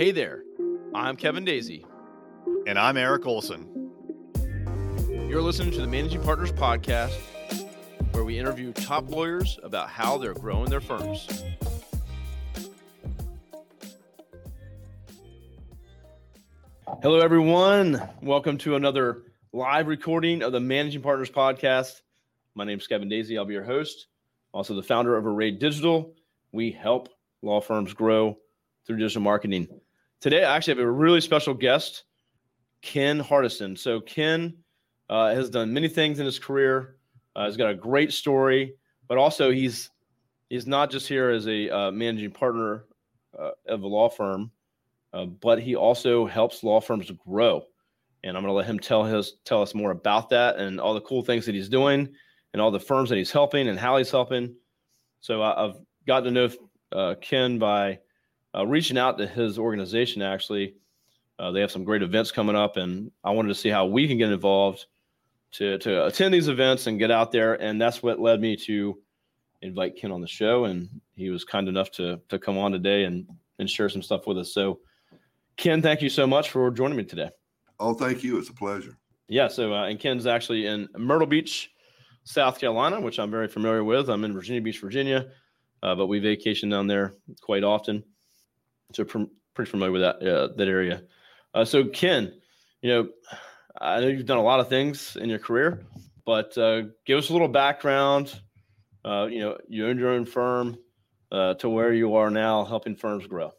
Hey 0.00 0.12
there, 0.12 0.44
I'm 0.94 1.14
Kevin 1.14 1.44
Daisey. 1.44 1.84
And 2.66 2.78
I'm 2.78 2.96
Eric 2.96 3.26
Olson. 3.26 3.92
You're 5.28 5.42
listening 5.42 5.72
to 5.72 5.80
the 5.82 5.86
Managing 5.86 6.22
Partners 6.22 6.50
Podcast, 6.52 7.12
where 8.12 8.24
we 8.24 8.38
interview 8.38 8.72
top 8.72 9.10
lawyers 9.10 9.60
about 9.62 9.90
how 9.90 10.16
they're 10.16 10.32
growing 10.32 10.70
their 10.70 10.80
firms. 10.80 11.44
Hello, 17.02 17.20
everyone. 17.20 18.00
Welcome 18.22 18.56
to 18.56 18.76
another 18.76 19.24
live 19.52 19.86
recording 19.86 20.42
of 20.42 20.52
the 20.52 20.60
Managing 20.60 21.02
Partners 21.02 21.30
Podcast. 21.30 22.00
My 22.54 22.64
name 22.64 22.78
is 22.78 22.86
Kevin 22.86 23.10
Daisey. 23.10 23.36
I'll 23.36 23.44
be 23.44 23.52
your 23.52 23.64
host, 23.64 24.06
also 24.52 24.74
the 24.74 24.82
founder 24.82 25.18
of 25.18 25.26
Array 25.26 25.50
Digital. 25.50 26.14
We 26.52 26.70
help 26.70 27.10
law 27.42 27.60
firms 27.60 27.92
grow 27.92 28.38
through 28.86 28.96
digital 28.96 29.20
marketing. 29.20 29.68
Today, 30.20 30.44
I 30.44 30.54
actually 30.54 30.72
have 30.74 30.86
a 30.86 30.90
really 30.90 31.20
special 31.22 31.54
guest, 31.54 32.04
Ken 32.82 33.22
Hardison. 33.22 33.78
So, 33.78 34.00
Ken 34.00 34.54
uh, 35.08 35.34
has 35.34 35.48
done 35.48 35.72
many 35.72 35.88
things 35.88 36.20
in 36.20 36.26
his 36.26 36.38
career. 36.38 36.96
Uh, 37.34 37.46
he's 37.46 37.56
got 37.56 37.70
a 37.70 37.74
great 37.74 38.12
story, 38.12 38.74
but 39.08 39.18
also 39.18 39.50
he's 39.50 39.90
he's 40.50 40.66
not 40.66 40.90
just 40.90 41.08
here 41.08 41.30
as 41.30 41.46
a 41.48 41.70
uh, 41.70 41.90
managing 41.90 42.32
partner 42.32 42.84
uh, 43.38 43.52
of 43.66 43.82
a 43.82 43.86
law 43.86 44.10
firm, 44.10 44.50
uh, 45.12 45.24
but 45.24 45.60
he 45.60 45.74
also 45.74 46.26
helps 46.26 46.62
law 46.62 46.80
firms 46.80 47.10
grow. 47.26 47.62
And 48.22 48.36
I'm 48.36 48.42
going 48.42 48.52
to 48.52 48.56
let 48.56 48.66
him 48.66 48.78
tell 48.78 49.04
his 49.04 49.38
tell 49.44 49.62
us 49.62 49.74
more 49.74 49.90
about 49.90 50.28
that 50.30 50.56
and 50.56 50.78
all 50.78 50.92
the 50.92 51.00
cool 51.00 51.22
things 51.22 51.46
that 51.46 51.54
he's 51.54 51.68
doing 51.70 52.08
and 52.52 52.60
all 52.60 52.70
the 52.70 52.80
firms 52.80 53.08
that 53.08 53.16
he's 53.16 53.30
helping 53.30 53.68
and 53.68 53.78
how 53.78 53.96
he's 53.96 54.10
helping. 54.10 54.54
So 55.20 55.42
I, 55.42 55.62
have 55.62 55.76
gotten 56.06 56.34
to 56.34 56.48
know 56.48 56.54
uh, 56.92 57.14
Ken 57.20 57.58
by 57.58 58.00
uh, 58.54 58.66
reaching 58.66 58.98
out 58.98 59.18
to 59.18 59.26
his 59.26 59.58
organization. 59.58 60.22
Actually, 60.22 60.74
uh, 61.38 61.50
they 61.50 61.60
have 61.60 61.70
some 61.70 61.84
great 61.84 62.02
events 62.02 62.32
coming 62.32 62.56
up, 62.56 62.76
and 62.76 63.10
I 63.24 63.30
wanted 63.30 63.48
to 63.48 63.54
see 63.54 63.68
how 63.68 63.86
we 63.86 64.06
can 64.08 64.18
get 64.18 64.30
involved 64.30 64.86
to 65.52 65.78
to 65.78 66.06
attend 66.06 66.34
these 66.34 66.48
events 66.48 66.86
and 66.86 66.98
get 66.98 67.10
out 67.10 67.32
there. 67.32 67.54
And 67.54 67.80
that's 67.80 68.02
what 68.02 68.20
led 68.20 68.40
me 68.40 68.56
to 68.56 68.98
invite 69.62 69.96
Ken 69.96 70.12
on 70.12 70.20
the 70.20 70.28
show, 70.28 70.64
and 70.64 70.88
he 71.14 71.30
was 71.30 71.44
kind 71.44 71.68
enough 71.68 71.90
to 71.92 72.20
to 72.28 72.38
come 72.38 72.58
on 72.58 72.72
today 72.72 73.04
and 73.04 73.26
and 73.58 73.68
share 73.68 73.88
some 73.88 74.02
stuff 74.02 74.26
with 74.26 74.38
us. 74.38 74.52
So, 74.52 74.80
Ken, 75.56 75.82
thank 75.82 76.02
you 76.02 76.08
so 76.08 76.26
much 76.26 76.50
for 76.50 76.70
joining 76.70 76.96
me 76.96 77.04
today. 77.04 77.30
Oh, 77.78 77.94
thank 77.94 78.22
you. 78.22 78.38
It's 78.38 78.48
a 78.48 78.54
pleasure. 78.54 78.96
Yeah. 79.28 79.48
So, 79.48 79.74
uh, 79.74 79.86
and 79.86 79.98
Ken's 79.98 80.26
actually 80.26 80.66
in 80.66 80.88
Myrtle 80.96 81.26
Beach, 81.26 81.70
South 82.24 82.58
Carolina, 82.58 83.00
which 83.00 83.18
I'm 83.18 83.30
very 83.30 83.48
familiar 83.48 83.84
with. 83.84 84.10
I'm 84.10 84.24
in 84.24 84.32
Virginia 84.32 84.60
Beach, 84.60 84.80
Virginia, 84.80 85.28
uh, 85.82 85.94
but 85.94 86.06
we 86.06 86.18
vacation 86.18 86.68
down 86.68 86.86
there 86.86 87.14
quite 87.40 87.64
often. 87.64 88.02
So, 88.92 89.04
pr- 89.04 89.24
pretty 89.54 89.70
familiar 89.70 89.92
with 89.92 90.02
that 90.02 90.22
uh, 90.22 90.48
that 90.56 90.68
area. 90.68 91.02
Uh, 91.54 91.64
so, 91.64 91.84
Ken, 91.84 92.32
you 92.82 92.90
know, 92.90 93.08
I 93.80 94.00
know 94.00 94.08
you've 94.08 94.26
done 94.26 94.38
a 94.38 94.42
lot 94.42 94.60
of 94.60 94.68
things 94.68 95.16
in 95.16 95.28
your 95.28 95.38
career, 95.38 95.84
but 96.24 96.56
uh, 96.58 96.82
give 97.06 97.18
us 97.18 97.30
a 97.30 97.32
little 97.32 97.48
background. 97.48 98.40
Uh, 99.04 99.26
you 99.30 99.40
know, 99.40 99.58
you 99.68 99.86
owned 99.86 99.98
your 99.98 100.10
own 100.10 100.24
firm 100.24 100.78
uh, 101.32 101.54
to 101.54 101.68
where 101.68 101.92
you 101.92 102.14
are 102.14 102.30
now, 102.30 102.64
helping 102.64 102.94
firms 102.94 103.26
grow. 103.26 103.52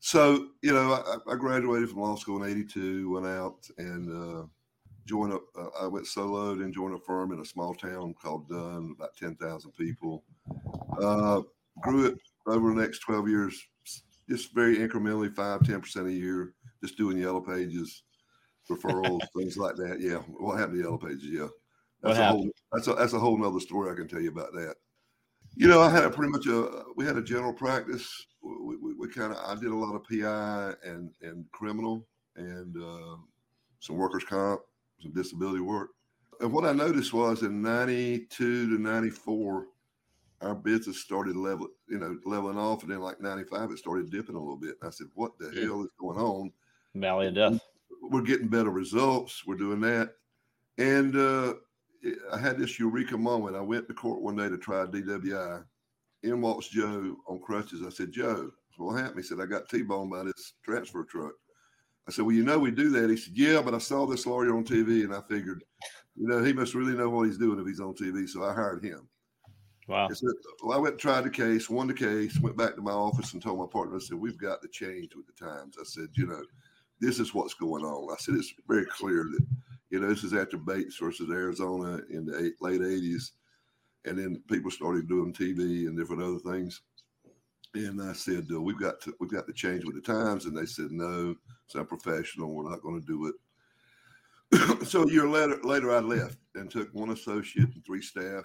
So, 0.00 0.48
you 0.62 0.72
know, 0.72 0.94
I, 0.94 1.32
I 1.32 1.36
graduated 1.36 1.88
from 1.88 2.00
law 2.00 2.16
school 2.16 2.42
in 2.42 2.50
'82, 2.50 3.10
went 3.10 3.26
out 3.26 3.68
and 3.78 4.10
uh, 4.10 4.46
joined 5.06 5.32
up. 5.32 5.42
Uh, 5.56 5.68
I 5.80 5.86
went 5.86 6.06
solo 6.06 6.50
and 6.52 6.74
joined 6.74 6.94
a 6.94 6.98
firm 6.98 7.32
in 7.32 7.40
a 7.40 7.44
small 7.44 7.74
town 7.74 8.14
called 8.20 8.48
Dunn, 8.48 8.94
about 8.96 9.16
10,000 9.16 9.70
people. 9.72 10.24
Uh, 11.00 11.42
grew 11.80 12.06
it 12.06 12.18
over 12.46 12.74
the 12.74 12.80
next 12.80 13.00
12 13.00 13.28
years, 13.28 13.62
just 14.28 14.54
very 14.54 14.76
incrementally, 14.76 15.32
five, 15.32 15.60
10% 15.60 16.06
a 16.06 16.12
year, 16.12 16.54
just 16.82 16.96
doing 16.96 17.18
yellow 17.18 17.40
pages, 17.40 18.02
referrals, 18.70 19.20
things 19.36 19.56
like 19.56 19.76
that. 19.76 20.00
Yeah. 20.00 20.18
What 20.38 20.58
happened 20.58 20.78
to 20.78 20.84
yellow 20.84 20.98
pages? 20.98 21.24
Yeah. 21.24 21.48
That's 22.02 22.18
a 22.18 22.26
whole, 22.28 22.50
that's 22.72 22.88
a, 22.88 22.94
that's 22.94 23.12
a 23.12 23.18
whole 23.18 23.38
nother 23.38 23.60
story 23.60 23.92
I 23.92 23.94
can 23.94 24.08
tell 24.08 24.20
you 24.20 24.30
about 24.30 24.52
that. 24.54 24.74
You 25.54 25.68
know, 25.68 25.80
I 25.80 25.90
had 25.90 26.04
a 26.04 26.10
pretty 26.10 26.32
much 26.32 26.46
a, 26.46 26.84
we 26.96 27.04
had 27.04 27.16
a 27.16 27.22
general 27.22 27.52
practice. 27.52 28.10
We, 28.42 28.76
we, 28.76 28.94
we 28.94 29.08
kind 29.08 29.32
of, 29.32 29.38
I 29.38 29.54
did 29.60 29.70
a 29.70 29.76
lot 29.76 29.94
of 29.94 30.02
PI 30.04 30.74
and, 30.84 31.10
and 31.20 31.44
criminal 31.52 32.06
and 32.34 32.76
uh, 32.76 33.16
some 33.78 33.96
workers' 33.96 34.24
comp, 34.24 34.62
some 35.00 35.12
disability 35.12 35.60
work. 35.60 35.90
And 36.40 36.52
what 36.52 36.64
I 36.64 36.72
noticed 36.72 37.12
was 37.12 37.42
in 37.42 37.62
92 37.62 38.76
to 38.76 38.82
94, 38.82 39.66
our 40.42 40.54
business 40.54 41.00
started 41.00 41.36
level, 41.36 41.68
you 41.88 41.98
know, 41.98 42.18
leveling 42.24 42.58
off, 42.58 42.82
and 42.82 42.90
then 42.90 43.00
like 43.00 43.20
'95, 43.20 43.70
it 43.70 43.78
started 43.78 44.10
dipping 44.10 44.34
a 44.34 44.40
little 44.40 44.56
bit. 44.56 44.76
And 44.80 44.88
I 44.88 44.90
said, 44.90 45.08
"What 45.14 45.38
the 45.38 45.50
yeah. 45.54 45.66
hell 45.66 45.82
is 45.82 45.90
going 45.98 46.18
on?" 46.18 46.52
Valley 46.94 47.28
of 47.28 47.34
Death. 47.34 47.60
We're 48.02 48.22
getting 48.22 48.48
better 48.48 48.70
results. 48.70 49.46
We're 49.46 49.56
doing 49.56 49.80
that, 49.80 50.14
and 50.78 51.16
uh, 51.16 51.54
I 52.32 52.38
had 52.38 52.58
this 52.58 52.78
eureka 52.78 53.16
moment. 53.16 53.56
I 53.56 53.60
went 53.60 53.88
to 53.88 53.94
court 53.94 54.22
one 54.22 54.36
day 54.36 54.48
to 54.48 54.58
try 54.58 54.84
DWI. 54.86 55.64
In 56.24 56.40
walks 56.40 56.68
Joe 56.68 57.16
on 57.26 57.40
crutches. 57.40 57.82
I 57.84 57.90
said, 57.90 58.12
"Joe, 58.12 58.50
what 58.76 58.98
happened?" 58.98 59.18
He 59.18 59.22
said, 59.22 59.40
"I 59.40 59.46
got 59.46 59.68
T-boned 59.68 60.10
by 60.10 60.24
this 60.24 60.54
transfer 60.64 61.04
truck." 61.04 61.32
I 62.08 62.10
said, 62.10 62.24
"Well, 62.24 62.34
you 62.34 62.44
know 62.44 62.58
we 62.58 62.70
do 62.70 62.90
that." 62.90 63.10
He 63.10 63.16
said, 63.16 63.36
"Yeah, 63.36 63.62
but 63.62 63.74
I 63.74 63.78
saw 63.78 64.06
this 64.06 64.26
lawyer 64.26 64.54
on 64.54 64.64
TV, 64.64 65.04
and 65.04 65.14
I 65.14 65.20
figured, 65.28 65.64
you 66.16 66.28
know, 66.28 66.42
he 66.42 66.52
must 66.52 66.74
really 66.74 66.94
know 66.94 67.10
what 67.10 67.26
he's 67.26 67.38
doing 67.38 67.58
if 67.60 67.66
he's 67.66 67.80
on 67.80 67.94
TV." 67.94 68.28
So 68.28 68.44
I 68.44 68.54
hired 68.54 68.84
him. 68.84 69.08
Wow. 69.88 70.08
Said, 70.08 70.28
well, 70.62 70.78
I 70.78 70.80
went 70.80 70.94
and 70.94 71.00
tried 71.00 71.24
the 71.24 71.30
case, 71.30 71.68
won 71.68 71.88
the 71.88 71.94
case, 71.94 72.38
went 72.38 72.56
back 72.56 72.76
to 72.76 72.82
my 72.82 72.92
office 72.92 73.32
and 73.32 73.42
told 73.42 73.58
my 73.58 73.66
partner, 73.66 73.96
I 73.96 73.98
said, 73.98 74.18
we've 74.18 74.38
got 74.38 74.62
to 74.62 74.68
change 74.68 75.14
with 75.14 75.26
the 75.26 75.44
times. 75.44 75.76
I 75.78 75.84
said, 75.84 76.08
you 76.14 76.26
know, 76.26 76.42
this 77.00 77.18
is 77.18 77.34
what's 77.34 77.54
going 77.54 77.84
on. 77.84 78.12
I 78.12 78.16
said, 78.18 78.36
it's 78.36 78.54
very 78.68 78.86
clear 78.86 79.24
that, 79.24 79.46
you 79.90 80.00
know, 80.00 80.08
this 80.08 80.22
is 80.22 80.34
after 80.34 80.56
Bates 80.56 80.96
versus 80.98 81.30
Arizona 81.30 82.00
in 82.10 82.24
the 82.24 82.44
eight, 82.44 82.54
late 82.60 82.80
80s. 82.80 83.32
And 84.04 84.18
then 84.18 84.42
people 84.48 84.70
started 84.70 85.08
doing 85.08 85.32
TV 85.32 85.86
and 85.86 85.98
different 85.98 86.22
other 86.22 86.38
things. 86.38 86.80
And 87.74 88.00
I 88.02 88.12
said, 88.12 88.46
uh, 88.52 88.60
we've 88.60 88.78
got 88.78 89.00
to 89.02 89.14
we've 89.18 89.30
got 89.30 89.46
to 89.46 89.52
change 89.52 89.84
with 89.84 89.94
the 89.94 90.00
times. 90.00 90.44
And 90.44 90.56
they 90.56 90.66
said, 90.66 90.90
no, 90.90 91.34
it's 91.64 91.74
not 91.74 91.88
professional. 91.88 92.54
We're 92.54 92.70
not 92.70 92.82
going 92.82 93.00
to 93.00 93.06
do 93.06 93.32
it. 94.52 94.86
so 94.86 95.04
a 95.04 95.10
year 95.10 95.26
later, 95.26 95.58
later, 95.62 95.90
I 95.90 96.00
left 96.00 96.38
and 96.54 96.70
took 96.70 96.92
one 96.92 97.10
associate 97.10 97.72
and 97.74 97.84
three 97.84 98.02
staff 98.02 98.44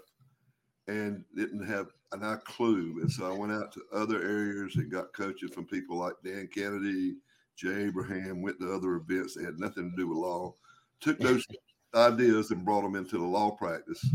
and 0.88 1.24
didn't 1.36 1.66
have 1.68 1.88
a 2.12 2.38
clue. 2.38 3.00
And 3.02 3.12
so 3.12 3.32
I 3.32 3.38
went 3.38 3.52
out 3.52 3.72
to 3.74 3.82
other 3.94 4.22
areas 4.22 4.76
and 4.76 4.92
got 4.92 5.14
coaching 5.14 5.50
from 5.50 5.66
people 5.66 5.98
like 5.98 6.14
Dan 6.24 6.48
Kennedy, 6.54 7.16
Jay 7.56 7.86
Abraham, 7.86 8.42
went 8.42 8.60
to 8.60 8.74
other 8.74 8.96
events 8.96 9.36
that 9.36 9.46
had 9.46 9.60
nothing 9.60 9.92
to 9.92 9.98
do 9.98 10.08
with 10.08 10.18
law, 10.18 10.54
took 11.02 11.20
those 11.20 11.46
ideas 11.96 12.52
and 12.52 12.66
brought 12.66 12.84
them 12.84 12.96
into 12.96 13.18
the 13.18 13.24
law 13.24 13.52
practice, 13.52 14.06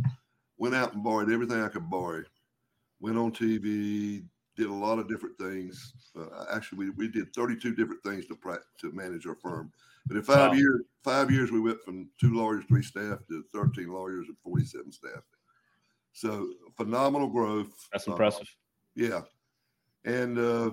went 0.59 0.75
out 0.75 0.94
and 0.94 1.03
borrowed 1.03 1.31
everything 1.31 1.61
I 1.61 1.69
could 1.69 1.91
borrow, 1.91 2.22
went 3.00 3.19
on 3.19 3.32
TV, 3.32 4.25
did 4.56 4.66
a 4.66 4.72
lot 4.72 4.99
of 4.99 5.09
different 5.09 5.37
things. 5.38 5.93
Uh, 6.19 6.44
actually, 6.55 6.78
we, 6.78 6.91
we 6.91 7.09
did 7.09 7.34
32 7.34 7.75
different 7.75 8.03
things 8.03 8.27
to 8.27 8.37
pra- 8.37 8.61
to 8.81 8.93
manage 8.93 9.27
our 9.27 9.34
firm. 9.34 9.72
But 10.06 10.16
in 10.16 10.22
five 10.22 10.50
wow. 10.50 10.56
years, 10.56 10.82
five 11.03 11.31
years, 11.31 11.50
we 11.50 11.61
went 11.61 11.82
from 11.82 12.09
two 12.21 12.34
lawyers, 12.34 12.65
three 12.69 12.82
staff 12.82 13.19
to 13.28 13.44
13 13.55 13.88
lawyers 13.88 14.27
and 14.28 14.37
47 14.43 14.93
staff. 14.93 15.22
So 16.12 16.50
phenomenal 16.77 17.28
growth. 17.28 17.73
That's 17.93 18.06
impressive. 18.06 18.43
Uh, 18.43 18.47
yeah. 18.95 19.21
And 20.05 20.39
uh, 20.39 20.71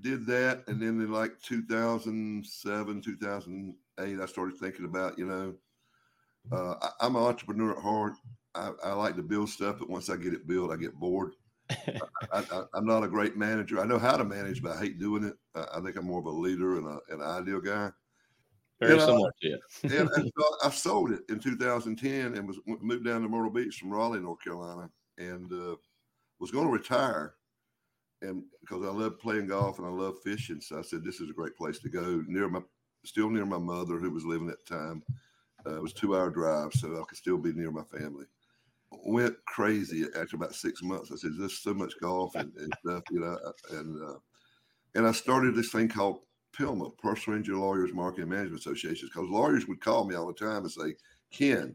did 0.00 0.26
that. 0.26 0.64
And 0.68 0.80
then 0.80 1.00
in 1.00 1.10
like 1.10 1.40
2007, 1.42 3.02
2008, 3.02 4.20
I 4.20 4.26
started 4.26 4.56
thinking 4.58 4.84
about, 4.84 5.18
you 5.18 5.26
know, 5.26 5.54
uh, 6.52 6.90
I, 7.00 7.06
am 7.06 7.16
an 7.16 7.22
entrepreneur 7.22 7.72
at 7.72 7.82
heart. 7.82 8.12
I, 8.54 8.70
I, 8.84 8.92
like 8.92 9.16
to 9.16 9.22
build 9.22 9.50
stuff, 9.50 9.76
but 9.78 9.90
once 9.90 10.08
I 10.08 10.16
get 10.16 10.32
it 10.32 10.46
built, 10.46 10.70
I 10.70 10.76
get 10.76 10.94
bored. 10.94 11.32
I, 12.32 12.62
am 12.74 12.86
not 12.86 13.02
a 13.02 13.08
great 13.08 13.36
manager. 13.36 13.80
I 13.80 13.84
know 13.84 13.98
how 13.98 14.16
to 14.16 14.24
manage, 14.24 14.62
but 14.62 14.76
I 14.76 14.78
hate 14.78 15.00
doing 15.00 15.24
it. 15.24 15.34
I, 15.54 15.78
I 15.78 15.80
think 15.80 15.96
I'm 15.96 16.06
more 16.06 16.20
of 16.20 16.26
a 16.26 16.30
leader 16.30 16.78
and 16.78 16.86
a, 16.86 17.00
an 17.12 17.20
ideal 17.20 17.60
guy. 17.60 17.90
Very 18.80 19.00
similar 19.00 19.32
to 19.40 19.48
you. 19.48 19.58
and, 19.84 20.10
and 20.10 20.32
so 20.38 20.44
I 20.62 20.70
sold 20.70 21.12
it 21.12 21.22
in 21.28 21.38
2010 21.38 22.34
and 22.34 22.46
was 22.46 22.58
moved 22.66 23.06
down 23.06 23.22
to 23.22 23.28
Myrtle 23.28 23.50
Beach 23.50 23.78
from 23.78 23.90
Raleigh, 23.90 24.20
North 24.20 24.42
Carolina, 24.42 24.90
and 25.18 25.50
uh, 25.52 25.76
was 26.38 26.50
going 26.50 26.66
to 26.66 26.72
retire. 26.72 27.34
And 28.22 28.44
because 28.60 28.84
I 28.84 28.90
love 28.90 29.18
playing 29.18 29.48
golf 29.48 29.78
and 29.78 29.86
I 29.86 29.90
love 29.90 30.16
fishing, 30.24 30.60
so 30.60 30.78
I 30.78 30.82
said 30.82 31.04
this 31.04 31.20
is 31.20 31.30
a 31.30 31.34
great 31.34 31.56
place 31.56 31.78
to 31.80 31.88
go. 31.88 32.22
Near 32.26 32.48
my, 32.48 32.60
still 33.04 33.30
near 33.30 33.46
my 33.46 33.58
mother 33.58 33.98
who 33.98 34.10
was 34.10 34.24
living 34.24 34.48
at 34.48 34.56
the 34.66 34.74
time. 34.74 35.02
Uh, 35.66 35.76
it 35.76 35.82
was 35.82 35.92
two 35.92 36.16
hour 36.16 36.30
drive, 36.30 36.72
so 36.72 37.00
I 37.00 37.04
could 37.08 37.18
still 37.18 37.38
be 37.38 37.52
near 37.52 37.70
my 37.70 37.84
family. 37.84 38.26
Went 39.04 39.36
crazy 39.46 40.06
after 40.18 40.36
about 40.36 40.54
six 40.54 40.82
months. 40.82 41.10
I 41.12 41.16
said, 41.16 41.32
"There's 41.36 41.58
so 41.58 41.74
much 41.74 41.92
golf 42.00 42.34
and, 42.36 42.52
and 42.56 42.72
stuff, 42.84 43.02
you 43.10 43.20
know." 43.20 43.38
And 43.72 44.02
uh, 44.02 44.18
and 44.94 45.06
I 45.06 45.12
started 45.12 45.54
this 45.54 45.72
thing 45.72 45.88
called 45.88 46.20
PILMMA, 46.56 46.96
Personal 46.98 47.38
Injury 47.38 47.56
Lawyers 47.56 47.92
Marketing 47.92 48.30
Management 48.30 48.60
Association, 48.60 49.08
because 49.12 49.28
lawyers 49.28 49.66
would 49.66 49.80
call 49.80 50.04
me 50.04 50.14
all 50.14 50.26
the 50.26 50.32
time 50.32 50.62
and 50.62 50.70
say, 50.70 50.94
Ken, 51.30 51.74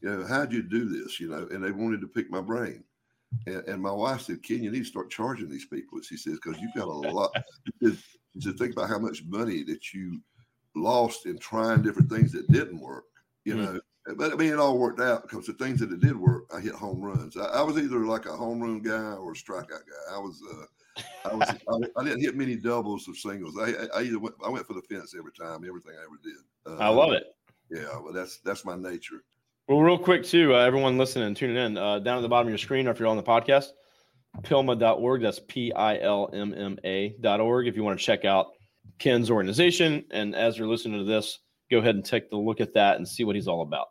you 0.00 0.10
know, 0.10 0.26
how'd 0.26 0.52
you 0.52 0.62
do 0.62 0.88
this? 0.88 1.20
You 1.20 1.28
know, 1.28 1.48
and 1.50 1.62
they 1.62 1.70
wanted 1.70 2.00
to 2.00 2.08
pick 2.08 2.30
my 2.30 2.40
brain. 2.40 2.84
And, 3.46 3.66
and 3.68 3.82
my 3.82 3.92
wife 3.92 4.22
said, 4.22 4.42
Ken, 4.42 4.62
you 4.62 4.70
need 4.70 4.80
to 4.80 4.84
start 4.84 5.10
charging 5.10 5.48
these 5.48 5.66
people. 5.66 6.00
She 6.02 6.16
says, 6.16 6.38
because 6.42 6.60
you've 6.60 6.74
got 6.74 6.88
a 6.88 6.90
lot. 6.90 7.34
He 8.32 8.40
said, 8.40 8.56
think 8.58 8.74
about 8.74 8.88
how 8.88 8.98
much 9.00 9.24
money 9.26 9.64
that 9.64 9.92
you 9.92 10.20
lost 10.76 11.26
in 11.26 11.36
trying 11.38 11.82
different 11.82 12.08
things 12.08 12.30
that 12.30 12.50
didn't 12.52 12.78
work. 12.78 13.06
You 13.44 13.54
mm-hmm. 13.54 13.74
know, 13.74 13.80
but 14.16 14.32
I 14.32 14.36
mean, 14.36 14.52
it 14.52 14.58
all 14.58 14.78
worked 14.78 15.00
out 15.00 15.22
because 15.22 15.46
the 15.46 15.52
things 15.54 15.80
that 15.80 15.92
it 15.92 16.00
did 16.00 16.16
work, 16.16 16.44
I 16.54 16.60
hit 16.60 16.74
home 16.74 17.00
runs. 17.00 17.36
I, 17.36 17.46
I 17.46 17.62
was 17.62 17.76
either 17.76 18.04
like 18.06 18.26
a 18.26 18.36
home 18.36 18.60
run 18.60 18.80
guy 18.80 19.14
or 19.14 19.32
a 19.32 19.34
strikeout 19.34 19.68
guy. 19.68 20.14
I 20.14 20.18
was, 20.18 20.40
uh, 20.52 20.64
I 21.24 21.34
was, 21.34 21.48
I, 21.48 22.00
I, 22.00 22.04
didn't 22.04 22.22
hit 22.22 22.36
many 22.36 22.56
doubles 22.56 23.08
or 23.08 23.14
singles. 23.14 23.56
I, 23.58 23.72
I, 23.96 24.02
either 24.02 24.18
went, 24.18 24.34
I 24.44 24.48
went 24.48 24.66
for 24.66 24.74
the 24.74 24.82
fence 24.82 25.14
every 25.16 25.32
time, 25.32 25.64
everything 25.66 25.92
I 25.98 26.04
ever 26.04 26.18
did. 26.22 26.80
Uh, 26.80 26.82
I 26.82 26.88
love 26.88 27.12
it. 27.12 27.24
Yeah, 27.70 27.98
well, 28.02 28.12
that's 28.12 28.38
that's 28.38 28.64
my 28.64 28.76
nature. 28.76 29.22
Well, 29.68 29.80
real 29.80 29.98
quick 29.98 30.24
too, 30.24 30.54
uh, 30.54 30.58
everyone 30.58 30.98
listening 30.98 31.26
and 31.26 31.36
tuning 31.36 31.56
in, 31.56 31.78
uh, 31.78 32.00
down 32.00 32.18
at 32.18 32.22
the 32.22 32.28
bottom 32.28 32.48
of 32.48 32.50
your 32.50 32.58
screen, 32.58 32.88
or 32.88 32.90
if 32.90 32.98
you're 32.98 33.08
on 33.08 33.16
the 33.16 33.22
podcast, 33.22 33.68
pilmma.org. 34.42 35.22
That's 35.22 35.40
P 35.46 35.72
I 35.72 35.98
L 35.98 36.30
M 36.32 36.52
M 36.54 36.78
A.org. 36.84 37.68
If 37.68 37.76
you 37.76 37.84
want 37.84 37.98
to 37.98 38.04
check 38.04 38.24
out 38.24 38.48
Ken's 38.98 39.30
organization, 39.30 40.04
and 40.10 40.34
as 40.34 40.58
you're 40.58 40.66
listening 40.66 40.98
to 40.98 41.04
this, 41.04 41.38
go 41.70 41.78
ahead 41.78 41.94
and 41.94 42.04
take 42.04 42.24
a 42.32 42.36
look 42.36 42.60
at 42.60 42.74
that 42.74 42.96
and 42.96 43.06
see 43.06 43.24
what 43.24 43.36
he's 43.36 43.48
all 43.48 43.62
about. 43.62 43.86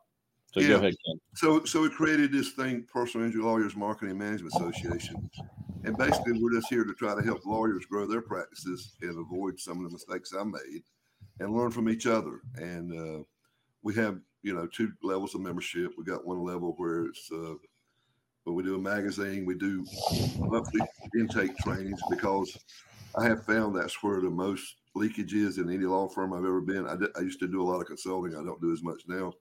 So 0.54 0.60
yeah. 0.60 0.70
go 0.70 0.76
ahead, 0.76 0.96
Ken. 1.06 1.20
So, 1.36 1.64
so 1.64 1.82
we 1.82 1.90
created 1.90 2.32
this 2.32 2.52
thing, 2.52 2.86
Personal 2.92 3.26
Injury 3.26 3.44
Lawyers 3.44 3.76
Marketing 3.76 4.18
Management 4.18 4.54
Association, 4.56 5.30
and 5.90 5.98
basically 5.98 6.34
we're 6.34 6.54
just 6.54 6.70
here 6.70 6.84
to 6.84 6.94
try 6.94 7.16
to 7.16 7.22
help 7.24 7.44
lawyers 7.48 7.84
grow 7.86 8.06
their 8.06 8.22
practices 8.22 8.94
and 9.02 9.18
avoid 9.18 9.60
some 9.60 9.78
of 9.78 9.84
the 9.84 9.90
mistakes 9.90 10.34
I 10.40 10.44
made, 10.44 10.84
and 11.40 11.52
learn 11.52 11.72
from 11.72 11.90
each 11.90 12.06
other. 12.06 12.42
And 12.58 12.94
uh, 12.94 13.24
we 13.82 13.96
have, 13.96 14.20
you 14.44 14.54
know, 14.54 14.68
two 14.68 14.92
levels 15.02 15.34
of 15.34 15.42
membership. 15.42 15.92
We 15.98 16.04
got 16.04 16.28
one 16.28 16.44
level 16.44 16.76
where 16.78 17.06
it's 17.06 17.28
uh, 17.34 17.56
but 18.46 18.54
we 18.54 18.62
do 18.62 18.76
a 18.76 18.80
magazine. 18.80 19.46
We 19.48 19.56
do 19.56 19.84
monthly 20.38 20.82
intake 21.20 21.58
trainings 21.58 22.00
because 22.10 22.56
I 23.18 23.26
have 23.26 23.46
found 23.46 23.76
that's 23.76 24.04
where 24.04 24.22
the 24.22 24.30
most 24.30 24.76
leakage 24.94 25.34
is 25.34 25.58
in 25.58 25.70
any 25.70 25.86
law 25.86 26.08
firm 26.08 26.34
I've 26.34 26.46
ever 26.46 26.62
been. 26.62 26.88
I, 26.88 26.98
I 27.18 27.22
used 27.22 27.40
to 27.40 27.48
do 27.48 27.64
a 27.64 27.68
lot 27.68 27.82
of 27.82 27.88
consulting. 27.88 28.36
I 28.36 28.44
don't 28.44 28.62
do 28.62 28.72
as 28.72 28.84
much 28.84 29.02
now 29.08 29.34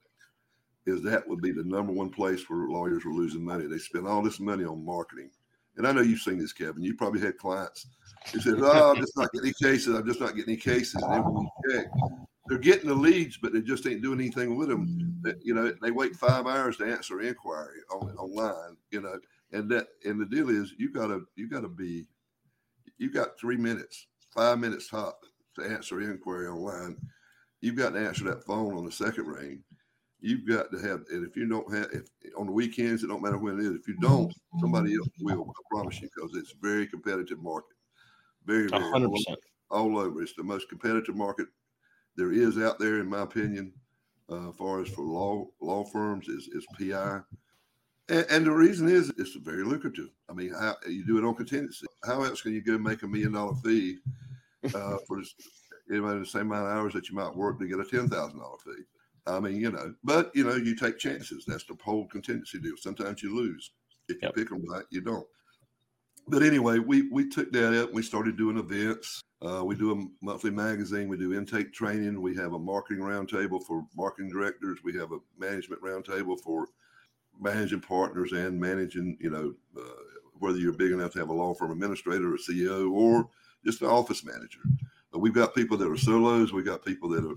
is 0.86 1.02
that 1.02 1.28
would 1.28 1.42
be 1.42 1.52
the 1.52 1.64
number 1.64 1.92
one 1.92 2.08
place 2.08 2.48
where 2.48 2.66
lawyers 2.68 3.04
were 3.04 3.12
losing 3.12 3.44
money. 3.44 3.66
They 3.66 3.76
spend 3.76 4.08
all 4.08 4.22
this 4.22 4.40
money 4.40 4.64
on 4.64 4.86
marketing. 4.86 5.30
And 5.78 5.86
I 5.86 5.92
know 5.92 6.02
you've 6.02 6.20
seen 6.20 6.38
this, 6.38 6.52
Kevin. 6.52 6.82
You 6.82 6.94
probably 6.94 7.20
had 7.20 7.38
clients 7.38 7.86
who 8.32 8.40
said, 8.40 8.56
Oh, 8.58 8.90
I'm 8.90 9.00
just 9.00 9.16
not 9.16 9.32
getting 9.32 9.46
any 9.46 9.70
cases. 9.70 9.94
I'm 9.94 10.06
just 10.06 10.20
not 10.20 10.34
getting 10.34 10.54
any 10.54 10.60
cases. 10.60 11.00
And 11.02 11.12
then 11.12 11.24
you 11.24 11.48
check, 11.72 11.86
they're 12.48 12.58
getting 12.58 12.88
the 12.88 12.94
leads, 12.94 13.36
but 13.36 13.52
they 13.52 13.62
just 13.62 13.86
ain't 13.86 14.02
doing 14.02 14.20
anything 14.20 14.56
with 14.56 14.68
them. 14.68 15.20
You 15.42 15.54
know, 15.54 15.72
they 15.80 15.92
wait 15.92 16.16
five 16.16 16.46
hours 16.46 16.76
to 16.78 16.84
answer 16.84 17.20
inquiry 17.20 17.78
on, 17.92 18.10
online, 18.16 18.76
you 18.90 19.00
know, 19.00 19.20
and 19.52 19.70
that, 19.70 19.86
and 20.04 20.20
the 20.20 20.26
deal 20.26 20.50
is 20.50 20.74
you 20.78 20.92
gotta, 20.92 21.20
you 21.36 21.48
gotta 21.48 21.68
be, 21.68 22.06
you 22.98 23.10
got 23.10 23.38
three 23.38 23.56
minutes, 23.56 24.08
five 24.34 24.58
minutes 24.58 24.88
top 24.88 25.20
to 25.56 25.64
answer 25.64 26.00
inquiry 26.00 26.48
online. 26.48 26.96
You've 27.60 27.76
got 27.76 27.90
to 27.90 27.98
answer 27.98 28.24
that 28.24 28.44
phone 28.44 28.76
on 28.76 28.84
the 28.84 28.92
second 28.92 29.26
ring 29.26 29.62
you've 30.20 30.46
got 30.46 30.70
to 30.72 30.78
have, 30.78 31.04
and 31.10 31.26
if 31.26 31.36
you 31.36 31.48
don't 31.48 31.72
have, 31.74 31.88
if 31.92 32.04
on 32.36 32.46
the 32.46 32.52
weekends, 32.52 33.02
it 33.02 33.08
don't 33.08 33.22
matter 33.22 33.38
when 33.38 33.58
it 33.58 33.64
is. 33.64 33.74
If 33.74 33.88
you 33.88 33.96
don't, 34.00 34.32
somebody 34.60 34.94
else 34.94 35.08
will. 35.20 35.50
I 35.50 35.62
promise 35.70 36.00
you, 36.00 36.08
because 36.14 36.36
it's 36.36 36.52
a 36.52 36.66
very 36.66 36.86
competitive 36.86 37.40
market. 37.40 37.76
Very, 38.44 38.68
very 38.68 38.82
100%. 38.82 39.06
All, 39.06 39.36
all, 39.70 39.98
over. 39.98 40.22
It's 40.22 40.34
the 40.34 40.42
most 40.42 40.68
competitive 40.68 41.14
market 41.14 41.46
there 42.16 42.32
is 42.32 42.58
out 42.58 42.78
there, 42.78 43.00
in 43.00 43.08
my 43.08 43.20
opinion. 43.20 43.72
Uh, 44.30 44.50
as 44.50 44.56
far 44.56 44.82
as 44.82 44.88
for 44.88 45.02
law 45.02 45.46
law 45.60 45.84
firms, 45.84 46.28
is 46.28 46.48
is 46.48 46.66
PI, 46.78 47.20
and, 48.10 48.26
and, 48.28 48.46
the 48.46 48.50
reason 48.50 48.86
is 48.86 49.10
it's 49.16 49.34
very 49.36 49.64
lucrative. 49.64 50.10
I 50.28 50.34
mean, 50.34 50.52
how, 50.52 50.76
you 50.86 51.06
do 51.06 51.16
it 51.16 51.24
on 51.24 51.34
contingency. 51.34 51.86
How 52.04 52.22
else 52.24 52.42
can 52.42 52.52
you 52.52 52.62
go 52.62 52.76
make 52.76 53.02
a 53.02 53.08
million 53.08 53.32
dollar 53.32 53.54
fee 53.64 53.98
uh, 54.74 54.98
for 55.06 55.18
this, 55.18 55.34
you 55.88 56.18
the 56.18 56.26
same 56.26 56.52
amount 56.52 56.66
of 56.66 56.72
hours 56.72 56.92
that 56.92 57.08
you 57.08 57.14
might 57.14 57.34
work 57.34 57.58
to 57.58 57.66
get 57.66 57.80
a 57.80 57.84
ten 57.84 58.08
thousand 58.08 58.38
dollar 58.38 58.58
fee? 58.62 58.82
I 59.28 59.40
mean, 59.40 59.56
you 59.56 59.70
know, 59.70 59.94
but 60.02 60.30
you 60.34 60.44
know, 60.44 60.56
you 60.56 60.74
take 60.74 60.98
chances. 60.98 61.44
That's 61.46 61.64
the 61.64 61.76
whole 61.82 62.06
contingency 62.08 62.58
deal. 62.58 62.76
Sometimes 62.78 63.22
you 63.22 63.34
lose. 63.34 63.70
If 64.08 64.22
you 64.22 64.30
pick 64.30 64.48
them 64.48 64.64
right, 64.66 64.84
you 64.90 65.02
don't. 65.02 65.26
But 66.26 66.42
anyway, 66.42 66.78
we 66.78 67.08
we 67.10 67.28
took 67.28 67.52
that 67.52 67.82
up. 67.82 67.92
We 67.92 68.02
started 68.02 68.36
doing 68.36 68.58
events. 68.58 69.22
Uh, 69.40 69.62
we 69.64 69.76
do 69.76 69.92
a 69.92 70.24
monthly 70.24 70.50
magazine. 70.50 71.08
We 71.08 71.16
do 71.16 71.34
intake 71.34 71.72
training. 71.72 72.20
We 72.20 72.34
have 72.36 72.54
a 72.54 72.58
marketing 72.58 73.04
roundtable 73.04 73.62
for 73.62 73.86
marketing 73.96 74.30
directors. 74.30 74.80
We 74.82 74.94
have 74.98 75.12
a 75.12 75.18
management 75.38 75.82
roundtable 75.82 76.40
for 76.40 76.66
managing 77.40 77.80
partners 77.80 78.32
and 78.32 78.60
managing, 78.60 79.16
you 79.20 79.30
know, 79.30 79.54
uh, 79.80 80.02
whether 80.40 80.58
you're 80.58 80.72
big 80.72 80.90
enough 80.90 81.12
to 81.12 81.20
have 81.20 81.28
a 81.28 81.32
law 81.32 81.54
firm 81.54 81.70
administrator 81.70 82.34
or 82.34 82.36
CEO 82.36 82.90
or 82.90 83.28
just 83.64 83.80
an 83.80 83.88
office 83.88 84.24
manager. 84.24 84.60
But 85.12 85.20
we've 85.20 85.32
got 85.34 85.54
people 85.54 85.76
that 85.78 85.90
are 85.90 85.96
solos. 85.96 86.52
We've 86.52 86.64
got 86.64 86.84
people 86.84 87.08
that 87.10 87.24
are 87.24 87.36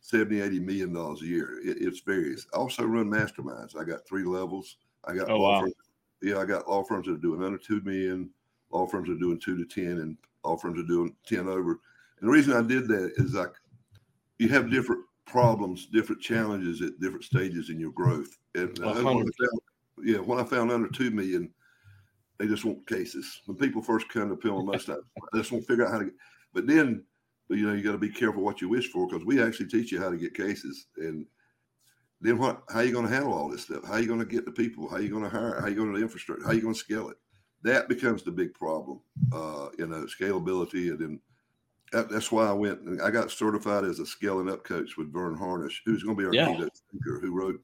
70, 0.00 0.40
80 0.40 0.60
million 0.60 0.92
dollars 0.92 1.22
a 1.22 1.26
year. 1.26 1.60
It, 1.64 1.78
it's 1.80 2.00
various. 2.00 2.46
I 2.54 2.58
also 2.58 2.84
run 2.84 3.10
masterminds. 3.10 3.78
I 3.78 3.84
got 3.84 4.06
three 4.06 4.24
levels. 4.24 4.76
I 5.04 5.14
got 5.14 5.30
oh, 5.30 5.38
law 5.38 5.50
wow. 5.52 5.60
firms, 5.60 5.74
yeah, 6.22 6.38
I 6.38 6.44
got 6.44 6.68
law 6.68 6.82
firms 6.82 7.06
that 7.06 7.14
are 7.14 7.18
doing 7.18 7.42
under 7.42 7.58
two 7.58 7.80
million, 7.82 8.30
law 8.70 8.86
firms 8.86 9.08
are 9.08 9.18
doing 9.18 9.38
two 9.38 9.56
to 9.56 9.64
ten, 9.64 9.98
and 9.98 10.16
law 10.44 10.56
firms 10.56 10.78
are 10.78 10.86
doing 10.86 11.14
ten 11.26 11.48
over. 11.48 11.80
And 12.20 12.28
the 12.28 12.32
reason 12.32 12.52
I 12.52 12.62
did 12.62 12.88
that 12.88 13.12
is 13.16 13.34
like 13.34 13.54
you 14.38 14.48
have 14.48 14.70
different 14.70 15.04
problems, 15.26 15.86
different 15.86 16.20
challenges 16.20 16.82
at 16.82 16.98
different 17.00 17.24
stages 17.24 17.70
in 17.70 17.78
your 17.78 17.92
growth. 17.92 18.36
And 18.54 18.78
I 18.84 18.94
found, 18.94 19.30
yeah, 20.02 20.18
when 20.18 20.38
I 20.38 20.44
found 20.44 20.70
under 20.70 20.88
two 20.88 21.10
million, 21.10 21.50
they 22.38 22.46
just 22.46 22.64
want 22.64 22.86
cases. 22.86 23.40
When 23.46 23.56
people 23.56 23.82
first 23.82 24.08
come 24.08 24.28
to 24.28 24.36
Pilmma, 24.36 24.64
most 24.64 24.86
times 24.86 25.04
they 25.32 25.38
just 25.38 25.52
want 25.52 25.64
to 25.64 25.68
figure 25.68 25.86
out 25.86 25.92
how 25.92 25.98
to 25.98 26.06
get. 26.06 26.14
But 26.52 26.66
then 26.66 27.04
but 27.50 27.58
you 27.58 27.66
know 27.66 27.74
you 27.74 27.82
got 27.82 27.92
to 27.92 27.98
be 27.98 28.08
careful 28.08 28.42
what 28.42 28.62
you 28.62 28.68
wish 28.68 28.90
for 28.90 29.06
because 29.06 29.26
we 29.26 29.42
actually 29.42 29.66
teach 29.66 29.92
you 29.92 30.00
how 30.00 30.08
to 30.08 30.16
get 30.16 30.32
cases 30.32 30.86
and 30.96 31.26
then 32.22 32.38
what 32.38 32.62
how 32.70 32.78
are 32.78 32.84
you 32.84 32.92
going 32.92 33.06
to 33.06 33.12
handle 33.12 33.34
all 33.34 33.48
this 33.48 33.62
stuff? 33.62 33.84
How 33.84 33.94
are 33.94 34.00
you 34.00 34.06
going 34.06 34.20
to 34.20 34.26
get 34.26 34.44
the 34.44 34.52
people? 34.52 34.88
How 34.88 34.96
are 34.96 35.00
you 35.00 35.10
going 35.10 35.24
to 35.24 35.28
hire? 35.28 35.56
How 35.58 35.66
are 35.66 35.68
you 35.68 35.74
going 35.74 35.92
to 35.92 35.98
the 35.98 36.04
infrastructure? 36.04 36.44
How 36.44 36.50
are 36.50 36.54
you 36.54 36.60
going 36.60 36.74
to 36.74 36.80
scale 36.80 37.08
it? 37.08 37.16
That 37.62 37.88
becomes 37.88 38.22
the 38.22 38.30
big 38.30 38.54
problem 38.54 39.00
uh, 39.32 39.68
you 39.78 39.86
know 39.86 40.06
scalability 40.06 40.90
and 40.90 40.98
then 40.98 41.20
that, 41.92 42.08
that's 42.08 42.30
why 42.30 42.46
i 42.46 42.52
went 42.52 42.78
i 43.02 43.10
got 43.10 43.32
certified 43.32 43.84
as 43.84 43.98
a 43.98 44.06
scaling 44.06 44.48
up 44.48 44.62
coach 44.62 44.96
with 44.96 45.12
Verne 45.12 45.36
Harnish 45.36 45.82
who's 45.84 46.04
going 46.04 46.16
to 46.16 46.20
be 46.20 46.26
our 46.26 46.32
yeah. 46.32 46.46
keynote 46.46 46.76
speaker 46.76 47.18
who 47.20 47.32
wrote 47.32 47.60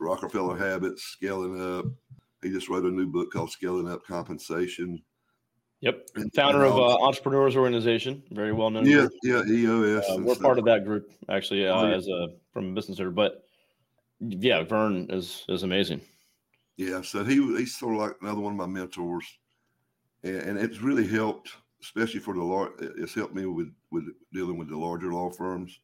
rockefeller 0.00 0.56
habits 0.56 1.02
scaling 1.04 1.60
up. 1.60 1.86
He 2.42 2.50
just 2.50 2.68
wrote 2.68 2.84
a 2.84 2.90
new 2.90 3.06
book 3.06 3.32
called 3.32 3.50
scaling 3.50 3.88
up 3.88 4.04
compensation 4.04 5.02
Yep, 5.80 6.08
founder 6.34 6.64
of 6.64 6.76
uh, 6.76 6.96
Entrepreneurs 7.04 7.54
Organization, 7.54 8.22
very 8.32 8.52
well 8.52 8.68
known. 8.68 8.84
Yeah, 8.84 9.06
group. 9.06 9.12
yeah, 9.22 9.42
EOS. 9.46 10.04
Uh, 10.10 10.16
we're 10.18 10.34
part 10.34 10.58
of 10.58 10.64
that 10.64 10.84
group 10.84 11.08
actually 11.28 11.68
uh, 11.68 11.74
oh, 11.74 11.88
yeah. 11.88 11.94
as 11.94 12.08
a 12.08 12.28
from 12.52 12.70
a 12.70 12.74
business 12.74 12.98
owner, 12.98 13.10
but 13.10 13.44
yeah, 14.20 14.64
Verne 14.64 15.06
is 15.10 15.44
is 15.48 15.62
amazing. 15.62 16.00
Yeah, 16.76 17.02
so 17.02 17.22
he 17.22 17.36
he's 17.56 17.76
sort 17.76 17.94
of 17.94 18.00
like 18.00 18.16
another 18.20 18.40
one 18.40 18.52
of 18.52 18.58
my 18.58 18.66
mentors, 18.66 19.24
and, 20.24 20.36
and 20.36 20.58
it's 20.58 20.80
really 20.80 21.06
helped, 21.06 21.52
especially 21.80 22.20
for 22.20 22.34
the 22.34 22.42
law. 22.42 22.66
It's 22.80 23.14
helped 23.14 23.36
me 23.36 23.46
with 23.46 23.72
with 23.92 24.04
dealing 24.32 24.58
with 24.58 24.70
the 24.70 24.76
larger 24.76 25.12
law 25.12 25.30
firms. 25.30 25.78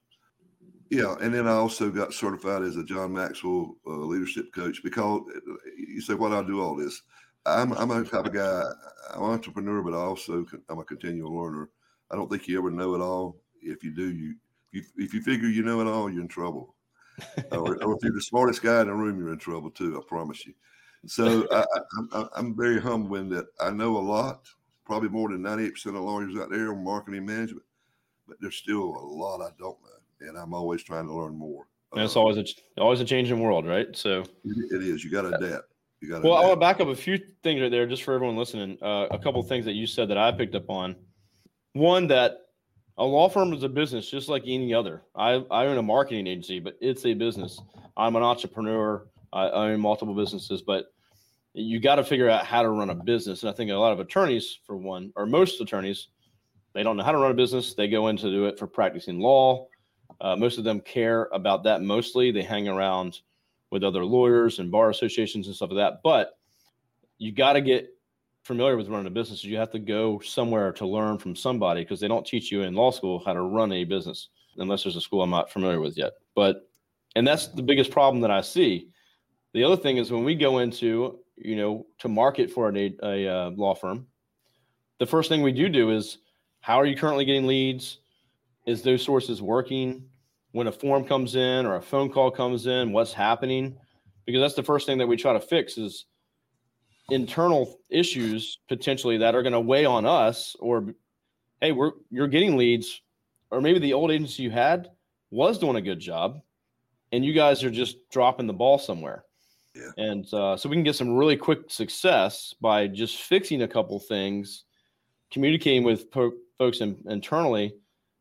Yeah, 0.91 1.15
and 1.21 1.33
then 1.33 1.47
I 1.47 1.53
also 1.53 1.91
got 1.91 2.13
certified 2.13 2.63
as 2.63 2.77
a 2.77 2.85
John 2.85 3.13
Maxwell 3.13 3.77
uh, 3.87 3.91
leadership 3.91 4.53
coach 4.53 4.83
because 4.83 5.23
you 5.77 6.01
say, 6.01 6.15
"Why 6.15 6.31
do 6.31 6.37
I 6.37 6.43
do 6.43 6.61
all 6.61 6.75
this?" 6.75 7.01
I'm 7.47 7.73
I'm 7.73 7.91
a 7.91 8.05
type 8.05 8.27
of 8.27 8.33
guy. 8.33 8.63
I'm 9.13 9.23
an 9.23 9.31
entrepreneur, 9.31 9.83
but 9.83 9.95
I 9.95 9.99
also 9.99 10.47
I'm 10.69 10.79
a 10.79 10.85
continual 10.85 11.37
learner. 11.37 11.69
I 12.11 12.17
don't 12.17 12.31
think 12.31 12.49
you 12.49 12.59
ever 12.59 12.71
know 12.71 12.95
it 12.95 13.01
all. 13.01 13.37
If 13.61 13.85
you 13.85 13.95
do, 13.95 14.11
you 14.11 14.35
if 14.73 14.87
you, 14.97 15.05
if 15.05 15.15
you 15.15 15.23
figure 15.23 15.49
you 15.49 15.63
know 15.63 15.81
it 15.81 15.87
all, 15.87 16.11
you're 16.11 16.23
in 16.23 16.29
trouble. 16.29 16.75
or, 17.53 17.83
or, 17.85 17.95
if 17.95 18.03
you're 18.03 18.13
the 18.13 18.21
smartest 18.21 18.63
guy 18.63 18.81
in 18.81 18.89
the 18.89 18.95
room, 18.95 19.19
you're 19.19 19.33
in 19.33 19.39
trouble 19.39 19.71
too. 19.71 19.97
I 19.97 20.09
promise 20.09 20.45
you. 20.45 20.55
So 21.07 21.47
I, 21.53 21.65
I, 22.13 22.27
I'm 22.35 22.57
very 22.57 22.81
humble 22.81 23.17
in 23.17 23.29
that 23.29 23.47
I 23.61 23.71
know 23.71 23.97
a 23.97 24.01
lot, 24.01 24.49
probably 24.85 25.11
more 25.11 25.29
than 25.29 25.43
98% 25.43 25.87
of 25.87 25.95
lawyers 25.95 26.35
out 26.37 26.51
there 26.51 26.73
on 26.73 26.83
marketing 26.83 27.27
management, 27.27 27.65
but 28.27 28.39
there's 28.41 28.57
still 28.57 28.81
a 28.81 29.05
lot 29.05 29.43
I 29.43 29.51
don't 29.59 29.79
know, 29.83 30.29
and 30.29 30.37
I'm 30.37 30.55
always 30.55 30.83
trying 30.83 31.07
to 31.07 31.15
learn 31.15 31.37
more. 31.37 31.69
That's 31.93 32.17
uh, 32.17 32.21
always 32.21 32.39
a 32.39 32.81
always 32.81 33.01
a 33.01 33.05
changing 33.05 33.39
world, 33.39 33.67
right? 33.67 33.95
So 33.97 34.23
it, 34.45 34.73
it 34.73 34.83
is. 34.83 35.05
You 35.05 35.11
got 35.11 35.23
to 35.23 35.37
adapt. 35.37 35.74
You 36.05 36.11
got. 36.11 36.23
Well, 36.23 36.35
I 36.35 36.41
want 36.43 36.53
to 36.53 36.61
back 36.61 36.81
up 36.81 36.89
a 36.89 36.95
few 36.95 37.19
things 37.43 37.63
right 37.63 37.71
there, 37.71 37.87
just 37.87 38.03
for 38.03 38.13
everyone 38.13 38.37
listening. 38.37 38.77
Uh, 38.83 39.07
a 39.11 39.19
couple 39.19 39.43
things 39.43 39.65
that 39.65 39.73
you 39.73 39.87
said 39.87 40.09
that 40.11 40.19
I 40.19 40.31
picked 40.33 40.55
up 40.55 40.69
on. 40.69 40.97
One 41.73 42.07
that 42.09 42.41
a 42.99 43.05
law 43.05 43.31
firm 43.31 43.55
is 43.55 43.63
a 43.63 43.71
business 43.71 44.11
just 44.11 44.29
like 44.29 44.43
any 44.47 44.75
other. 44.75 45.03
I, 45.17 45.45
I 45.51 45.67
own 45.67 45.79
a 45.79 45.83
marketing 45.83 46.27
agency, 46.27 46.61
but 46.61 46.77
it's 46.81 47.07
a 47.07 47.15
business. 47.15 47.59
I'm 47.97 48.17
an 48.17 48.23
entrepreneur. 48.23 49.07
I, 49.33 49.47
I 49.47 49.71
own 49.71 49.81
multiple 49.81 50.15
businesses, 50.15 50.61
but 50.61 50.93
you 51.55 51.81
got 51.81 51.95
to 51.95 52.05
figure 52.05 52.29
out 52.29 52.45
how 52.45 52.61
to 52.61 52.69
run 52.69 52.91
a 52.91 52.95
business. 52.95 53.43
And 53.43 53.51
I 53.51 53.55
think 53.55 53.71
a 53.71 53.75
lot 53.75 53.93
of 53.93 54.01
attorneys, 54.01 54.59
for 54.67 54.77
one, 54.77 55.11
or 55.17 55.25
most 55.25 55.61
attorneys, 55.61 56.09
they 56.75 56.83
don't 56.83 56.99
know 56.99 57.05
how 57.05 57.13
to 57.13 57.19
run 57.19 57.31
a 57.31 57.35
business. 57.35 57.73
They 57.73 57.89
go 57.89 58.09
in 58.09 58.19
to 58.19 58.31
do 58.31 58.45
it 58.45 58.59
for 58.59 58.67
practicing 58.67 59.21
law. 59.21 59.69
Uh, 60.21 60.37
most 60.37 60.59
of 60.59 60.65
them 60.65 60.81
care 60.81 61.29
about 61.33 61.65
that 61.65 61.81
mostly. 61.81 62.31
They 62.31 62.43
hang 62.43 62.69
around 62.69 63.21
with 63.75 63.85
other 63.85 64.05
lawyers 64.05 64.61
and 64.61 64.71
bar 64.71 64.89
associations 64.89 65.49
and 65.49 65.57
stuff 65.57 65.71
like 65.71 65.79
that. 65.79 66.01
But 66.03 66.39
you 67.19 67.33
got 67.33 67.55
to 67.55 67.61
get 67.61 67.91
familiar 68.45 68.77
with 68.77 68.89
running 68.89 69.07
a 69.07 69.11
business 69.11 69.43
you 69.43 69.57
have 69.57 69.71
to 69.71 69.79
go 69.79 70.21
somewhere 70.21 70.71
to 70.71 70.87
learn 70.87 71.19
from 71.19 71.35
somebody 71.35 71.83
because 71.83 71.99
they 71.99 72.09
don't 72.09 72.27
teach 72.27 72.53
you 72.53 72.63
in 72.63 72.75
law 72.75 72.91
school 72.91 73.23
how 73.25 73.33
to 73.33 73.41
run 73.41 73.73
a 73.73 73.85
business 73.85 74.29
unless 74.59 74.85
there's 74.85 74.97
a 74.97 75.01
school 75.01 75.23
I'm 75.23 75.31
not 75.31 75.51
familiar 75.51 75.81
with 75.81 75.97
yet. 75.97 76.13
But 76.37 76.69
and 77.17 77.27
that's 77.27 77.49
the 77.49 77.63
biggest 77.63 77.91
problem 77.91 78.21
that 78.23 78.31
I 78.31 78.43
see. 78.43 78.91
The 79.55 79.65
other 79.65 79.77
thing 79.77 79.97
is 79.97 80.13
when 80.13 80.25
we 80.25 80.35
go 80.35 80.59
into 80.59 81.19
you 81.37 81.57
know 81.57 81.87
to 81.99 82.09
market 82.09 82.51
for 82.51 82.69
a, 82.69 82.95
a 83.03 83.29
uh, 83.29 83.51
law 83.51 83.75
firm, 83.75 84.07
the 85.01 85.07
first 85.07 85.29
thing 85.29 85.43
we 85.43 85.53
do 85.53 85.69
do 85.69 85.91
is 85.91 86.19
how 86.61 86.81
are 86.81 86.87
you 86.87 86.97
currently 86.97 87.25
getting 87.25 87.49
leads? 87.49 87.99
Is 88.67 88.83
those 88.83 89.03
sources 89.03 89.43
working? 89.43 90.05
When 90.55 90.69
a 90.69 90.73
form 90.73 91.05
comes 91.05 91.35
in 91.35 91.67
or 91.67 91.75
a 91.75 91.83
phone 91.83 92.09
call 92.13 92.31
comes 92.31 92.69
in, 92.69 92.93
what's 92.93 93.13
happening? 93.13 93.77
Because 94.25 94.41
that's 94.41 94.55
the 94.55 94.63
first 94.63 94.87
thing 94.87 94.99
that 94.99 95.07
we 95.09 95.17
try 95.17 95.33
to 95.33 95.41
fix 95.41 95.77
is 95.77 96.05
internal 97.11 97.81
issues 97.91 98.59
potentially 98.69 99.17
that 99.19 99.35
are 99.35 99.43
going 99.43 99.53
to 99.53 99.59
weigh 99.59 99.85
on 99.85 100.07
us 100.07 100.55
or 100.61 100.95
hey 101.61 101.71
we're 101.73 101.91
you're 102.11 102.29
getting 102.29 102.57
leads 102.57 103.03
or 103.51 103.61
maybe 103.61 103.79
the 103.79 103.93
old 103.93 104.11
agency 104.11 104.43
you 104.45 104.51
had 104.51 104.91
was 105.31 105.59
doing 105.59 105.77
a 105.77 105.83
good 105.83 106.01
job 106.01 106.41
and 107.13 107.23
you 107.23 107.35
guys 107.35 107.63
are 107.63 107.71
just 107.71 107.97
dropping 108.11 108.47
the 108.47 108.55
ball 108.55 108.79
somewhere 108.79 109.25
Yeah. 109.75 109.91
and 109.99 110.33
uh, 110.33 110.57
so 110.57 110.67
we 110.67 110.77
can 110.77 110.83
get 110.83 110.97
some 110.97 111.15
really 111.15 111.37
quick 111.37 111.71
success 111.71 112.55
by 112.59 112.87
just 112.87 113.21
fixing 113.21 113.61
a 113.63 113.69
couple 113.69 113.99
things 114.01 114.65
communicating 115.31 115.83
with 115.85 116.11
po- 116.11 116.33
folks 116.57 116.81
in, 116.81 116.97
internally 117.07 117.75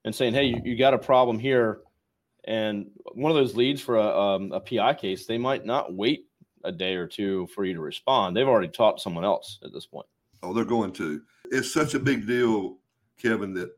and 0.04 0.14
saying 0.14 0.34
hey 0.34 0.44
you, 0.48 0.62
you 0.66 0.78
got 0.78 0.94
a 0.94 0.98
problem 1.00 1.40
here 1.40 1.83
and 2.46 2.90
one 3.14 3.32
of 3.32 3.38
those 3.38 3.56
leads 3.56 3.82
for 3.82 3.98
a, 3.98 4.20
um, 4.20 4.52
a 4.52 4.60
pi 4.60 4.94
case 4.94 5.26
they 5.26 5.38
might 5.38 5.66
not 5.66 5.94
wait 5.94 6.28
a 6.64 6.72
day 6.72 6.96
or 6.96 7.08
two 7.08 7.48
for 7.48 7.66
you 7.66 7.74
to 7.74 7.82
respond. 7.82 8.36
They've 8.36 8.48
already 8.48 8.70
taught 8.70 9.02
someone 9.02 9.26
else 9.26 9.60
at 9.64 9.74
this 9.74 9.86
point. 9.86 10.08
Oh, 10.42 10.54
they're 10.54 10.66
going 10.66 10.92
to. 10.94 11.22
It's 11.46 11.74
such 11.74 11.94
a 11.94 12.00
big 12.00 12.28
deal, 12.28 12.78
Kevin, 13.18 13.54
that 13.56 13.72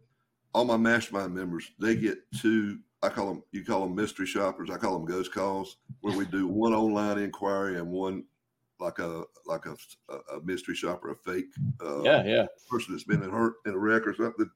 all 0.53 0.65
my 0.65 0.77
mastermind 0.77 1.33
members 1.33 1.71
they 1.79 1.95
get 1.95 2.19
two. 2.39 2.79
I 3.03 3.09
call 3.09 3.27
them. 3.27 3.43
You 3.51 3.63
call 3.63 3.81
them 3.81 3.95
mystery 3.95 4.25
shoppers. 4.25 4.69
I 4.71 4.77
call 4.77 4.93
them 4.93 5.05
ghost 5.05 5.31
calls, 5.33 5.77
where 6.01 6.17
we 6.17 6.25
do 6.25 6.47
one 6.47 6.73
online 6.73 7.19
inquiry 7.19 7.77
and 7.77 7.91
one 7.91 8.23
like 8.79 8.99
a 8.99 9.23
like 9.45 9.65
a, 9.65 9.75
a 10.09 10.41
mystery 10.43 10.75
shopper, 10.75 11.11
a 11.11 11.15
fake 11.15 11.53
uh, 11.83 12.01
yeah 12.01 12.23
yeah 12.25 12.45
person 12.69 12.93
that's 12.93 13.03
been 13.03 13.23
in 13.23 13.29
hurt 13.29 13.55
in 13.65 13.73
a 13.73 13.77
wreck 13.77 14.07
or 14.07 14.15
something, 14.15 14.49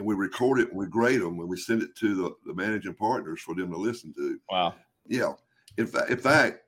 and 0.00 0.06
we 0.06 0.14
record 0.14 0.58
it 0.58 0.70
and 0.70 0.78
we 0.78 0.86
grade 0.86 1.20
them 1.20 1.38
and 1.40 1.48
we 1.48 1.58
send 1.58 1.82
it 1.82 1.94
to 1.94 2.14
the, 2.14 2.34
the 2.46 2.54
managing 2.54 2.94
partners 2.94 3.42
for 3.42 3.54
them 3.54 3.70
to 3.70 3.76
listen 3.76 4.14
to. 4.14 4.40
Wow. 4.50 4.74
Yeah. 5.06 5.34
In 5.76 5.86
fact, 5.86 6.08
in 6.10 6.16
fact, 6.16 6.60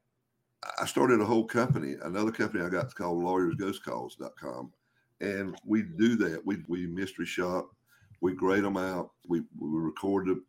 I 0.78 0.84
started 0.84 1.18
a 1.22 1.24
whole 1.24 1.46
company, 1.46 1.94
another 2.02 2.30
company 2.30 2.62
I 2.62 2.68
got 2.68 2.94
called 2.94 3.24
lawyersghostcalls.com. 3.24 4.70
And 5.22 5.56
we 5.64 5.82
do 5.82 6.14
that. 6.16 6.44
We, 6.44 6.62
we 6.68 6.86
mystery 6.86 7.24
shop, 7.24 7.70
we 8.20 8.34
grade 8.34 8.64
them 8.64 8.76
out, 8.76 9.12
we, 9.26 9.40
we 9.58 9.80
record 9.80 10.26
the, 10.26 10.42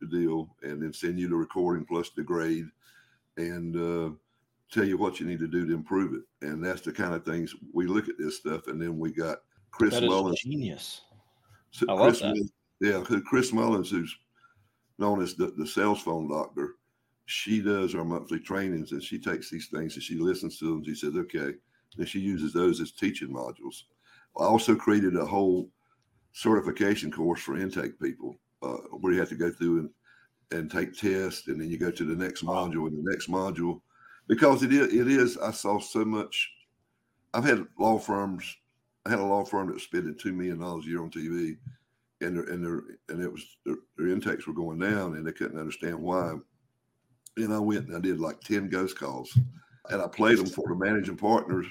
the 0.00 0.06
deal, 0.06 0.54
and 0.62 0.80
then 0.80 0.92
send 0.92 1.18
you 1.18 1.28
the 1.28 1.34
recording 1.34 1.84
plus 1.84 2.10
the 2.10 2.22
grade 2.22 2.68
and 3.36 3.74
uh, 3.74 4.14
tell 4.70 4.84
you 4.84 4.96
what 4.96 5.18
you 5.18 5.26
need 5.26 5.40
to 5.40 5.48
do 5.48 5.66
to 5.66 5.74
improve 5.74 6.14
it. 6.14 6.46
And 6.46 6.64
that's 6.64 6.82
the 6.82 6.92
kind 6.92 7.14
of 7.14 7.24
things 7.24 7.52
we 7.72 7.88
look 7.88 8.08
at 8.08 8.16
this 8.16 8.36
stuff. 8.36 8.68
And 8.68 8.80
then 8.80 8.96
we 8.96 9.10
got 9.10 9.38
Chris 9.72 9.94
that 9.94 10.04
Mullins. 10.04 10.40
genius. 10.40 11.00
I 11.88 11.96
Chris, 11.96 12.20
love 12.20 12.34
that. 12.34 12.48
Yeah, 12.80 13.20
Chris 13.26 13.52
Mullins, 13.52 13.90
who's 13.90 14.16
known 14.98 15.22
as 15.22 15.34
the, 15.34 15.52
the 15.56 15.66
sales 15.66 16.00
phone 16.00 16.28
doctor 16.28 16.74
she 17.30 17.60
does 17.60 17.94
our 17.94 18.06
monthly 18.06 18.40
trainings 18.40 18.92
and 18.92 19.02
she 19.02 19.18
takes 19.18 19.50
these 19.50 19.68
things 19.68 19.94
and 19.94 20.02
she 20.02 20.14
listens 20.14 20.58
to 20.58 20.64
them. 20.64 20.82
She 20.82 20.94
says, 20.94 21.14
okay. 21.14 21.52
And 21.98 22.08
she 22.08 22.20
uses 22.20 22.54
those 22.54 22.80
as 22.80 22.90
teaching 22.90 23.28
modules. 23.28 23.82
I 24.38 24.44
also 24.44 24.74
created 24.74 25.14
a 25.14 25.26
whole 25.26 25.68
certification 26.32 27.12
course 27.12 27.42
for 27.42 27.58
intake 27.58 28.00
people 28.00 28.40
uh, 28.62 28.78
where 29.00 29.12
you 29.12 29.18
have 29.20 29.28
to 29.28 29.34
go 29.34 29.50
through 29.50 29.80
and, 29.80 29.90
and 30.52 30.70
take 30.70 30.94
tests 30.94 31.48
and 31.48 31.60
then 31.60 31.68
you 31.68 31.76
go 31.76 31.90
to 31.90 32.04
the 32.04 32.16
next 32.16 32.46
module 32.46 32.86
and 32.86 32.96
the 32.96 33.10
next 33.10 33.28
module 33.28 33.82
because 34.26 34.62
it 34.62 34.72
is, 34.72 34.90
it 34.90 35.06
is, 35.06 35.36
I 35.36 35.50
saw 35.50 35.78
so 35.80 36.06
much. 36.06 36.50
I've 37.34 37.44
had 37.44 37.66
law 37.78 37.98
firms, 37.98 38.56
I 39.08 39.10
had 39.10 39.20
a 39.20 39.24
law 39.24 39.42
firm 39.42 39.68
that 39.68 39.74
was 39.74 39.82
spending 39.82 40.14
$2 40.14 40.34
million 40.34 40.62
a 40.62 40.86
year 40.86 41.02
on 41.02 41.10
TV 41.10 41.56
and 42.20 42.36
their, 42.36 42.44
and 42.44 42.62
their, 42.62 42.82
and 43.08 43.22
it 43.22 43.32
was, 43.32 43.56
their, 43.64 43.76
their 43.96 44.08
intakes 44.08 44.46
were 44.46 44.52
going 44.52 44.78
down 44.78 45.16
and 45.16 45.26
they 45.26 45.32
couldn't 45.32 45.58
understand 45.58 45.98
why 45.98 46.34
and 47.38 47.54
I 47.54 47.58
went 47.58 47.86
and 47.86 47.96
I 47.96 48.00
did 48.00 48.20
like 48.20 48.40
10 48.40 48.68
ghost 48.68 48.98
calls 48.98 49.38
and 49.88 50.02
I 50.02 50.08
played 50.08 50.38
them 50.38 50.46
for 50.46 50.68
the 50.68 50.74
managing 50.74 51.16
partners. 51.16 51.66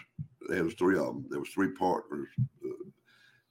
There 0.49 0.63
was 0.63 0.73
three 0.73 0.97
of 0.97 1.07
them. 1.07 1.25
There 1.29 1.39
was 1.39 1.49
three 1.49 1.71
partners. 1.73 2.29
Uh, 2.65 2.89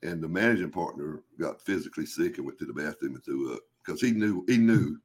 and 0.03 0.21
the 0.21 0.29
managing 0.29 0.71
partner 0.71 1.23
got 1.39 1.61
physically 1.61 2.07
sick 2.07 2.39
and 2.39 2.47
went 2.47 2.59
to 2.59 2.65
the 2.65 2.73
bathroom 2.73 3.15
and 3.15 3.25
threw 3.25 3.55
up 3.55 3.61
because 3.85 4.01
he 4.01 4.11
knew 4.11 4.45
he 4.49 4.57
knew 4.57 4.99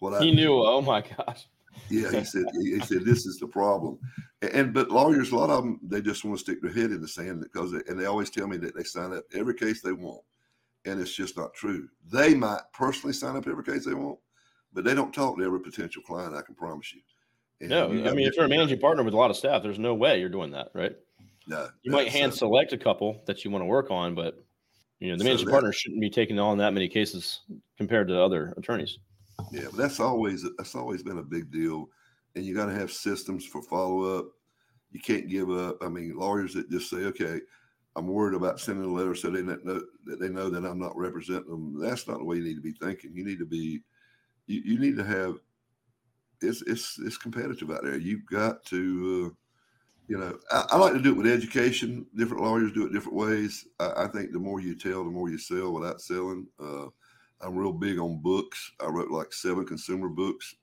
what 0.00 0.14
I 0.14 0.24
he 0.24 0.32
knew. 0.32 0.62
Oh 0.62 0.82
my 0.82 1.00
gosh. 1.00 1.46
Yeah, 1.90 2.10
he 2.10 2.24
said 2.24 2.44
he, 2.52 2.80
said 2.80 3.04
this 3.04 3.26
is 3.26 3.38
the 3.38 3.46
problem, 3.46 3.98
and, 4.42 4.72
but 4.74 4.90
lawyers, 4.90 5.32
a 5.32 5.36
lot 5.36 5.50
of 5.50 5.64
them, 5.64 5.80
they 5.82 6.00
just 6.00 6.24
want 6.24 6.38
to 6.38 6.44
stick 6.44 6.62
their 6.62 6.72
head 6.72 6.90
in 6.90 7.00
the 7.00 7.08
sand 7.08 7.40
because 7.42 7.72
they, 7.72 7.80
and 7.88 7.98
they 7.98 8.06
always 8.06 8.30
tell 8.30 8.46
me 8.46 8.56
that 8.58 8.76
they 8.76 8.84
sign 8.84 9.12
up 9.12 9.24
every 9.34 9.54
case 9.54 9.80
they 9.80 9.92
want, 9.92 10.22
and 10.84 11.00
it's 11.00 11.14
just 11.14 11.36
not 11.36 11.54
true. 11.54 11.88
They 12.10 12.34
might 12.34 12.60
personally 12.72 13.14
sign 13.14 13.36
up 13.36 13.48
every 13.48 13.64
case 13.64 13.84
they 13.84 13.94
want, 13.94 14.18
but 14.72 14.84
they 14.84 14.94
don't 14.94 15.12
talk 15.12 15.38
to 15.38 15.44
every 15.44 15.60
potential 15.60 16.02
client. 16.02 16.34
I 16.34 16.42
can 16.42 16.54
promise 16.54 16.94
you. 16.94 17.00
And 17.60 17.70
no, 17.70 17.90
you 17.90 18.08
I 18.08 18.12
mean, 18.12 18.28
if 18.28 18.36
you're 18.36 18.46
a 18.46 18.48
managing 18.48 18.78
partner 18.78 19.02
with 19.02 19.14
a 19.14 19.16
lot 19.16 19.30
of 19.30 19.36
staff, 19.36 19.62
there's 19.62 19.78
no 19.78 19.94
way 19.94 20.20
you're 20.20 20.28
doing 20.28 20.52
that, 20.52 20.68
right? 20.74 20.94
No, 21.46 21.68
you 21.82 21.90
might 21.90 22.08
hand 22.08 22.34
select 22.34 22.72
a 22.72 22.78
couple 22.78 23.22
that 23.26 23.44
you 23.44 23.50
want 23.50 23.62
to 23.62 23.66
work 23.66 23.90
on, 23.90 24.14
but 24.14 24.44
you 25.00 25.10
know, 25.10 25.16
the 25.16 25.24
managing 25.24 25.46
so 25.46 25.50
that, 25.50 25.52
partner 25.52 25.72
shouldn't 25.72 26.00
be 26.00 26.10
taking 26.10 26.38
on 26.38 26.58
that 26.58 26.74
many 26.74 26.88
cases 26.88 27.40
compared 27.76 28.08
to 28.08 28.20
other 28.20 28.52
attorneys. 28.56 28.98
Yeah, 29.52 29.66
but 29.70 29.76
that's 29.76 30.00
always 30.00 30.44
that's 30.56 30.74
always 30.74 31.02
been 31.02 31.18
a 31.18 31.22
big 31.22 31.50
deal, 31.50 31.88
and 32.34 32.44
you 32.44 32.54
got 32.54 32.66
to 32.66 32.74
have 32.74 32.92
systems 32.92 33.44
for 33.46 33.62
follow 33.62 34.18
up. 34.18 34.26
You 34.90 35.00
can't 35.00 35.28
give 35.28 35.50
up. 35.50 35.78
I 35.82 35.88
mean, 35.88 36.16
lawyers 36.16 36.54
that 36.54 36.70
just 36.70 36.90
say, 36.90 36.98
"Okay, 36.98 37.40
I'm 37.96 38.08
worried 38.08 38.36
about 38.36 38.60
sending 38.60 38.84
a 38.84 38.92
letter 38.92 39.14
so 39.14 39.30
they 39.30 39.42
know 39.42 39.82
that 40.06 40.20
they 40.20 40.28
know 40.28 40.50
that 40.50 40.64
I'm 40.64 40.78
not 40.78 40.96
representing 40.96 41.50
them." 41.50 41.80
That's 41.80 42.08
not 42.08 42.18
the 42.18 42.24
way 42.24 42.36
you 42.36 42.44
need 42.44 42.56
to 42.56 42.60
be 42.60 42.72
thinking. 42.72 43.12
You 43.14 43.24
need 43.24 43.38
to 43.38 43.46
be 43.46 43.82
you, 44.46 44.62
you 44.64 44.78
need 44.78 44.96
to 44.96 45.04
have 45.04 45.38
it's 46.40 46.62
it's 46.62 46.98
it's 46.98 47.16
competitive 47.16 47.70
out 47.70 47.82
there. 47.84 47.96
You've 47.96 48.26
got 48.26 48.64
to, 48.66 49.26
uh, 49.26 49.34
you 50.08 50.18
know, 50.18 50.38
I, 50.50 50.66
I, 50.70 50.76
like 50.76 50.92
to 50.94 51.00
do 51.00 51.10
it 51.10 51.16
with 51.16 51.26
education. 51.26 52.06
Different 52.16 52.42
lawyers 52.42 52.72
do 52.72 52.86
it 52.86 52.92
different 52.92 53.16
ways. 53.16 53.66
I, 53.80 54.04
I, 54.04 54.08
think 54.08 54.32
the 54.32 54.38
more 54.38 54.60
you 54.60 54.74
tell, 54.74 55.04
the 55.04 55.10
more 55.10 55.28
you 55.28 55.38
sell 55.38 55.72
without 55.72 56.00
selling. 56.00 56.46
Uh, 56.60 56.86
I'm 57.40 57.56
real 57.56 57.72
big 57.72 57.98
on 57.98 58.20
books. 58.20 58.72
I 58.80 58.86
wrote 58.86 59.10
like 59.10 59.32
seven 59.32 59.66
consumer 59.66 60.08
books. 60.08 60.54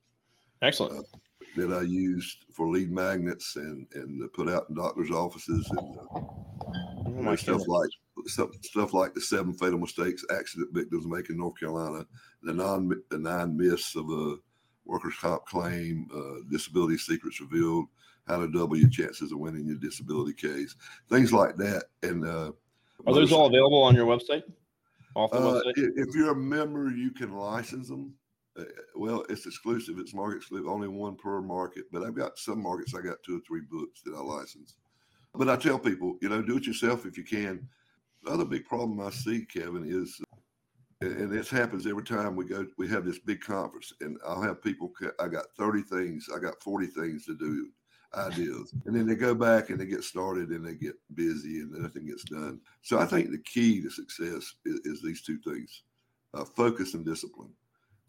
Excellent. 0.62 1.00
Uh, 1.00 1.17
that 1.55 1.72
I 1.72 1.82
used 1.82 2.46
for 2.51 2.67
lead 2.67 2.91
magnets 2.91 3.55
and 3.55 3.88
and 3.94 4.32
put 4.34 4.50
out 4.50 4.65
in 4.70 4.75
doctors' 4.75 5.12
offices 5.12 5.70
and 5.72 5.98
uh, 5.98 7.29
oh 7.32 7.36
stuff 7.36 7.62
like 7.67 7.89
stuff, 8.25 8.50
stuff 8.62 8.94
like 8.94 9.13
the 9.13 9.22
seven 9.22 9.53
fatal 9.53 9.79
mistakes 9.79 10.25
accident 10.32 10.74
victims 10.74 11.05
make 11.08 11.29
in 11.29 11.38
North 11.38 11.58
Carolina, 11.60 12.05
the 12.44 12.53
non 12.53 12.89
the 13.10 13.17
nine 13.17 13.55
myths 13.55 13.96
of 13.96 14.10
a 14.10 14.36
workers' 14.86 15.15
comp 15.20 15.46
claim, 15.46 16.08
uh, 16.13 16.44
disability 16.50 16.98
secrets 16.98 17.41
revealed, 17.41 17.86
how 18.27 18.39
to 18.39 18.51
double 18.51 18.77
your 18.77 18.89
chances 18.89 19.32
of 19.32 19.39
winning 19.39 19.65
your 19.65 19.77
disability 19.77 20.34
case, 20.34 20.75
things 21.10 21.34
like 21.34 21.55
that. 21.55 21.86
And 22.03 22.25
uh, 22.25 22.51
are 23.08 23.13
those 23.13 23.32
all 23.32 23.48
available 23.48 23.82
on 23.82 23.96
your 23.96 24.05
website? 24.05 24.44
Off 25.15 25.31
the 25.31 25.38
uh, 25.38 25.62
website? 25.62 25.74
If 25.75 26.15
you're 26.15 26.31
a 26.31 26.36
member, 26.36 26.89
you 26.89 27.12
can 27.12 27.34
license 27.34 27.88
them. 27.88 28.13
Uh, 28.57 28.63
well, 28.95 29.25
it's 29.29 29.45
exclusive. 29.45 29.98
It's 29.98 30.13
market 30.13 30.38
exclusive, 30.38 30.67
only 30.67 30.88
one 30.88 31.15
per 31.15 31.41
market. 31.41 31.86
But 31.91 32.03
I've 32.03 32.15
got 32.15 32.38
some 32.38 32.62
markets. 32.62 32.93
I 32.93 33.01
got 33.01 33.24
two 33.24 33.38
or 33.38 33.41
three 33.48 33.62
books 33.69 34.01
that 34.05 34.15
I 34.15 34.22
license. 34.22 34.75
But 35.34 35.50
I 35.50 35.55
tell 35.55 35.79
people, 35.79 36.17
you 36.22 36.29
know, 36.29 36.41
do 36.41 36.57
it 36.57 36.65
yourself 36.67 37.05
if 37.05 37.17
you 37.17 37.24
can. 37.24 37.67
The 38.24 38.31
other 38.31 38.45
big 38.45 38.65
problem 38.65 39.00
I 39.00 39.10
see, 39.10 39.45
Kevin, 39.45 39.86
is, 39.88 40.19
and 41.01 41.31
this 41.31 41.50
happens 41.50 41.86
every 41.86 42.03
time 42.03 42.36
we 42.36 42.45
go, 42.45 42.65
we 42.77 42.88
have 42.88 43.05
this 43.05 43.19
big 43.19 43.41
conference, 43.41 43.93
and 44.01 44.17
I'll 44.25 44.41
have 44.41 44.63
people, 44.63 44.91
I 45.19 45.27
got 45.27 45.45
30 45.57 45.84
things, 45.84 46.27
I 46.36 46.39
got 46.39 46.62
40 46.63 46.88
things 46.88 47.25
to 47.25 47.36
do, 47.36 47.69
ideas. 48.17 48.74
And 48.86 48.95
then 48.95 49.07
they 49.07 49.15
go 49.15 49.36
back 49.36 49.69
and 49.69 49.79
they 49.79 49.86
get 49.86 50.03
started 50.03 50.50
and 50.50 50.65
they 50.65 50.74
get 50.74 50.95
busy 51.13 51.62
and 51.62 51.72
nothing 51.72 52.07
gets 52.07 52.24
done. 52.24 52.60
So 52.81 53.00
I 53.00 53.05
think 53.05 53.31
the 53.31 53.39
key 53.39 53.81
to 53.81 53.89
success 53.89 54.55
is, 54.65 54.79
is 54.86 55.01
these 55.01 55.22
two 55.22 55.39
things 55.39 55.84
uh, 56.34 56.45
focus 56.45 56.93
and 56.93 57.05
discipline. 57.05 57.51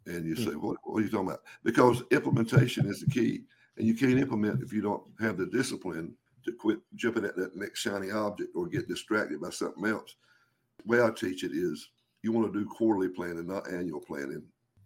And 0.07 0.25
you 0.25 0.37
say, 0.37 0.53
what, 0.53 0.77
what 0.85 1.01
are 1.01 1.05
you 1.05 1.11
talking 1.11 1.29
about? 1.29 1.43
Because 1.65 2.03
implementation 2.13 2.87
is 2.87 3.01
the 3.01 3.11
key. 3.11 3.43
And 3.77 3.87
you 3.87 3.95
can't 3.95 4.19
implement 4.19 4.63
if 4.63 4.73
you 4.73 4.81
don't 4.81 5.03
have 5.21 5.37
the 5.37 5.47
discipline 5.47 6.15
to 6.45 6.53
quit 6.53 6.79
jumping 6.95 7.25
at 7.25 7.37
that 7.37 7.57
next 7.57 7.81
shiny 7.81 8.11
object 8.11 8.51
or 8.55 8.67
get 8.67 8.89
distracted 8.89 9.41
by 9.41 9.51
something 9.51 9.85
else. 9.87 10.15
The 10.79 10.89
way 10.89 11.03
I 11.03 11.11
teach 11.11 11.43
it 11.43 11.53
is 11.53 11.89
you 12.23 12.33
want 12.33 12.53
to 12.53 12.59
do 12.59 12.67
quarterly 12.67 13.09
planning, 13.09 13.47
not 13.47 13.71
annual 13.71 14.01
planning. 14.01 14.43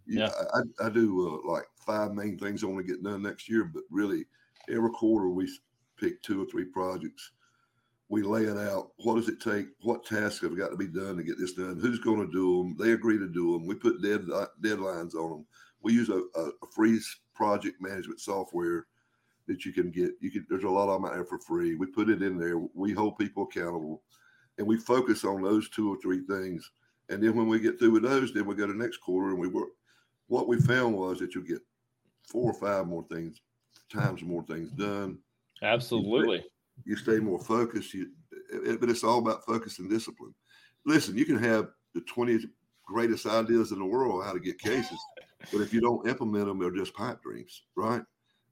You, 0.06 0.20
yeah. 0.20 0.30
I, 0.54 0.86
I 0.86 0.88
do 0.88 1.42
uh, 1.44 1.50
like 1.50 1.66
five 1.86 2.14
main 2.14 2.38
things 2.38 2.64
I 2.64 2.66
want 2.66 2.84
to 2.84 2.92
get 2.92 3.02
done 3.02 3.22
next 3.22 3.48
year, 3.48 3.64
but 3.64 3.82
really 3.90 4.24
every 4.70 4.90
quarter 4.90 5.28
we 5.28 5.48
pick 5.98 6.22
two 6.22 6.42
or 6.42 6.46
three 6.46 6.64
projects 6.64 7.32
we 8.10 8.22
lay 8.24 8.42
it 8.42 8.58
out. 8.58 8.90
What 8.96 9.14
does 9.14 9.28
it 9.28 9.40
take? 9.40 9.68
What 9.82 10.04
tasks 10.04 10.40
have 10.42 10.58
got 10.58 10.70
to 10.70 10.76
be 10.76 10.88
done 10.88 11.16
to 11.16 11.22
get 11.22 11.38
this 11.38 11.52
done? 11.52 11.78
Who's 11.80 12.00
going 12.00 12.26
to 12.26 12.32
do 12.32 12.58
them? 12.58 12.76
They 12.76 12.92
agree 12.92 13.18
to 13.18 13.28
do 13.28 13.52
them. 13.52 13.66
We 13.66 13.76
put 13.76 14.02
dead, 14.02 14.26
uh, 14.34 14.46
deadlines 14.60 15.14
on 15.14 15.30
them. 15.30 15.46
We 15.80 15.92
use 15.92 16.08
a, 16.08 16.20
a, 16.34 16.48
a 16.48 16.66
free 16.74 17.00
project 17.34 17.80
management 17.80 18.20
software 18.20 18.86
that 19.46 19.64
you 19.64 19.72
can 19.72 19.92
get. 19.92 20.10
You 20.20 20.32
can. 20.32 20.44
There's 20.50 20.64
a 20.64 20.68
lot 20.68 20.88
of 20.88 21.00
them 21.00 21.04
out 21.04 21.14
there 21.14 21.24
for 21.24 21.38
free. 21.38 21.76
We 21.76 21.86
put 21.86 22.10
it 22.10 22.20
in 22.20 22.36
there. 22.36 22.58
We 22.74 22.92
hold 22.92 23.16
people 23.16 23.44
accountable, 23.44 24.02
and 24.58 24.66
we 24.66 24.76
focus 24.76 25.24
on 25.24 25.40
those 25.40 25.70
two 25.70 25.94
or 25.94 25.96
three 26.02 26.26
things. 26.26 26.68
And 27.10 27.22
then 27.22 27.36
when 27.36 27.48
we 27.48 27.60
get 27.60 27.78
through 27.78 27.92
with 27.92 28.02
those, 28.02 28.34
then 28.34 28.44
we 28.44 28.56
go 28.56 28.66
to 28.66 28.72
the 28.72 28.78
next 28.78 28.98
quarter 28.98 29.30
and 29.30 29.38
we 29.38 29.48
work. 29.48 29.70
What 30.26 30.48
we 30.48 30.60
found 30.60 30.94
was 30.94 31.18
that 31.20 31.34
you 31.34 31.46
get 31.46 31.60
four 32.26 32.52
or 32.52 32.54
five 32.54 32.86
more 32.86 33.04
things, 33.10 33.40
times 33.90 34.22
more 34.22 34.42
things 34.44 34.70
done. 34.70 35.18
Absolutely. 35.62 36.36
You 36.84 36.96
stay, 36.96 37.12
you 37.12 37.18
stay 37.18 37.24
more 37.24 37.38
focused. 37.38 37.94
You, 37.94 38.08
it, 38.52 38.80
but 38.80 38.88
it's 38.88 39.04
all 39.04 39.18
about 39.18 39.44
focus 39.44 39.78
and 39.78 39.90
discipline. 39.90 40.34
Listen, 40.86 41.16
you 41.16 41.24
can 41.24 41.38
have 41.38 41.68
the 41.94 42.00
20 42.02 42.40
greatest 42.86 43.26
ideas 43.26 43.72
in 43.72 43.78
the 43.78 43.84
world 43.84 44.24
how 44.24 44.32
to 44.32 44.40
get 44.40 44.58
cases, 44.58 44.98
but 45.52 45.60
if 45.60 45.72
you 45.72 45.80
don't 45.80 46.08
implement 46.08 46.46
them, 46.46 46.58
they're 46.58 46.70
just 46.70 46.94
pipe 46.94 47.22
dreams, 47.22 47.62
right? 47.76 48.02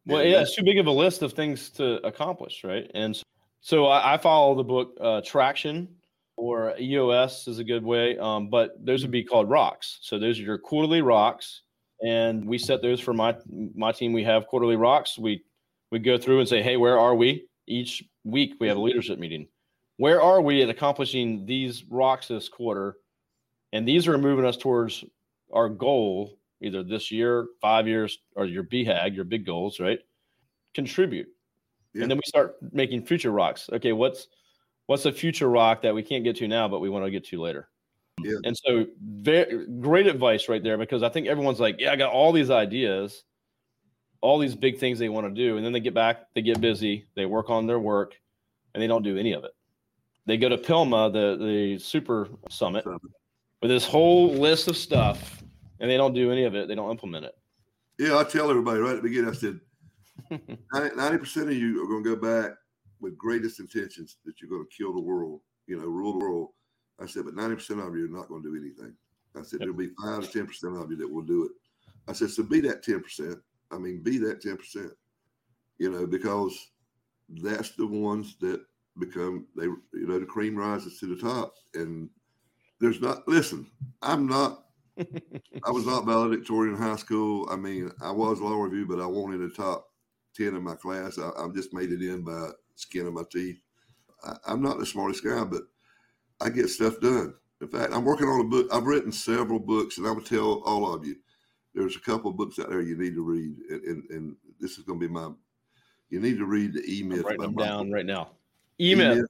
Well, 0.06 0.24
yeah, 0.24 0.40
it's 0.40 0.56
too 0.56 0.62
big 0.62 0.78
of 0.78 0.86
a 0.86 0.92
list 0.92 1.22
of 1.22 1.34
things 1.34 1.68
to 1.70 2.04
accomplish, 2.06 2.64
right? 2.64 2.90
And 2.94 3.20
so 3.60 3.86
I, 3.86 4.14
I 4.14 4.16
follow 4.18 4.54
the 4.54 4.64
book 4.64 4.96
uh, 5.00 5.20
Traction 5.24 5.88
or 6.36 6.74
EOS 6.78 7.48
is 7.48 7.58
a 7.58 7.64
good 7.64 7.84
way, 7.84 8.16
um, 8.18 8.48
but 8.48 8.74
those 8.84 9.02
would 9.02 9.10
be 9.10 9.24
called 9.24 9.50
rocks. 9.50 9.98
So 10.00 10.18
those 10.18 10.38
are 10.38 10.42
your 10.42 10.56
quarterly 10.56 11.02
rocks, 11.02 11.62
and 12.04 12.44
we 12.44 12.58
set 12.58 12.82
those 12.82 13.00
for 13.00 13.12
my 13.12 13.36
my 13.74 13.92
team. 13.92 14.12
We 14.12 14.24
have 14.24 14.46
quarterly 14.46 14.76
rocks. 14.76 15.18
We 15.18 15.44
we 15.90 15.98
go 15.98 16.18
through 16.18 16.40
and 16.40 16.48
say, 16.48 16.62
hey, 16.62 16.76
where 16.76 16.98
are 16.98 17.14
we? 17.14 17.46
Each 17.66 18.04
week 18.24 18.54
we 18.60 18.68
have 18.68 18.76
a 18.76 18.80
leadership 18.80 19.18
meeting. 19.18 19.48
Where 19.96 20.22
are 20.22 20.40
we 20.40 20.62
at 20.62 20.68
accomplishing 20.68 21.44
these 21.44 21.84
rocks 21.88 22.28
this 22.28 22.48
quarter? 22.48 22.96
And 23.72 23.86
these 23.86 24.06
are 24.06 24.16
moving 24.16 24.44
us 24.44 24.56
towards 24.56 25.04
our 25.52 25.68
goal 25.68 26.38
either 26.60 26.82
this 26.82 27.10
year, 27.10 27.46
five 27.60 27.86
years, 27.86 28.18
or 28.34 28.44
your 28.44 28.64
BHAG, 28.64 29.14
your 29.14 29.24
big 29.24 29.46
goals, 29.46 29.80
right? 29.80 29.98
Contribute. 30.74 31.28
Yeah. 31.94 32.02
And 32.02 32.10
then 32.10 32.18
we 32.18 32.22
start 32.26 32.56
making 32.72 33.06
future 33.06 33.30
rocks. 33.30 33.68
Okay, 33.72 33.92
what's 33.92 34.28
what's 34.86 35.04
a 35.04 35.12
future 35.12 35.48
rock 35.48 35.82
that 35.82 35.94
we 35.94 36.02
can't 36.02 36.24
get 36.24 36.36
to 36.36 36.48
now, 36.48 36.68
but 36.68 36.80
we 36.80 36.90
want 36.90 37.04
to 37.04 37.10
get 37.10 37.24
to 37.26 37.40
later? 37.40 37.68
Yeah. 38.24 38.36
And 38.44 38.56
so 38.56 38.86
very 39.00 39.66
great 39.80 40.06
advice 40.06 40.48
right 40.48 40.62
there 40.62 40.78
because 40.78 41.02
I 41.02 41.08
think 41.08 41.26
everyone's 41.26 41.60
like, 41.60 41.76
yeah, 41.78 41.92
I 41.92 41.96
got 41.96 42.12
all 42.12 42.32
these 42.32 42.50
ideas, 42.50 43.24
all 44.20 44.38
these 44.38 44.54
big 44.54 44.78
things 44.78 44.98
they 44.98 45.08
want 45.08 45.26
to 45.26 45.34
do. 45.34 45.56
And 45.56 45.64
then 45.64 45.72
they 45.72 45.80
get 45.80 45.94
back, 45.94 46.26
they 46.34 46.42
get 46.42 46.60
busy, 46.60 47.06
they 47.16 47.26
work 47.26 47.50
on 47.50 47.66
their 47.66 47.78
work, 47.78 48.14
and 48.74 48.82
they 48.82 48.86
don't 48.86 49.02
do 49.02 49.16
any 49.16 49.32
of 49.32 49.44
it. 49.44 49.52
They 50.26 50.36
go 50.36 50.48
to 50.48 50.58
PILMMA, 50.58 51.12
the 51.12 51.44
the 51.44 51.78
super 51.78 52.28
summit, 52.50 52.84
with 52.84 53.70
this 53.70 53.86
whole 53.86 54.34
list 54.34 54.68
of 54.68 54.76
stuff 54.76 55.38
and 55.80 55.90
they 55.90 55.96
don't 55.96 56.14
do 56.14 56.30
any 56.32 56.44
of 56.44 56.54
it. 56.54 56.68
They 56.68 56.74
don't 56.74 56.90
implement 56.90 57.26
it. 57.26 57.34
Yeah, 57.98 58.18
I 58.18 58.24
tell 58.24 58.50
everybody 58.50 58.80
right 58.80 58.96
at 58.96 59.02
the 59.02 59.08
beginning. 59.08 59.30
I 59.30 59.34
said, 59.34 59.60
ninety 60.96 61.18
percent 61.18 61.48
of 61.48 61.54
you 61.54 61.82
are 61.82 61.86
going 61.86 62.04
to 62.04 62.16
go 62.16 62.20
back 62.20 62.52
with 63.00 63.16
greatest 63.16 63.60
intentions 63.60 64.16
that 64.24 64.40
you're 64.40 64.50
going 64.50 64.64
to 64.64 64.76
kill 64.76 64.92
the 64.92 65.00
world, 65.00 65.40
you 65.66 65.76
know, 65.78 65.86
rule 65.86 66.12
the 66.12 66.18
world. 66.18 66.48
I 67.00 67.06
said, 67.06 67.24
but 67.24 67.34
ninety 67.34 67.56
percent 67.56 67.80
of 67.80 67.96
you 67.96 68.06
are 68.06 68.16
not 68.16 68.28
going 68.28 68.42
to 68.42 68.50
do 68.50 68.56
anything. 68.56 68.94
I 69.36 69.42
said, 69.42 69.60
yep. 69.60 69.68
there'll 69.68 69.74
be 69.74 69.90
five 70.02 70.22
to 70.22 70.32
ten 70.32 70.46
percent 70.46 70.76
of 70.76 70.90
you 70.90 70.96
that 70.96 71.10
will 71.10 71.22
do 71.22 71.44
it. 71.44 71.52
I 72.08 72.12
said, 72.12 72.30
so 72.30 72.42
be 72.42 72.60
that 72.62 72.82
ten 72.82 73.02
percent. 73.02 73.38
I 73.70 73.78
mean, 73.78 74.02
be 74.02 74.18
that 74.18 74.40
ten 74.40 74.56
percent. 74.56 74.92
You 75.78 75.90
know, 75.90 76.06
because 76.06 76.70
that's 77.42 77.70
the 77.70 77.86
ones 77.86 78.36
that 78.40 78.60
become 78.98 79.46
they. 79.56 79.64
You 79.64 80.06
know, 80.06 80.18
the 80.18 80.26
cream 80.26 80.56
rises 80.56 80.98
to 81.00 81.06
the 81.06 81.20
top, 81.20 81.54
and 81.74 82.08
there's 82.80 83.00
not. 83.00 83.28
Listen, 83.28 83.66
I'm 84.02 84.26
not 84.26 84.64
I 85.64 85.70
was 85.70 85.86
not 85.86 86.06
valedictorian 86.06 86.74
in 86.74 86.80
high 86.80 86.96
school. 86.96 87.48
I 87.50 87.56
mean, 87.56 87.90
I 88.00 88.10
was 88.10 88.40
law 88.40 88.60
review, 88.60 88.86
but 88.86 89.00
I 89.00 89.06
wanted 89.06 89.38
the 89.38 89.50
top 89.54 89.88
10 90.36 90.48
in 90.48 90.62
my 90.62 90.74
class. 90.74 91.18
I, 91.18 91.30
I 91.36 91.48
just 91.54 91.72
made 91.72 91.92
it 91.92 92.02
in 92.02 92.22
by 92.22 92.50
skin 92.74 93.06
of 93.06 93.12
my 93.12 93.22
teeth. 93.30 93.60
I, 94.24 94.36
I'm 94.46 94.62
not 94.62 94.78
the 94.78 94.86
smartest 94.86 95.24
guy, 95.24 95.44
but 95.44 95.62
I 96.40 96.50
get 96.50 96.68
stuff 96.68 97.00
done. 97.00 97.34
In 97.60 97.68
fact, 97.68 97.92
I'm 97.92 98.04
working 98.04 98.28
on 98.28 98.40
a 98.40 98.44
book. 98.44 98.68
I've 98.72 98.86
written 98.86 99.10
several 99.10 99.58
books, 99.58 99.98
and 99.98 100.06
I 100.06 100.12
would 100.12 100.26
tell 100.26 100.62
all 100.64 100.92
of 100.92 101.04
you 101.04 101.16
there's 101.74 101.96
a 101.96 102.00
couple 102.00 102.30
of 102.30 102.36
books 102.36 102.58
out 102.58 102.68
there 102.68 102.80
you 102.80 102.96
need 102.96 103.14
to 103.14 103.22
read. 103.22 103.56
And, 103.70 103.82
and, 103.84 104.10
and 104.10 104.36
this 104.60 104.78
is 104.78 104.84
going 104.84 105.00
to 105.00 105.08
be 105.08 105.12
my, 105.12 105.30
you 106.10 106.20
need 106.20 106.38
to 106.38 106.46
read 106.46 106.72
the 106.72 106.82
E 106.86 107.02
Myth. 107.02 107.24
Write 107.24 107.38
them 107.38 107.54
down 107.54 107.90
right 107.90 108.06
now. 108.06 108.30
E 108.80 108.94
Myth 108.94 109.26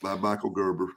by 0.00 0.14
Michael 0.14 0.50
Gerber. 0.50 0.88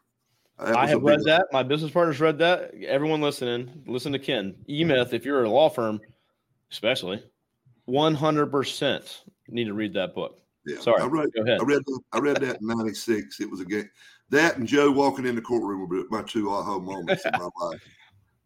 I 0.58 0.88
have 0.88 1.04
read 1.04 1.24
that. 1.26 1.48
My 1.52 1.64
business 1.64 1.92
partners 1.92 2.20
read 2.20 2.38
that. 2.40 2.74
Everyone 2.88 3.22
listening, 3.22 3.84
listen 3.88 4.14
to 4.14 4.20
Ken. 4.20 4.56
E-Myth, 4.70 5.14
if 5.14 5.26
you're 5.26 5.44
a 5.44 5.50
law 5.50 5.70
firm, 5.70 6.00
especially, 6.72 7.22
100% 7.90 9.20
need 9.50 9.66
to 9.66 9.74
read 9.74 9.94
that 9.94 10.16
book. 10.16 10.40
Yeah. 10.66 10.80
Sorry. 10.80 11.02
I 11.02 11.06
read, 11.08 11.30
Go 11.36 11.44
ahead. 11.44 11.60
I 11.60 11.64
read, 11.64 11.82
I 12.14 12.20
read 12.20 12.38
that 12.38 12.62
in 12.62 12.68
96. 12.68 13.42
It 13.42 13.52
was 13.52 13.60
a 13.60 13.66
game. 13.66 13.90
That 14.30 14.58
and 14.58 14.68
Joe 14.68 14.92
walking 14.92 15.26
in 15.26 15.36
the 15.36 15.42
courtroom 15.42 15.88
were 15.88 16.04
my 16.10 16.24
two 16.24 16.50
aha 16.50 16.80
moments 16.80 17.26
in 17.26 17.32
my 17.34 17.50
life. 17.62 17.82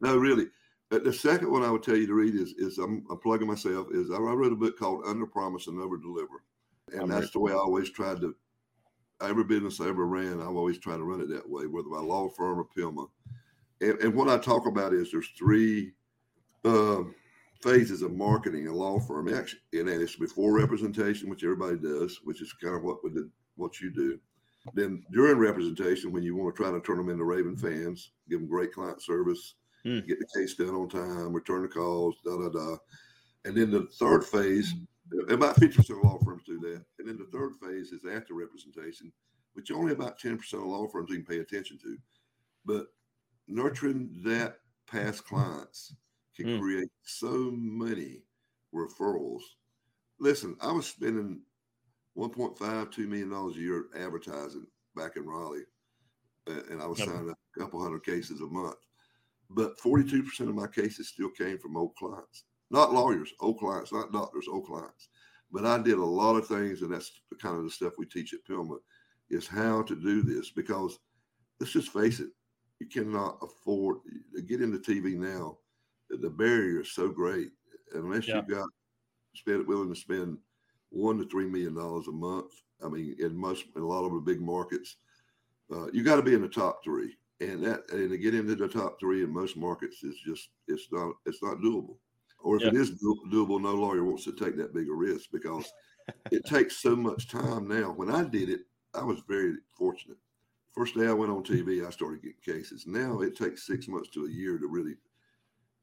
No, 0.02 0.18
really. 0.18 0.48
But 0.89 1.04
the 1.04 1.13
second 1.13 1.52
one 1.52 1.63
I 1.63 1.70
would 1.70 1.84
tell 1.84 1.96
you 1.96 2.08
to 2.08 2.13
read 2.13 2.36
is, 2.36 2.54
is 2.58 2.80
I'm, 2.80 3.06
I'm 3.12 3.20
plugging 3.20 3.48
myself, 3.48 3.88
is 3.92 4.10
I 4.12 4.18
wrote 4.18 4.52
a 4.52 4.56
book 4.56 4.78
called 4.78 5.04
Under 5.06 5.26
Promise 5.26 5.68
and 5.68 5.80
Over 5.80 5.98
Deliver. 5.98 6.44
And 6.92 7.04
I'm 7.04 7.10
that's 7.10 7.32
the 7.32 7.39
way 7.39 7.52
I 7.52 7.56
always 7.56 7.92
tried 7.92 8.22
to 8.22 8.36
every 9.22 9.44
business 9.44 9.80
I 9.80 9.89
ever 9.89 10.06
ran, 10.06 10.42
I've 10.42 10.56
always 10.56 10.80
tried 10.80 10.98
to 10.98 11.04
run 11.04 11.22
it 11.22 11.30
that 11.30 11.50
way, 11.50 11.65
whether 11.65 11.89
my 11.89 12.00
law 12.00 12.30
firm 12.30 12.60
or 12.60 12.65
PILMMA. 12.65 13.08
And, 13.82 14.00
and 14.00 14.13
what 14.13 14.30
I 14.30 14.38
talk 14.38 14.65
about 14.65 14.94
is 14.94 15.12
there's 15.12 15.30
three 15.38 15.92
uh, 16.65 17.04
phases 17.62 18.02
of 18.02 18.13
marketing 18.13 18.68
a 18.68 18.74
law 18.74 19.00
firm. 19.00 19.34
Actually, 19.34 19.60
and 19.74 19.89
it's 19.89 20.15
before 20.15 20.54
representation, 20.54 21.30
which 21.30 21.44
everybody 21.44 21.78
does, 21.78 22.20
which 22.24 22.42
is 22.42 22.54
kind 22.54 22.76
of 22.76 22.84
what 22.84 23.04
we 23.04 23.12
did, 23.12 23.30
what 23.56 23.80
you 23.80 23.89
do. 23.92 24.20
Then 24.73 25.03
during 25.12 25.38
representation, 25.38 26.12
when 26.12 26.23
you 26.23 26.36
want 26.36 26.55
to 26.55 26.62
try 26.62 26.71
to 26.71 26.79
turn 26.82 26.97
them 26.97 27.10
into 27.10 27.23
raving 27.23 27.58
fans, 27.58 28.12
give 28.29 28.39
them 28.39 28.49
great 28.49 28.73
client 28.73 29.01
service, 29.01 29.55
mm. 29.86 30.05
get 30.08 30.19
the 30.19 30.39
case 30.39 30.55
done 30.55 30.75
on 30.75 30.89
time, 30.89 31.34
return 31.34 31.63
the 31.63 31.67
calls, 31.67 32.15
da 32.23 32.38
da 32.38 32.49
da. 32.49 32.77
And 33.45 33.55
then 33.55 33.71
the 33.71 33.88
third 33.99 34.25
phase 34.25 34.73
about 35.29 35.55
50% 35.55 35.89
of 35.89 36.03
law 36.03 36.19
firms 36.23 36.43
do 36.45 36.60
that. 36.60 36.84
And 36.99 37.08
then 37.08 37.17
the 37.17 37.29
third 37.32 37.53
phase 37.62 37.91
is 37.91 38.05
after 38.05 38.34
representation, 38.34 39.12
which 39.53 39.71
only 39.71 39.91
about 39.91 40.19
10% 40.19 40.53
of 40.53 40.63
law 40.63 40.88
firms 40.88 41.12
even 41.12 41.25
pay 41.25 41.39
attention 41.39 41.77
to. 41.79 41.97
But 42.65 42.88
nurturing 43.47 44.21
that 44.23 44.58
past 44.88 45.25
clients 45.25 45.95
can 46.36 46.45
mm. 46.45 46.60
create 46.60 46.89
so 47.03 47.51
many 47.53 48.21
referrals. 48.73 49.41
Listen, 50.19 50.55
I 50.62 50.71
was 50.71 50.86
spending 50.86 51.41
1.5, 52.17 52.58
$2 52.58 53.08
million 53.08 53.32
a 53.32 53.60
year 53.60 53.86
advertising 53.98 54.65
back 54.95 55.15
in 55.15 55.26
Raleigh, 55.26 55.65
and 56.48 56.82
I 56.82 56.88
was 56.88 57.00
yep. 57.00 57.10
signing 57.10 57.30
a 57.30 57.60
couple 57.60 57.82
hundred 57.82 58.04
cases 58.04 58.41
a 58.41 58.48
month. 58.48 58.78
But 59.50 59.78
42% 59.80 60.41
of 60.41 60.56
my 60.56 60.67
cases 60.67 61.10
still 61.10 61.30
came 61.30 61.58
from 61.58 61.78
old 61.78 61.95
clients 61.95 62.43
not 62.72 62.93
lawyers, 62.93 63.34
old 63.39 63.58
clients, 63.58 63.91
not 63.91 64.12
doctors, 64.12 64.48
old 64.48 64.65
clients. 64.65 65.10
But 65.52 65.65
I 65.65 65.80
did 65.80 65.98
a 65.98 66.06
lot 66.06 66.36
of 66.36 66.48
things, 66.48 66.82
and 66.82 66.93
that's 66.93 67.12
the 67.30 67.38
kind 67.38 67.58
of 67.58 67.63
the 67.63 67.72
stuff 67.72 67.93
we 67.98 68.06
teach 68.06 68.34
at 68.34 68.45
PILMMA 68.45 68.78
is 69.30 69.48
how 69.48 69.82
to 69.84 69.95
do 69.95 70.22
this 70.22 70.52
because 70.52 71.00
let's 71.60 71.74
just 71.74 71.91
face 71.91 72.19
it, 72.19 72.30
you 72.80 72.88
cannot 72.88 73.38
afford 73.41 73.98
to 74.36 74.41
get 74.41 74.62
into 74.62 74.78
TV 74.78 75.15
now. 75.15 75.58
The 76.10 76.30
barrier 76.30 76.82
is 76.82 76.93
so 76.93 77.10
great 77.10 77.50
unless 77.93 78.28
yeah. 78.28 78.41
you 78.48 78.56
got 78.56 78.67
spend 79.36 79.67
willing 79.67 79.93
to 79.93 80.00
spend 80.00 80.38
one 80.89 81.17
to 81.17 81.25
three 81.25 81.45
million 81.45 81.75
dollars 81.75 82.08
a 82.08 82.12
month. 82.12 82.52
I 82.84 82.88
mean, 82.88 83.15
in 83.19 83.36
most 83.36 83.65
in 83.75 83.82
a 83.82 83.88
lot 83.88 84.06
of 84.06 84.13
the 84.13 84.19
big 84.19 84.41
markets, 84.41 84.97
uh, 85.71 85.91
you 85.91 86.04
got 86.04 86.15
to 86.15 86.23
be 86.23 86.34
in 86.34 86.41
the 86.41 86.47
top 86.47 86.84
three, 86.84 87.17
and 87.39 87.63
that 87.63 87.89
and 87.91 88.10
to 88.10 88.17
get 88.17 88.36
into 88.36 88.56
the 88.56 88.67
top 88.67 88.99
three 88.99 89.23
in 89.23 89.34
most 89.34 89.58
markets 89.58 90.04
is 90.04 90.15
just 90.25 90.49
it's 90.67 90.88
not 90.91 91.13
it's 91.25 91.43
not 91.43 91.58
doable. 91.60 91.97
Or 92.41 92.56
if 92.56 92.63
it 92.63 92.75
is 92.75 92.91
doable, 92.91 93.62
no 93.62 93.73
lawyer 93.73 94.06
wants 94.06 94.23
to 94.23 94.32
take 94.32 94.56
that 94.58 94.73
big 94.73 94.88
a 94.88 94.93
risk 94.93 95.30
because 95.32 95.71
it 96.32 96.45
takes 96.45 96.78
so 96.78 96.95
much 96.95 97.28
time 97.28 97.67
now. 97.67 97.91
When 97.91 98.10
I 98.10 98.23
did 98.23 98.49
it, 98.49 98.62
I 98.93 99.04
was 99.04 99.19
very 99.28 99.56
fortunate. 99.78 100.17
First 100.73 100.95
day 100.95 101.08
I 101.08 101.13
went 101.13 101.32
on 101.32 101.43
TV, 101.43 101.86
I 101.86 101.89
started 101.89 102.21
getting 102.21 102.38
cases. 102.56 102.88
Now 102.88 103.19
it 103.21 103.36
takes 103.36 103.67
six 103.67 103.88
months 103.89 104.10
to 104.12 104.25
a 104.25 104.30
year 104.30 104.58
to 104.58 104.67
really 104.67 104.95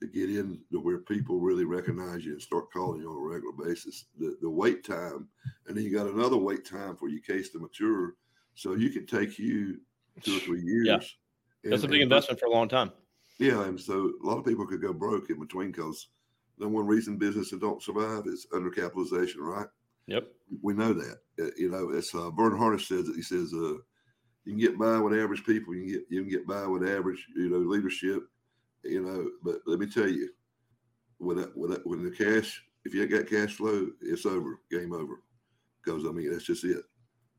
to 0.00 0.06
get 0.06 0.28
in 0.28 0.60
to 0.72 0.78
where 0.78 0.98
people 0.98 1.40
really 1.40 1.64
recognize 1.64 2.24
you 2.24 2.32
and 2.32 2.42
start 2.42 2.70
calling 2.72 3.00
you 3.00 3.10
on 3.10 3.16
a 3.16 3.34
regular 3.34 3.52
basis. 3.52 4.06
The 4.18 4.36
the 4.40 4.50
wait 4.50 4.84
time, 4.84 5.28
and 5.66 5.76
then 5.76 5.84
you 5.84 5.92
got 5.92 6.06
another 6.06 6.36
wait 6.36 6.64
time 6.64 6.96
for 6.96 7.08
your 7.08 7.22
case 7.22 7.50
to 7.50 7.58
mature, 7.58 8.14
so 8.54 8.74
you 8.74 8.90
can 8.90 9.06
take 9.06 9.38
you 9.38 9.78
two 10.22 10.36
or 10.36 10.40
three 10.40 10.62
years. 10.62 10.86
Yeah. 10.86 11.70
That's 11.70 11.82
a 11.82 11.88
big 11.88 12.02
investment 12.02 12.38
for 12.38 12.46
a 12.46 12.50
long 12.50 12.68
time. 12.68 12.92
Yeah, 13.38 13.64
and 13.64 13.78
so 13.80 14.12
a 14.22 14.26
lot 14.26 14.38
of 14.38 14.44
people 14.44 14.66
could 14.66 14.80
go 14.80 14.92
broke 14.92 15.30
in 15.30 15.40
between 15.40 15.72
because 15.72 16.08
the 16.58 16.68
one 16.68 16.86
reason 16.86 17.18
businesses 17.18 17.58
don't 17.60 17.82
survive 17.82 18.26
is 18.26 18.46
undercapitalization, 18.52 19.38
right? 19.38 19.66
Yep. 20.06 20.28
We 20.62 20.74
know 20.74 20.92
that. 20.92 21.18
Uh, 21.40 21.50
you 21.56 21.70
know, 21.70 21.90
it's 21.90 22.14
uh, 22.14 22.30
Harnish 22.30 22.88
says. 22.88 23.10
He 23.14 23.22
says, 23.22 23.52
uh, 23.52 23.74
you 24.44 24.52
can 24.52 24.58
get 24.58 24.78
by 24.78 24.98
with 24.98 25.18
average 25.18 25.44
people. 25.44 25.74
You 25.74 25.82
can 25.82 25.92
get 25.92 26.02
you 26.08 26.20
can 26.22 26.30
get 26.30 26.46
by 26.46 26.66
with 26.66 26.88
average, 26.88 27.26
you 27.34 27.50
know, 27.50 27.58
leadership. 27.58 28.22
You 28.88 29.02
know, 29.02 29.30
but 29.42 29.60
let 29.66 29.78
me 29.78 29.86
tell 29.86 30.08
you, 30.08 30.30
when 31.18 31.38
that, 31.38 31.56
when 31.56 31.70
that, 31.70 31.86
when 31.86 32.04
the 32.04 32.10
cash, 32.10 32.62
if 32.84 32.94
you 32.94 33.06
got 33.06 33.28
cash 33.28 33.54
flow, 33.54 33.88
it's 34.00 34.26
over, 34.26 34.60
game 34.70 34.92
over. 34.92 35.22
Because 35.84 36.04
I 36.04 36.10
mean, 36.10 36.30
that's 36.30 36.44
just 36.44 36.64
it. 36.64 36.82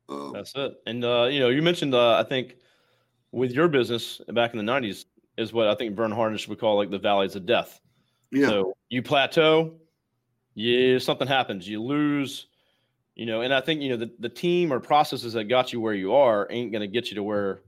Um, 0.08 0.32
that's 0.32 0.52
it. 0.54 0.74
And 0.86 1.04
uh, 1.04 1.24
you 1.30 1.40
know, 1.40 1.48
you 1.48 1.62
mentioned 1.62 1.94
uh, 1.94 2.18
I 2.18 2.24
think 2.24 2.56
with 3.32 3.52
your 3.52 3.68
business 3.68 4.20
back 4.32 4.54
in 4.54 4.64
the 4.64 4.72
'90s 4.72 5.04
is 5.36 5.52
what 5.52 5.68
I 5.68 5.74
think 5.74 5.96
Verne 5.96 6.10
Harnish 6.10 6.48
would 6.48 6.58
call 6.58 6.76
like 6.76 6.90
the 6.90 6.98
valleys 6.98 7.36
of 7.36 7.46
death. 7.46 7.80
Yeah. 8.30 8.48
So 8.48 8.74
you 8.88 9.02
plateau, 9.02 9.74
yeah, 10.54 10.98
something 10.98 11.28
happens, 11.28 11.68
you 11.68 11.82
lose 11.82 12.46
you 13.18 13.26
know, 13.26 13.40
and 13.42 13.52
I 13.52 13.60
think, 13.60 13.82
you 13.82 13.90
know, 13.90 13.96
the, 13.96 14.12
the 14.20 14.28
team 14.28 14.72
or 14.72 14.78
processes 14.78 15.32
that 15.32 15.44
got 15.44 15.72
you 15.72 15.80
where 15.80 15.92
you 15.92 16.14
are 16.14 16.46
ain't 16.50 16.70
going 16.70 16.82
to 16.82 16.86
get 16.86 17.10
you 17.10 17.16
to 17.16 17.22
where 17.22 17.62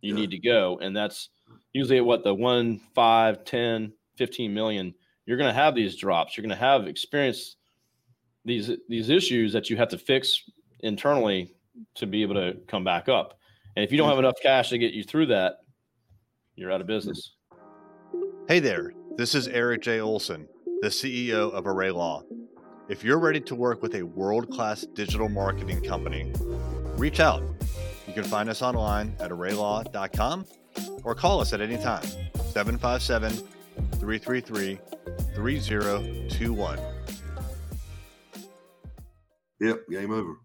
you 0.00 0.14
yeah. 0.14 0.20
need 0.20 0.30
to 0.30 0.38
go. 0.38 0.78
And 0.80 0.96
that's 0.96 1.28
usually 1.72 1.98
at 1.98 2.04
what 2.04 2.24
the 2.24 2.34
one, 2.34 2.80
five, 2.94 3.44
10, 3.44 3.92
15 4.16 4.54
million, 4.54 4.94
you're 5.26 5.36
going 5.36 5.48
to 5.48 5.54
have 5.54 5.74
these 5.74 5.96
drops. 5.96 6.36
You're 6.36 6.42
going 6.42 6.56
to 6.56 6.64
have 6.64 6.86
experience 6.86 7.56
these, 8.44 8.70
these 8.88 9.10
issues 9.10 9.52
that 9.52 9.68
you 9.68 9.76
have 9.76 9.88
to 9.88 9.98
fix 9.98 10.42
internally 10.80 11.52
to 11.96 12.06
be 12.06 12.22
able 12.22 12.34
to 12.34 12.56
come 12.66 12.84
back 12.84 13.08
up. 13.08 13.38
And 13.76 13.84
if 13.84 13.92
you 13.92 13.98
don't 13.98 14.08
have 14.08 14.18
enough 14.18 14.36
cash 14.42 14.70
to 14.70 14.78
get 14.78 14.94
you 14.94 15.04
through 15.04 15.26
that, 15.26 15.56
you're 16.54 16.72
out 16.72 16.80
of 16.80 16.86
business. 16.86 17.34
Hey 18.48 18.60
there. 18.60 18.92
This 19.16 19.34
is 19.34 19.48
Eric 19.48 19.82
J. 19.82 20.00
Olson, 20.00 20.46
the 20.82 20.88
CEO 20.88 21.52
of 21.52 21.66
Array 21.66 21.90
Law. 21.90 22.22
If 22.88 23.02
you're 23.02 23.18
ready 23.18 23.40
to 23.40 23.54
work 23.54 23.82
with 23.82 23.94
a 23.96 24.02
world 24.02 24.50
class 24.50 24.86
digital 24.94 25.28
marketing 25.28 25.82
company, 25.82 26.32
reach 26.96 27.18
out. 27.18 27.42
You 28.06 28.14
can 28.14 28.24
find 28.24 28.48
us 28.48 28.62
online 28.62 29.16
at 29.18 29.30
arraylaw.com 29.30 30.46
or 31.04 31.14
call 31.14 31.40
us 31.40 31.52
at 31.52 31.60
any 31.60 31.76
time 31.76 32.04
757 32.52 33.32
333 33.98 34.78
3021. 35.34 36.78
Yep, 39.60 39.88
game 39.90 40.12
over. 40.12 40.36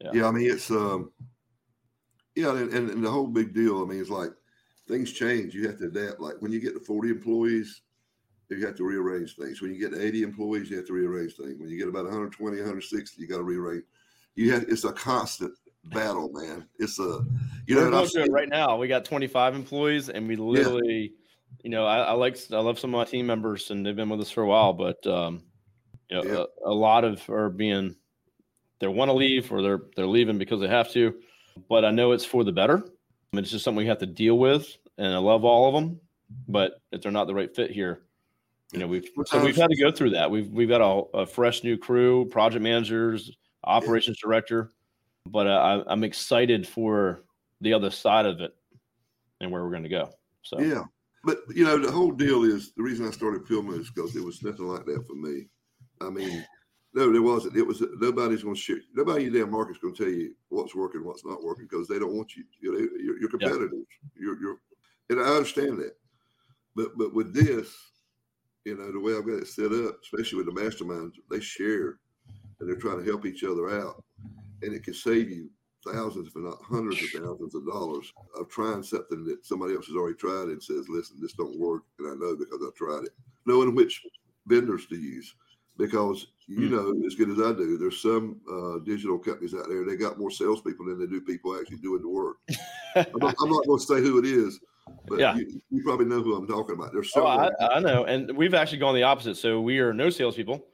Yeah. 0.00 0.10
yeah, 0.14 0.26
I 0.26 0.30
mean, 0.30 0.50
it's, 0.50 0.70
um, 0.70 1.10
yeah, 2.34 2.56
and, 2.56 2.72
and, 2.72 2.90
and 2.90 3.04
the 3.04 3.10
whole 3.10 3.26
big 3.26 3.52
deal, 3.52 3.82
I 3.82 3.86
mean, 3.86 4.00
it's 4.00 4.10
like 4.10 4.30
things 4.86 5.12
change. 5.12 5.54
You 5.54 5.66
have 5.66 5.78
to 5.78 5.86
adapt. 5.86 6.20
Like 6.20 6.36
when 6.40 6.52
you 6.52 6.60
get 6.60 6.74
to 6.74 6.80
40 6.80 7.10
employees, 7.10 7.82
you 8.48 8.64
have 8.64 8.76
to 8.76 8.84
rearrange 8.84 9.36
things. 9.36 9.60
When 9.60 9.74
you 9.74 9.78
get 9.78 9.92
to 9.92 10.04
80 10.04 10.22
employees, 10.22 10.70
you 10.70 10.76
have 10.78 10.86
to 10.86 10.94
rearrange 10.94 11.36
things. 11.36 11.58
When 11.58 11.68
you 11.68 11.78
get 11.78 11.88
about 11.88 12.04
120, 12.04 12.56
160, 12.56 13.20
you 13.20 13.28
got 13.28 13.36
to 13.36 13.42
rearrange. 13.42 13.84
You 14.36 14.52
have 14.52 14.62
it's 14.68 14.84
a 14.84 14.92
constant 14.92 15.52
battle, 15.90 16.30
man. 16.32 16.66
It's 16.78 16.98
a 16.98 17.24
you 17.66 17.74
know 17.74 17.90
going 17.90 18.32
right 18.32 18.48
now. 18.48 18.76
We 18.76 18.88
got 18.88 19.04
25 19.04 19.54
employees, 19.54 20.08
and 20.08 20.28
we 20.28 20.36
literally, 20.36 21.12
yeah. 21.12 21.60
you 21.62 21.70
know, 21.70 21.86
I, 21.86 21.98
I, 21.98 22.12
like 22.12 22.38
I 22.52 22.58
love 22.58 22.78
some 22.78 22.94
of 22.94 22.98
my 22.98 23.04
team 23.04 23.26
members, 23.26 23.70
and 23.70 23.84
they've 23.84 23.96
been 23.96 24.08
with 24.08 24.20
us 24.20 24.30
for 24.30 24.42
a 24.42 24.46
while, 24.46 24.72
but 24.72 25.06
um, 25.06 25.42
you 26.10 26.16
know, 26.16 26.24
yeah. 26.24 26.44
a, 26.64 26.70
a 26.70 26.74
lot 26.74 27.04
of 27.04 27.28
are 27.28 27.50
being 27.50 27.96
they 28.80 28.86
want 28.86 29.08
to 29.08 29.14
leave 29.14 29.50
or 29.52 29.62
they're 29.62 29.80
they're 29.96 30.06
leaving 30.06 30.38
because 30.38 30.60
they 30.60 30.68
have 30.68 30.90
to. 30.92 31.14
But 31.68 31.84
I 31.84 31.90
know 31.90 32.12
it's 32.12 32.24
for 32.24 32.44
the 32.44 32.52
better. 32.52 32.78
I 32.78 33.36
mean, 33.36 33.42
it's 33.42 33.50
just 33.50 33.64
something 33.64 33.78
we 33.78 33.88
have 33.88 33.98
to 33.98 34.06
deal 34.06 34.38
with, 34.38 34.76
and 34.96 35.12
I 35.12 35.18
love 35.18 35.44
all 35.44 35.68
of 35.68 35.74
them. 35.74 36.00
But 36.46 36.80
if 36.92 37.02
they're 37.02 37.12
not 37.12 37.26
the 37.26 37.34
right 37.34 37.54
fit 37.54 37.70
here, 37.70 38.02
you 38.72 38.78
know, 38.78 38.86
we've 38.86 39.08
so 39.26 39.42
we've 39.42 39.56
had 39.56 39.70
to 39.70 39.76
go 39.76 39.90
through 39.90 40.10
that. 40.10 40.30
We've 40.30 40.48
we've 40.48 40.68
got 40.68 40.80
a, 40.80 41.18
a 41.18 41.26
fresh 41.26 41.64
new 41.64 41.76
crew, 41.76 42.26
project 42.26 42.62
managers, 42.62 43.30
operations 43.64 44.18
yeah. 44.22 44.28
director, 44.28 44.72
but 45.30 45.46
uh, 45.46 45.82
I, 45.86 45.92
I'm 45.92 46.04
excited 46.04 46.66
for 46.66 47.22
the 47.60 47.72
other 47.72 47.90
side 47.90 48.26
of 48.26 48.40
it 48.40 48.54
and 49.40 49.50
where 49.50 49.62
we're 49.62 49.70
going 49.70 49.82
to 49.82 49.88
go. 49.88 50.10
So 50.42 50.60
yeah, 50.60 50.84
but 51.24 51.38
you 51.54 51.64
know, 51.64 51.78
the 51.78 51.90
whole 51.90 52.12
deal 52.12 52.44
is 52.44 52.72
the 52.76 52.82
reason 52.82 53.06
I 53.06 53.10
started 53.10 53.46
PILMMA 53.46 53.80
is 53.80 53.90
because 53.90 54.16
it 54.16 54.24
was 54.24 54.42
nothing 54.42 54.66
like 54.66 54.84
that 54.86 55.06
for 55.06 55.14
me. 55.14 55.48
I 56.00 56.10
mean, 56.10 56.44
no, 56.94 57.12
there 57.12 57.22
wasn't. 57.22 57.56
It 57.56 57.66
was 57.66 57.82
nobody's 58.00 58.42
going 58.42 58.54
to 58.54 58.60
share. 58.60 58.78
Nobody 58.94 59.26
in 59.26 59.32
your 59.32 59.44
damn 59.44 59.52
market's 59.52 59.78
going 59.78 59.94
to 59.94 60.04
tell 60.04 60.12
you 60.12 60.34
what's 60.48 60.74
working, 60.74 61.04
what's 61.04 61.24
not 61.24 61.42
working 61.42 61.66
because 61.70 61.88
they 61.88 61.98
don't 61.98 62.14
want 62.14 62.34
you. 62.36 62.44
You 62.60 62.72
know, 62.72 62.78
you're, 62.78 63.20
you're 63.20 63.30
competitors. 63.30 63.72
Yeah. 63.72 64.22
You're, 64.22 64.40
you're, 64.40 64.56
and 65.10 65.20
I 65.20 65.24
understand 65.24 65.78
that. 65.78 65.96
But 66.74 66.96
but 66.96 67.12
with 67.12 67.34
this, 67.34 67.74
you 68.64 68.76
know, 68.76 68.90
the 68.92 69.00
way 69.00 69.16
I've 69.16 69.26
got 69.26 69.42
it 69.42 69.48
set 69.48 69.72
up, 69.72 69.98
especially 70.02 70.42
with 70.42 70.54
the 70.54 70.60
masterminds, 70.60 71.14
they 71.30 71.40
share 71.40 71.98
and 72.60 72.68
they're 72.68 72.76
trying 72.76 72.98
to 72.98 73.10
help 73.10 73.26
each 73.26 73.44
other 73.44 73.70
out. 73.70 74.02
And 74.62 74.74
it 74.74 74.84
can 74.84 74.94
save 74.94 75.30
you 75.30 75.50
thousands, 75.86 76.28
if 76.28 76.36
not 76.36 76.58
hundreds 76.62 77.02
of 77.02 77.22
thousands 77.22 77.54
of 77.54 77.66
dollars 77.66 78.12
of 78.38 78.48
trying 78.48 78.82
something 78.82 79.24
that 79.24 79.44
somebody 79.44 79.74
else 79.74 79.86
has 79.86 79.96
already 79.96 80.16
tried 80.16 80.48
and 80.48 80.62
says, 80.62 80.88
listen, 80.88 81.18
this 81.20 81.32
don't 81.32 81.58
work. 81.58 81.82
And 81.98 82.08
I 82.08 82.14
know 82.14 82.36
because 82.36 82.60
I've 82.66 82.74
tried 82.74 83.04
it. 83.04 83.14
Knowing 83.46 83.74
which 83.74 84.02
vendors 84.46 84.86
to 84.86 84.96
use. 84.96 85.34
Because 85.76 86.26
you 86.48 86.68
mm. 86.68 86.70
know 86.70 87.06
as 87.06 87.14
good 87.14 87.30
as 87.30 87.38
I 87.38 87.52
do, 87.52 87.78
there's 87.78 88.02
some 88.02 88.40
uh, 88.50 88.84
digital 88.84 89.16
companies 89.16 89.54
out 89.54 89.68
there, 89.68 89.84
they 89.84 89.94
got 89.94 90.18
more 90.18 90.30
salespeople 90.30 90.86
than 90.86 90.98
they 90.98 91.06
do 91.06 91.20
people 91.20 91.56
actually 91.56 91.76
doing 91.76 92.02
the 92.02 92.08
work. 92.08 92.38
I'm 92.96 93.06
not, 93.20 93.36
I'm 93.40 93.50
not 93.50 93.64
going 93.64 93.78
to 93.78 93.84
say 93.84 94.00
who 94.00 94.18
it 94.18 94.24
is, 94.24 94.58
but 95.06 95.20
yeah. 95.20 95.36
You, 95.36 95.60
you, 95.70 95.82
probably 95.84 96.06
know 96.06 96.20
who 96.20 96.34
I'm 96.34 96.48
talking 96.48 96.74
about. 96.74 96.92
There's 96.92 97.12
so 97.12 97.24
oh, 97.24 97.26
I, 97.60 97.76
I, 97.76 97.78
know, 97.78 98.04
and 98.06 98.36
we've 98.36 98.54
actually 98.54 98.78
gone 98.78 98.96
the 98.96 99.04
opposite. 99.04 99.36
So 99.36 99.60
we 99.60 99.78
are 99.78 99.92
no 99.92 100.10
salespeople, 100.10 100.64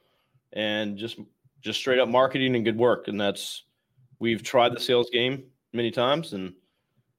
and 0.53 0.97
just 0.97 1.19
just 1.61 1.79
straight 1.79 1.99
up 1.99 2.09
marketing 2.09 2.55
and 2.55 2.65
good 2.65 2.77
work. 2.77 3.07
And 3.07 3.21
that's 3.21 3.63
we've 4.19 4.43
tried 4.43 4.73
the 4.73 4.79
sales 4.79 5.09
game 5.11 5.43
many 5.73 5.91
times, 5.91 6.33
and 6.33 6.53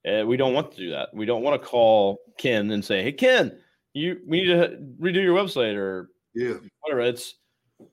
uh, 0.06 0.24
we 0.26 0.36
don't 0.36 0.54
want 0.54 0.72
to 0.72 0.76
do 0.76 0.90
that. 0.90 1.12
We 1.12 1.26
don't 1.26 1.42
want 1.42 1.60
to 1.60 1.66
call 1.66 2.18
Ken 2.38 2.70
and 2.70 2.84
say, 2.84 3.02
"Hey, 3.02 3.12
Ken, 3.12 3.58
you 3.92 4.20
we 4.26 4.42
need 4.42 4.52
to 4.52 4.78
redo 5.00 5.22
your 5.22 5.36
website 5.36 5.76
or 5.76 6.10
yeah, 6.34 6.54
whatever." 6.80 7.00
It's 7.02 7.34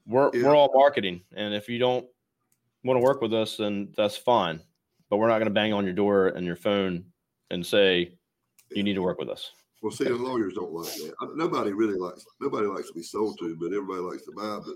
we're 0.05 0.29
yeah. 0.33 0.43
we're 0.43 0.55
all 0.55 0.71
marketing, 0.73 1.21
and 1.35 1.53
if 1.53 1.67
you 1.69 1.79
don't 1.79 2.05
want 2.83 2.97
to 2.97 3.03
work 3.03 3.21
with 3.21 3.33
us, 3.33 3.57
then 3.57 3.93
that's 3.95 4.17
fine. 4.17 4.59
But 5.09 5.17
we're 5.17 5.27
not 5.27 5.37
going 5.37 5.47
to 5.47 5.53
bang 5.53 5.73
on 5.73 5.85
your 5.85 5.93
door 5.93 6.27
and 6.29 6.45
your 6.45 6.55
phone 6.55 7.05
and 7.51 7.65
say 7.65 8.15
you 8.71 8.83
need 8.83 8.93
to 8.95 9.01
work 9.01 9.19
with 9.19 9.29
us. 9.29 9.51
Well, 9.81 9.91
see, 9.91 10.05
the 10.05 10.15
lawyers 10.15 10.53
don't 10.53 10.71
like 10.71 10.93
that. 10.93 11.13
Nobody 11.35 11.73
really 11.73 11.97
likes 11.97 12.25
nobody 12.39 12.67
likes 12.67 12.87
to 12.87 12.93
be 12.93 13.03
sold 13.03 13.37
to, 13.39 13.55
but 13.59 13.73
everybody 13.73 13.99
likes 13.99 14.23
to 14.23 14.31
buy. 14.31 14.59
But 14.65 14.75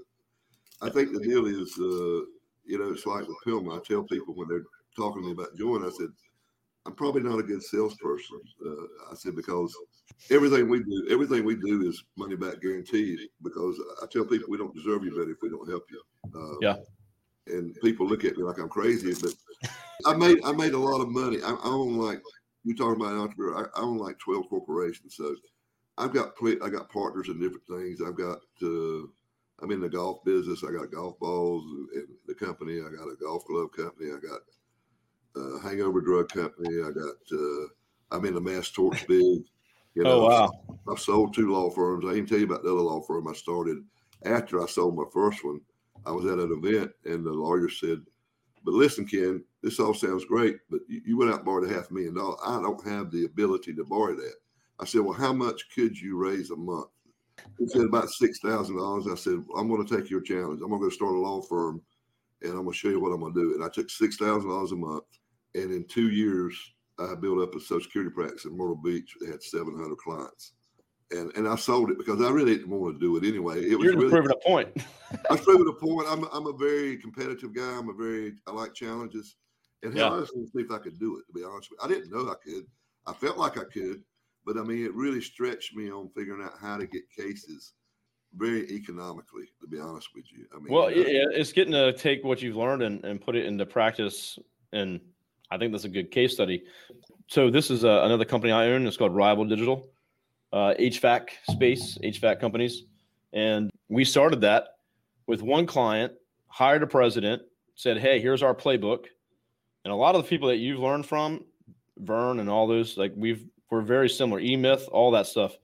I 0.86 0.92
think 0.92 1.14
the 1.14 1.20
deal 1.20 1.46
is, 1.46 1.74
uh, 1.80 2.26
you 2.68 2.78
know, 2.78 2.92
it's 2.92 3.06
like 3.06 3.28
with 3.28 3.38
PILMMA. 3.46 3.78
I 3.78 3.82
tell 3.84 4.04
people 4.04 4.36
when 4.36 4.48
they're 4.48 4.66
talking 4.96 5.22
to 5.22 5.28
me 5.28 5.32
about 5.34 5.58
joining, 5.58 5.88
I 5.88 5.92
said, 5.92 6.10
I'm 6.86 6.96
probably 6.96 7.22
not 7.22 7.40
a 7.40 7.44
good 7.44 7.62
salesperson. 7.62 8.40
Uh, 8.66 9.12
I 9.12 9.16
said 9.16 9.36
because 9.36 9.76
everything 10.32 10.70
we 10.70 10.80
do, 10.80 11.08
everything 11.10 11.44
we 11.44 11.56
do 11.56 11.88
is 11.88 12.04
money 12.16 12.36
back 12.36 12.62
guaranteed. 12.62 13.20
Because 13.44 13.80
I 14.02 14.06
tell 14.06 14.26
people 14.26 14.48
we 14.50 14.58
don't 14.58 14.74
deserve 14.74 15.04
you 15.04 15.12
better 15.12 15.32
if 15.32 15.38
we 15.42 15.50
don't 15.50 15.70
help 15.70 15.84
you. 15.92 16.02
Uh, 16.34 16.56
yeah. 16.62 16.78
And 17.48 17.76
people 17.82 18.08
look 18.08 18.24
at 18.24 18.38
me 18.38 18.44
like 18.44 18.60
I'm 18.60 18.70
crazy, 18.70 19.14
but 19.22 19.34
I 20.06 20.16
made 20.16 20.38
I 20.46 20.54
made 20.54 20.74
a 20.74 20.80
lot 20.80 21.02
of 21.02 21.10
money. 21.10 21.42
I, 21.44 21.50
I 21.50 21.68
own 21.68 21.98
like 21.98 22.22
you 22.64 22.76
talking 22.76 23.02
about 23.02 23.14
an 23.14 23.20
entrepreneur. 23.20 23.70
I, 23.76 23.80
I, 23.80 23.84
own 23.84 23.98
like 23.98 24.20
12 24.20 24.50
corporations. 24.50 25.16
So 25.16 25.36
I've 25.98 26.14
got 26.14 26.34
I 26.64 26.70
got 26.70 26.90
partners 26.90 27.28
in 27.30 27.40
different 27.40 27.68
things. 27.68 28.02
I've 28.02 28.18
got 28.18 28.40
uh, 28.64 29.08
I'm 29.60 29.72
in 29.72 29.82
the 29.82 29.90
golf 29.90 30.24
business. 30.24 30.64
I 30.64 30.72
got 30.72 30.92
golf 30.92 31.20
balls 31.20 31.64
in 31.96 32.08
the 32.28 32.34
company. 32.34 32.80
I 32.80 32.90
got 32.96 33.12
a 33.12 33.16
golf 33.20 33.46
glove 33.46 33.72
company. 33.72 34.12
I 34.12 34.20
got 34.20 34.42
a 35.36 35.60
hangover 35.62 36.02
drug 36.02 36.30
company. 36.30 36.80
I 36.82 36.92
got 36.92 37.16
uh, 37.32 37.68
I'm 38.12 38.26
in 38.26 38.36
the 38.36 38.42
mass 38.42 38.70
torts 38.70 39.04
big. 39.08 39.44
You 39.96 40.04
oh, 40.04 40.04
know, 40.04 40.12
oh 40.12 40.28
wow! 40.28 40.52
I've 40.92 41.00
sold 41.00 41.34
two 41.34 41.52
law 41.52 41.70
firms. 41.72 42.06
I 42.06 42.14
can 42.14 42.26
tell 42.26 42.38
you 42.38 42.46
about 42.46 42.64
the 42.64 42.72
other 42.72 42.82
law 42.82 43.02
firm 43.02 43.28
I 43.28 43.34
started 43.34 43.78
after 44.26 44.62
I 44.62 44.68
sold 44.68 44.96
my 44.96 45.06
first 45.12 45.44
one. 45.44 45.62
I 46.06 46.12
was 46.12 46.26
at 46.26 46.40
an 46.40 46.52
event 46.64 46.92
and 47.06 47.26
the 47.26 47.32
lawyer 47.32 47.70
said, 47.70 48.04
"But 48.64 48.76
listen, 48.76 49.08
Ken, 49.08 49.44
this 49.64 49.80
all 49.80 49.94
sounds 49.94 50.24
great, 50.26 50.58
but 50.70 50.82
you 50.88 51.18
went 51.18 51.32
out 51.32 51.38
and 51.38 51.46
borrowed 51.46 51.70
a 51.70 51.74
half 51.74 51.90
million 51.90 52.14
dollars. 52.14 52.40
I 52.46 52.62
don't 52.62 52.88
have 52.88 53.12
the 53.12 53.26
ability 53.26 53.74
to 53.74 53.84
borrow 53.84 54.16
that. 54.16 54.36
I 54.80 54.86
said, 54.86 55.02
well, 55.02 55.14
how 55.14 55.34
much 55.34 55.70
could 55.74 56.00
you 56.00 56.18
raise 56.18 56.52
a 56.52 56.56
month? 56.56 56.88
He 57.58 57.68
said 57.68 57.84
about 57.84 58.10
six 58.10 58.40
thousand 58.40 58.78
dollars. 58.78 59.08
I 59.08 59.16
said, 59.16 59.44
I'm 59.58 59.68
going 59.68 59.86
to 59.86 59.98
take 59.98 60.10
your 60.10 60.22
challenge. 60.22 60.62
I'm 60.62 60.70
going 60.70 60.82
to 60.82 60.88
go 60.88 60.90
start 60.90 61.16
a 61.16 61.20
law 61.20 61.42
firm, 61.42 61.82
and 62.42 62.52
I'm 62.52 62.64
going 62.64 62.72
to 62.72 62.78
show 62.78 62.90
you 62.90 63.00
what 63.00 63.12
I'm 63.12 63.22
going 63.22 63.34
to 63.34 63.40
do. 63.40 63.56
And 63.56 63.64
I 63.64 63.70
took 63.70 63.90
six 63.90 64.18
thousand 64.18 64.50
dollars 64.50 64.72
a 64.72 64.76
month, 64.76 65.06
and 65.56 65.72
in 65.72 65.86
two 65.88 66.10
years, 66.10 66.56
I 67.00 67.16
built 67.16 67.40
up 67.40 67.56
a 67.56 67.60
Social 67.60 67.82
Security 67.82 68.12
practice 68.12 68.46
in 68.46 68.58
Myrtle 68.58 68.76
Beach. 68.76 69.16
They 69.22 69.28
had 69.28 69.44
700 69.44 69.96
clients, 69.98 70.54
and 71.12 71.32
and 71.36 71.48
I 71.48 71.56
sold 71.56 71.92
it 71.92 71.98
because 71.98 72.22
I 72.22 72.30
really 72.30 72.58
didn't 72.58 72.70
want 72.70 72.96
to 72.96 73.00
do 73.00 73.18
it 73.18 73.28
anyway. 73.28 73.64
It 73.64 73.78
was 73.78 73.86
You're 73.86 73.98
really, 73.98 74.10
proving 74.10 74.32
a 74.32 74.48
point. 74.48 74.70
I 75.30 75.34
was 75.34 75.42
proving 75.42 75.68
a 75.68 75.74
point. 75.74 76.08
I'm 76.10 76.26
I'm 76.34 76.48
a 76.48 76.58
very 76.58 76.98
competitive 76.98 77.54
guy. 77.54 77.78
I'm 77.78 77.90
a 77.90 77.94
very 77.94 78.34
I 78.48 78.52
like 78.52 78.74
challenges. 78.74 79.36
And 79.84 79.96
yeah. 79.96 80.10
I 80.10 80.20
just 80.22 80.34
to 80.34 80.48
see 80.48 80.64
if 80.64 80.72
I 80.72 80.80
could 80.80 81.00
do 81.00 81.18
it. 81.18 81.28
To 81.28 81.34
be 81.34 81.44
honest 81.44 81.70
with 81.70 81.80
you, 81.80 81.86
I 81.86 81.88
didn't 81.88 82.12
know 82.12 82.30
I 82.30 82.36
could. 82.44 82.66
I 83.06 83.14
felt 83.14 83.38
like 83.38 83.58
I 83.58 83.64
could, 83.64 84.04
but 84.48 84.58
I 84.58 84.64
mean, 84.64 84.86
it 84.86 84.96
really 84.96 85.22
stretched 85.22 85.76
me 85.76 85.92
on 85.92 86.10
figuring 86.16 86.42
out 86.42 86.54
how 86.60 86.78
to 86.78 86.88
get 86.88 87.04
cases 87.12 87.74
very 88.34 88.64
economically. 88.72 89.44
To 89.60 89.68
be 89.68 89.78
honest 89.78 90.08
with 90.16 90.26
you, 90.32 90.46
I 90.56 90.60
mean, 90.60 90.74
well, 90.74 90.90
yeah, 90.90 91.26
it's 91.32 91.52
getting 91.52 91.74
to 91.74 91.92
take 91.92 92.24
what 92.24 92.42
you've 92.42 92.56
learned 92.56 92.82
and, 92.82 93.04
and 93.04 93.20
put 93.20 93.36
it 93.36 93.46
into 93.46 93.66
practice 93.66 94.40
and 94.72 95.02
I 95.52 95.58
think 95.58 95.72
that's 95.72 95.84
a 95.84 95.90
good 95.90 96.12
case 96.12 96.34
study. 96.34 96.64
So 97.28 97.50
this 97.50 97.70
is 97.70 97.84
uh, 97.84 98.02
another 98.04 98.26
company 98.26 98.52
I 98.52 98.68
own. 98.68 98.88
It's 98.88 98.98
called 98.98 99.16
Rival 99.16 99.46
Digital, 99.46 99.90
uh, 100.54 100.74
HVAC 100.80 101.30
space, 101.52 101.98
HVAC 102.04 102.40
companies, 102.40 102.84
and 103.34 103.70
we 103.90 104.06
started 104.06 104.42
that 104.42 104.70
with 105.26 105.42
one 105.42 105.66
client, 105.66 106.14
hired 106.48 106.84
a 106.84 106.88
president, 106.88 107.42
said, 107.76 107.98
"Hey, 107.98 108.20
here's 108.22 108.44
our 108.44 108.56
playbook," 108.56 109.06
and 109.84 109.92
a 109.92 109.96
lot 109.96 110.16
of 110.16 110.24
the 110.24 110.30
people 110.30 110.48
that 110.50 110.58
you've 110.58 110.80
learned 110.80 111.06
from, 111.06 111.44
Verne 111.98 112.40
and 112.40 112.50
all 112.50 112.68
those, 112.68 112.98
like 112.98 113.14
we've 113.16 113.46
we're 113.70 113.82
very 113.82 114.10
similar, 114.10 114.40
E 114.40 114.56
Myth, 114.56 114.88
all 114.92 115.12
that 115.12 115.28
stuff. 115.28 115.58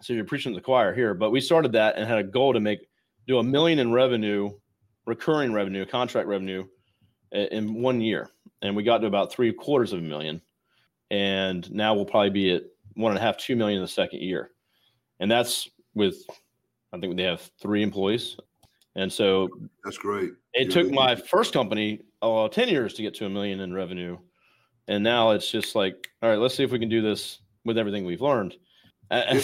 So 0.00 0.12
you're 0.12 0.24
preaching 0.24 0.52
to 0.52 0.58
the 0.58 0.64
choir 0.64 0.92
here, 0.94 1.14
but 1.14 1.30
we 1.30 1.40
started 1.40 1.72
that 1.72 1.96
and 1.96 2.08
had 2.08 2.18
a 2.18 2.24
goal 2.24 2.52
to 2.52 2.60
make 2.60 2.88
do 3.28 3.38
a 3.38 3.42
million 3.42 3.78
in 3.78 3.92
revenue, 3.92 4.50
recurring 5.06 5.52
revenue, 5.52 5.86
contract 5.86 6.26
revenue, 6.26 6.64
in 7.32 7.80
one 7.80 8.00
year, 8.00 8.28
and 8.60 8.76
we 8.76 8.82
got 8.82 8.98
to 8.98 9.06
about 9.06 9.32
three 9.32 9.52
quarters 9.52 9.94
of 9.94 10.00
a 10.00 10.02
million, 10.02 10.42
and 11.10 11.72
now 11.72 11.94
we'll 11.94 12.04
probably 12.04 12.28
be 12.28 12.52
at 12.52 12.64
one 12.94 13.12
and 13.12 13.18
a 13.18 13.22
half, 13.22 13.38
two 13.38 13.56
million 13.56 13.78
in 13.78 13.82
the 13.82 13.88
second 13.88 14.20
year, 14.20 14.50
and 15.18 15.30
that's 15.30 15.66
with, 15.94 16.16
I 16.92 16.98
think 16.98 17.16
they 17.16 17.22
have 17.22 17.50
three 17.58 17.82
employees, 17.82 18.36
and 18.96 19.10
so 19.10 19.48
that's 19.82 19.96
great. 19.96 20.32
It 20.52 20.70
took 20.70 20.90
my 20.90 21.16
first 21.16 21.54
company 21.54 22.02
uh, 22.20 22.48
ten 22.48 22.68
years 22.68 22.92
to 22.94 23.02
get 23.02 23.14
to 23.14 23.24
a 23.24 23.30
million 23.30 23.60
in 23.60 23.72
revenue, 23.72 24.18
and 24.88 25.02
now 25.02 25.30
it's 25.30 25.50
just 25.50 25.74
like, 25.74 26.08
all 26.22 26.30
right, 26.30 26.38
let's 26.38 26.54
see 26.54 26.64
if 26.64 26.70
we 26.70 26.78
can 26.78 26.88
do 26.88 27.02
this 27.02 27.40
with 27.64 27.78
everything 27.78 28.04
we've 28.04 28.20
learned. 28.20 28.56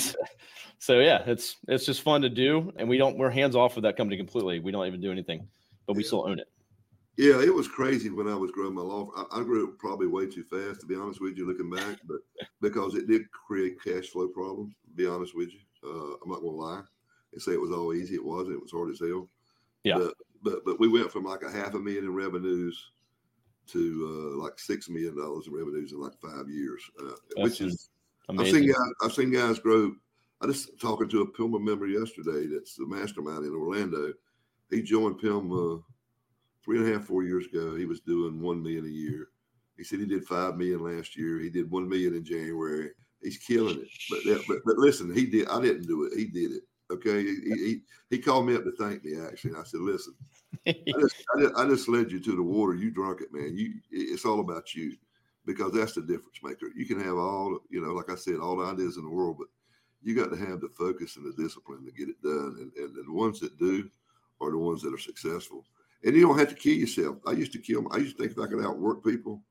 so 0.78 1.00
yeah, 1.00 1.22
it's 1.26 1.56
it's 1.68 1.84
just 1.84 2.02
fun 2.02 2.22
to 2.22 2.28
do, 2.28 2.72
and 2.76 2.88
we 2.88 2.96
don't 2.96 3.18
we're 3.18 3.30
hands 3.30 3.54
off 3.54 3.74
with 3.74 3.84
that 3.84 3.96
company 3.96 4.16
completely. 4.16 4.60
We 4.60 4.72
don't 4.72 4.86
even 4.86 5.00
do 5.00 5.12
anything, 5.12 5.46
but 5.86 5.94
we 5.94 6.02
still 6.02 6.26
own 6.26 6.38
it. 6.38 6.48
Yeah, 7.16 7.40
it 7.42 7.52
was 7.52 7.66
crazy 7.66 8.10
when 8.10 8.28
I 8.28 8.34
was 8.34 8.52
growing 8.52 8.74
my 8.74 8.82
law. 8.82 9.10
I, 9.16 9.40
I 9.40 9.42
grew 9.42 9.68
up 9.68 9.78
probably 9.78 10.06
way 10.06 10.26
too 10.26 10.44
fast, 10.44 10.80
to 10.80 10.86
be 10.86 10.94
honest 10.94 11.20
with 11.20 11.36
you, 11.36 11.46
looking 11.46 11.68
back, 11.68 11.98
but 12.06 12.18
because 12.60 12.94
it 12.94 13.08
did 13.08 13.30
create 13.30 13.82
cash 13.82 14.06
flow 14.06 14.28
problems. 14.28 14.74
To 14.86 14.94
be 14.94 15.06
honest 15.06 15.36
with 15.36 15.50
you, 15.52 15.60
uh, 15.84 16.16
I'm 16.22 16.30
not 16.30 16.40
gonna 16.40 16.56
lie 16.56 16.82
and 17.32 17.42
say 17.42 17.52
it 17.52 17.60
was 17.60 17.72
all 17.72 17.92
easy. 17.92 18.14
It 18.14 18.24
wasn't. 18.24 18.56
It 18.56 18.62
was 18.62 18.72
hard 18.72 18.90
as 18.90 19.00
hell. 19.00 19.28
Yeah. 19.84 19.98
But, 19.98 20.14
but 20.42 20.64
but 20.64 20.80
we 20.80 20.88
went 20.88 21.12
from 21.12 21.24
like 21.24 21.42
a 21.42 21.50
half 21.50 21.74
a 21.74 21.78
million 21.78 22.04
in 22.04 22.14
revenues 22.14 22.92
to 23.68 24.34
uh, 24.34 24.42
like 24.42 24.58
six 24.58 24.88
million 24.88 25.16
dollars 25.16 25.46
in 25.46 25.54
revenues 25.54 25.92
in 25.92 26.00
like 26.00 26.18
five 26.20 26.48
years, 26.48 26.82
uh, 27.00 27.12
which 27.36 27.60
is 27.60 27.90
amazing. 28.28 28.56
I've 28.56 28.60
seen 28.60 28.68
guys 28.68 28.92
I've 29.02 29.12
seen 29.12 29.30
guys 29.32 29.58
grow. 29.58 29.92
I 30.40 30.46
just 30.46 30.78
talking 30.80 31.08
to 31.08 31.22
a 31.22 31.26
PILMMA 31.26 31.60
member 31.60 31.86
yesterday. 31.86 32.46
That's 32.46 32.76
the 32.76 32.86
mastermind 32.86 33.44
in 33.44 33.54
Orlando. 33.54 34.12
He 34.70 34.82
joined 34.82 35.20
PILMMA 35.20 35.82
three 36.68 36.80
and 36.80 36.86
a 36.86 36.92
half, 36.92 37.06
four 37.06 37.22
years 37.22 37.46
ago, 37.46 37.74
he 37.76 37.86
was 37.86 38.00
doing 38.00 38.42
one 38.42 38.62
million 38.62 38.84
a 38.84 38.88
year. 38.88 39.28
He 39.78 39.84
said 39.84 40.00
he 40.00 40.04
did 40.04 40.26
five 40.26 40.58
million 40.58 40.80
last 40.80 41.16
year. 41.16 41.40
He 41.40 41.48
did 41.48 41.70
one 41.70 41.88
million 41.88 42.14
in 42.14 42.22
January. 42.22 42.90
He's 43.22 43.38
killing 43.38 43.80
it. 43.80 43.88
But 44.10 44.42
but, 44.46 44.58
but 44.66 44.76
listen, 44.76 45.14
he 45.14 45.24
did. 45.24 45.48
I 45.48 45.62
didn't 45.62 45.86
do 45.86 46.04
it. 46.04 46.12
He 46.14 46.26
did 46.26 46.52
it. 46.52 46.62
Okay. 46.90 47.22
He, 47.22 47.34
he, 47.44 47.80
he 48.10 48.18
called 48.18 48.46
me 48.46 48.54
up 48.54 48.64
to 48.64 48.72
thank 48.72 49.04
me 49.04 49.18
actually. 49.20 49.52
And 49.52 49.60
I 49.60 49.64
said, 49.64 49.80
listen, 49.80 50.14
I 50.66 50.72
just, 51.00 51.16
I 51.34 51.40
just, 51.40 51.54
I 51.56 51.68
just 51.68 51.88
led 51.88 52.10
you 52.10 52.20
to 52.20 52.36
the 52.36 52.42
water. 52.42 52.74
You 52.74 52.90
drunk 52.90 53.20
it, 53.20 53.32
man. 53.32 53.56
You 53.56 53.74
it's 53.90 54.24
all 54.24 54.40
about 54.40 54.74
you 54.74 54.96
because 55.46 55.72
that's 55.72 55.94
the 55.94 56.02
difference 56.02 56.40
maker. 56.42 56.68
You 56.74 56.86
can 56.86 57.00
have 57.00 57.16
all 57.16 57.58
you 57.70 57.80
know, 57.80 57.92
like 57.92 58.10
I 58.10 58.16
said, 58.16 58.36
all 58.36 58.56
the 58.56 58.66
ideas 58.66 58.96
in 58.96 59.04
the 59.04 59.10
world, 59.10 59.36
but 59.38 59.48
you 60.02 60.14
got 60.14 60.30
to 60.30 60.36
have 60.36 60.60
the 60.60 60.68
focus 60.68 61.16
and 61.16 61.26
the 61.26 61.42
discipline 61.42 61.84
to 61.84 61.92
get 61.92 62.08
it 62.08 62.22
done. 62.22 62.56
And, 62.60 62.72
and 62.76 63.06
the 63.06 63.12
ones 63.12 63.40
that 63.40 63.58
do 63.58 63.88
are 64.40 64.50
the 64.50 64.58
ones 64.58 64.82
that 64.82 64.94
are 64.94 64.98
successful 64.98 65.64
and 66.04 66.14
you 66.14 66.22
don't 66.22 66.38
have 66.38 66.48
to 66.48 66.54
kill 66.54 66.74
yourself. 66.74 67.16
I 67.26 67.32
used 67.32 67.52
to 67.52 67.58
kill. 67.58 67.86
I 67.92 67.98
used 67.98 68.16
to 68.16 68.22
think 68.22 68.36
if 68.36 68.42
I 68.42 68.46
could 68.46 68.64
outwork 68.64 69.04
people. 69.04 69.42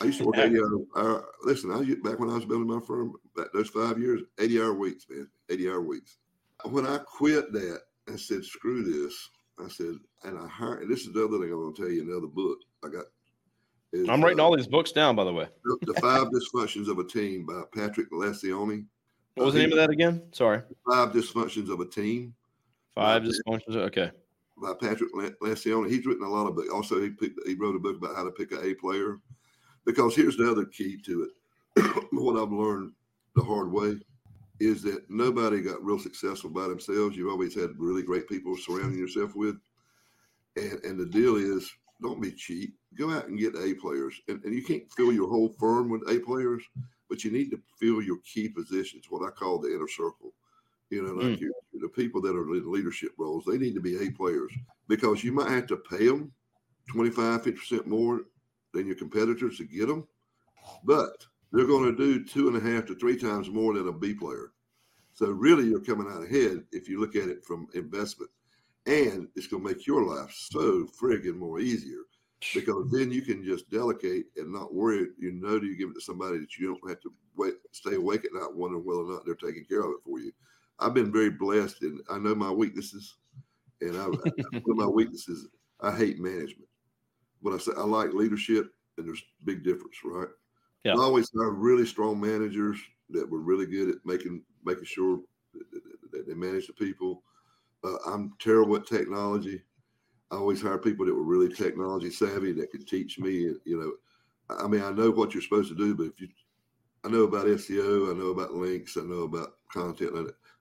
I 0.00 0.06
used 0.06 0.18
to 0.18 0.24
work 0.24 0.38
80 0.38 0.58
hour. 0.96 1.24
Listen, 1.44 1.70
I 1.70 1.78
back 2.08 2.18
when 2.18 2.30
I 2.30 2.34
was 2.34 2.44
building 2.44 2.68
my 2.68 2.80
firm, 2.80 3.14
those 3.52 3.68
five 3.68 3.98
years, 3.98 4.22
80 4.38 4.60
hour 4.60 4.74
weeks, 4.74 5.06
man, 5.08 5.28
80 5.50 5.68
hour 5.68 5.82
weeks. 5.82 6.16
When 6.64 6.86
I 6.86 6.98
quit 6.98 7.52
that 7.52 7.80
and 8.06 8.18
said, 8.18 8.44
screw 8.44 8.82
this, 8.82 9.14
I 9.58 9.68
said, 9.68 9.94
and 10.24 10.38
I 10.38 10.46
hired, 10.46 10.82
and 10.82 10.90
this 10.90 11.06
is 11.06 11.12
the 11.12 11.24
other 11.24 11.38
thing 11.38 11.52
I'm 11.52 11.60
going 11.60 11.74
to 11.74 11.82
tell 11.82 11.90
you, 11.90 12.02
another 12.02 12.26
book 12.26 12.58
I 12.84 12.88
got. 12.88 13.04
Is, 13.92 14.08
I'm 14.08 14.22
writing 14.22 14.40
uh, 14.40 14.44
all 14.44 14.56
these 14.56 14.66
books 14.66 14.92
down, 14.92 15.16
by 15.16 15.24
the 15.24 15.32
way. 15.32 15.46
The, 15.64 15.92
the 15.92 16.00
Five 16.00 16.28
Dysfunctions 16.28 16.88
of 16.88 16.98
a 16.98 17.04
Team 17.04 17.44
by 17.44 17.62
Patrick 17.74 18.10
Lencioni. 18.10 18.86
What 19.34 19.46
was 19.46 19.54
the 19.54 19.60
name 19.60 19.72
of 19.72 19.78
that 19.78 19.90
again? 19.90 20.22
Sorry. 20.32 20.62
Five 20.88 21.12
Dysfunctions 21.12 21.70
of 21.70 21.80
a 21.80 21.86
Team. 21.86 22.34
Five 22.94 23.22
Dysfunctions. 23.22 23.76
Okay 23.76 24.10
by 24.62 24.72
Patrick 24.74 25.12
Lencioni. 25.12 25.90
He's 25.90 26.06
written 26.06 26.24
a 26.24 26.30
lot 26.30 26.46
of 26.46 26.54
books. 26.54 26.68
Also, 26.72 27.02
he 27.02 27.10
picked, 27.10 27.38
he 27.46 27.54
wrote 27.54 27.76
a 27.76 27.80
book 27.80 27.96
about 27.96 28.16
how 28.16 28.24
to 28.24 28.30
pick 28.30 28.52
an 28.52 28.60
A 28.62 28.74
player. 28.74 29.18
Because 29.84 30.14
here's 30.14 30.36
the 30.36 30.50
other 30.50 30.64
key 30.64 30.98
to 31.04 31.28
it. 31.76 32.08
what 32.12 32.40
I've 32.40 32.52
learned 32.52 32.92
the 33.34 33.42
hard 33.42 33.72
way 33.72 33.98
is 34.62 34.82
that 34.82 35.10
nobody 35.10 35.60
got 35.60 35.84
real 35.84 35.98
successful 35.98 36.50
by 36.50 36.68
themselves. 36.68 37.16
You've 37.16 37.30
always 37.30 37.54
had 37.54 37.70
really 37.78 38.02
great 38.02 38.28
people 38.28 38.56
surrounding 38.56 38.98
yourself 38.98 39.34
with. 39.34 39.56
And, 40.56 40.84
and 40.84 40.98
the 40.98 41.06
deal 41.06 41.36
is 41.36 41.70
don't 42.00 42.20
be 42.20 42.32
cheap. 42.32 42.74
Go 42.96 43.10
out 43.10 43.26
and 43.26 43.38
get 43.38 43.56
A 43.56 43.74
players. 43.74 44.20
And, 44.28 44.42
and 44.44 44.54
you 44.54 44.62
can't 44.62 44.90
fill 44.92 45.12
your 45.12 45.28
whole 45.28 45.48
firm 45.58 45.88
with 45.88 46.08
A 46.08 46.20
players, 46.20 46.62
but 47.08 47.24
you 47.24 47.30
need 47.30 47.50
to 47.50 47.60
fill 47.80 48.02
your 48.02 48.18
key 48.18 48.48
positions, 48.48 49.06
what 49.08 49.26
I 49.26 49.30
call 49.30 49.58
the 49.58 49.74
inner 49.74 49.88
circle. 49.88 50.32
You 50.90 51.02
know, 51.02 51.14
like 51.14 51.38
mm. 51.38 51.48
the 51.80 51.88
people 51.88 52.20
that 52.22 52.36
are 52.36 52.54
in 52.54 52.70
leadership 52.70 53.12
roles, 53.18 53.44
they 53.44 53.58
need 53.58 53.74
to 53.74 53.80
be 53.80 53.96
A 53.96 54.10
players 54.10 54.52
because 54.88 55.24
you 55.24 55.32
might 55.32 55.50
have 55.50 55.66
to 55.68 55.76
pay 55.76 56.06
them 56.06 56.30
25, 56.88 57.42
50% 57.42 57.86
more 57.86 58.22
than 58.74 58.86
your 58.86 58.96
competitors 58.96 59.56
to 59.58 59.64
get 59.64 59.88
them, 59.88 60.06
but 60.84 61.24
they're 61.52 61.66
going 61.66 61.84
to 61.84 61.96
do 61.96 62.24
two 62.24 62.48
and 62.48 62.56
a 62.56 62.60
half 62.60 62.86
to 62.86 62.94
three 62.94 63.16
times 63.16 63.50
more 63.50 63.74
than 63.74 63.88
a 63.88 63.92
B 63.92 64.14
player. 64.14 64.52
So 65.14 65.26
really, 65.26 65.68
you're 65.68 65.80
coming 65.80 66.10
out 66.10 66.24
ahead 66.24 66.64
if 66.72 66.88
you 66.88 67.00
look 67.00 67.14
at 67.16 67.28
it 67.28 67.44
from 67.44 67.68
investment, 67.74 68.30
and 68.86 69.28
it's 69.36 69.46
going 69.46 69.62
to 69.62 69.68
make 69.68 69.86
your 69.86 70.04
life 70.04 70.34
so 70.34 70.86
friggin' 71.00 71.36
more 71.36 71.60
easier 71.60 72.00
because 72.54 72.90
then 72.90 73.12
you 73.12 73.22
can 73.22 73.44
just 73.44 73.70
delegate 73.70 74.26
and 74.36 74.52
not 74.52 74.74
worry. 74.74 75.08
You 75.18 75.32
know, 75.32 75.58
do 75.58 75.66
you 75.66 75.76
give 75.76 75.90
it 75.90 75.94
to 75.94 76.00
somebody 76.00 76.38
that 76.38 76.56
you 76.58 76.66
don't 76.66 76.90
have 76.90 77.00
to 77.02 77.12
wait, 77.36 77.54
stay 77.72 77.94
awake 77.94 78.24
at 78.24 78.32
night 78.32 78.52
wondering 78.52 78.84
whether 78.84 79.00
or 79.00 79.12
not 79.12 79.24
they're 79.24 79.34
taking 79.34 79.64
care 79.64 79.82
of 79.82 79.90
it 79.90 80.04
for 80.04 80.18
you. 80.18 80.32
I've 80.78 80.94
been 80.94 81.12
very 81.12 81.30
blessed, 81.30 81.82
and 81.82 82.00
I 82.10 82.18
know 82.18 82.34
my 82.34 82.50
weaknesses. 82.50 83.16
And 83.80 83.96
I, 83.96 84.04
one 84.06 84.16
of 84.54 84.76
my 84.76 84.86
weaknesses, 84.86 85.48
I 85.80 85.94
hate 85.94 86.18
management. 86.18 86.68
But 87.42 87.54
I 87.54 87.58
say 87.58 87.72
I 87.76 87.82
like 87.82 88.12
leadership, 88.12 88.72
and 88.96 89.06
there's 89.06 89.22
big 89.44 89.62
difference, 89.64 89.96
right? 90.04 90.28
Yeah. 90.84 90.94
I 90.94 90.98
always 90.98 91.30
have 91.38 91.54
really 91.54 91.86
strong 91.86 92.20
managers 92.20 92.78
that 93.10 93.28
were 93.28 93.40
really 93.40 93.66
good 93.66 93.88
at 93.88 93.96
making 94.04 94.42
making 94.64 94.84
sure 94.84 95.20
that 96.12 96.26
they 96.26 96.34
manage 96.34 96.66
the 96.66 96.72
people. 96.72 97.22
Uh, 97.84 97.96
I'm 98.06 98.32
terrible 98.38 98.76
at 98.76 98.86
technology. 98.86 99.62
I 100.30 100.36
always 100.36 100.62
hire 100.62 100.78
people 100.78 101.04
that 101.06 101.14
were 101.14 101.22
really 101.22 101.52
technology 101.52 102.10
savvy 102.10 102.52
that 102.52 102.70
could 102.70 102.88
teach 102.88 103.18
me. 103.18 103.54
You 103.64 103.78
know, 103.78 104.56
I 104.56 104.66
mean, 104.66 104.82
I 104.82 104.90
know 104.90 105.10
what 105.10 105.34
you're 105.34 105.42
supposed 105.42 105.68
to 105.70 105.76
do, 105.76 105.94
but 105.94 106.06
if 106.06 106.20
you, 106.20 106.28
I 107.04 107.08
know 107.08 107.22
about 107.24 107.46
SEO, 107.46 108.10
I 108.10 108.18
know 108.18 108.28
about 108.28 108.54
links, 108.54 108.96
I 108.96 109.02
know 109.02 109.22
about 109.22 109.56
content. 109.72 110.12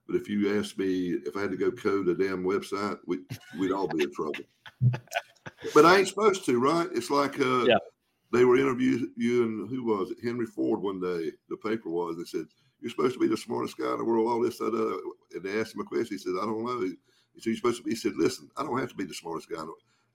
But 0.08 0.16
if 0.16 0.28
you 0.28 0.60
asked 0.60 0.78
me 0.78 1.12
if 1.26 1.38
I 1.38 1.42
had 1.42 1.52
to 1.52 1.58
go 1.58 1.72
code 1.72 2.10
a 2.10 2.16
damn 2.16 2.44
website, 2.44 2.98
we, 3.06 3.20
we'd 3.58 3.72
all 3.72 3.88
be 3.88 4.04
in 4.04 4.12
trouble. 4.14 4.44
but 5.74 5.86
I 5.86 6.00
ain't 6.00 6.08
supposed 6.08 6.46
to, 6.46 6.60
right? 6.60 6.90
It's 6.94 7.10
like 7.10 7.40
uh, 7.40 7.66
yeah. 7.66 7.78
They 8.32 8.46
were 8.46 8.58
interviewing 8.58 9.12
you 9.18 9.44
and 9.44 9.70
who 9.70 9.84
was 9.84 10.12
it? 10.12 10.18
Henry 10.24 10.46
Ford 10.46 10.82
one 10.82 11.00
day. 11.00 11.32
The 11.50 11.58
paper 11.58 11.90
was. 11.90 12.18
They 12.18 12.24
said 12.24 12.46
you're 12.80 12.90
supposed 12.90 13.14
to 13.14 13.20
be 13.20 13.28
the 13.28 13.38
smartest 13.38 13.78
guy 13.78 13.92
in 13.92 13.98
the 13.98 14.04
world. 14.04 14.28
All 14.28 14.42
this, 14.42 14.58
that, 14.58 15.02
and 15.34 15.44
they 15.44 15.60
asked 15.60 15.76
him 15.76 15.82
a 15.82 15.84
question. 15.84 16.18
He 16.18 16.18
said, 16.18 16.34
"I 16.42 16.46
don't 16.46 16.66
know." 16.66 16.82
He 16.82 17.42
said, 17.42 17.46
"You're 17.46 17.56
supposed 17.58 17.78
to 17.78 17.84
be." 17.84 17.92
He 17.92 17.96
said, 17.96 18.14
"Listen, 18.16 18.50
I 18.58 18.64
don't 18.64 18.80
have 18.80 18.90
to 18.90 18.96
be 18.96 19.04
the 19.04 19.14
smartest 19.14 19.50
guy." 19.50 19.64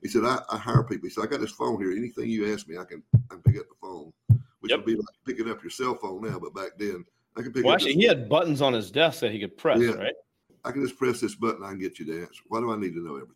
He 0.01 0.09
said, 0.09 0.25
I, 0.25 0.39
I, 0.49 0.57
hire 0.57 0.83
people." 0.83 1.07
He 1.07 1.09
said, 1.09 1.23
"I 1.23 1.27
got 1.27 1.39
this 1.39 1.51
phone 1.51 1.81
here. 1.81 1.91
Anything 1.91 2.29
you 2.29 2.51
ask 2.53 2.67
me, 2.67 2.77
I 2.77 2.83
can 2.83 3.03
I 3.13 3.35
can 3.35 3.43
pick 3.43 3.57
up 3.57 3.67
the 3.69 3.75
phone." 3.81 4.11
Which 4.59 4.71
yep. 4.71 4.79
would 4.79 4.85
be 4.85 4.95
like 4.95 5.05
picking 5.25 5.49
up 5.49 5.61
your 5.63 5.69
cell 5.69 5.95
phone 5.95 6.21
now, 6.21 6.39
but 6.39 6.53
back 6.53 6.71
then 6.77 7.05
I 7.37 7.43
can 7.43 7.53
pick. 7.53 7.63
Well, 7.63 7.75
actually, 7.75 7.93
he 7.93 8.05
had 8.05 8.27
buttons 8.27 8.61
on 8.61 8.73
his 8.73 8.91
desk 8.91 9.21
that 9.21 9.31
he 9.31 9.39
could 9.39 9.55
press, 9.57 9.79
yeah. 9.79 9.91
right? 9.91 10.13
I 10.65 10.71
can 10.71 10.83
just 10.83 10.97
press 10.97 11.21
this 11.21 11.35
button. 11.35 11.63
I 11.63 11.69
can 11.69 11.79
get 11.79 11.99
you 11.99 12.05
the 12.05 12.21
answer. 12.21 12.41
Why 12.47 12.59
do 12.59 12.71
I 12.71 12.75
need 12.75 12.93
to 12.93 13.05
know 13.05 13.15
everything? 13.15 13.35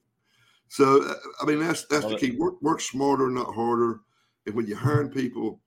So, 0.68 1.04
uh, 1.04 1.14
I 1.42 1.46
mean, 1.46 1.60
that's 1.60 1.86
that's 1.86 2.04
Love 2.04 2.14
the 2.14 2.18
key. 2.18 2.38
Work 2.38 2.62
work 2.62 2.82
smarter, 2.82 3.30
not 3.30 3.54
harder. 3.54 4.02
And 4.46 4.56
when 4.56 4.68
you're 4.68 4.78
hiring 4.78 5.10
people, 5.10 5.62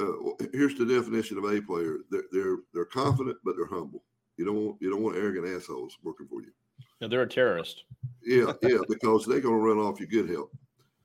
uh, 0.00 0.12
here's 0.52 0.76
the 0.76 0.86
definition 0.86 1.38
of 1.38 1.44
a 1.44 1.60
player: 1.60 1.98
they're 2.10 2.24
they're 2.32 2.56
they're 2.72 2.84
confident, 2.84 3.36
but 3.44 3.56
they're 3.56 3.66
humble. 3.66 4.04
You 4.36 4.44
don't 4.44 4.56
want 4.56 4.76
you 4.80 4.90
don't 4.90 5.02
want 5.02 5.16
arrogant 5.16 5.46
assholes 5.46 5.96
working 6.02 6.26
for 6.26 6.42
you. 6.42 6.52
Yeah, 7.00 7.08
they're 7.08 7.22
a 7.22 7.28
terrorist. 7.28 7.84
yeah, 8.24 8.52
yeah, 8.62 8.78
because 8.88 9.26
they're 9.26 9.40
going 9.40 9.58
to 9.60 9.66
run 9.66 9.78
off 9.78 10.00
your 10.00 10.08
good 10.08 10.28
help. 10.28 10.52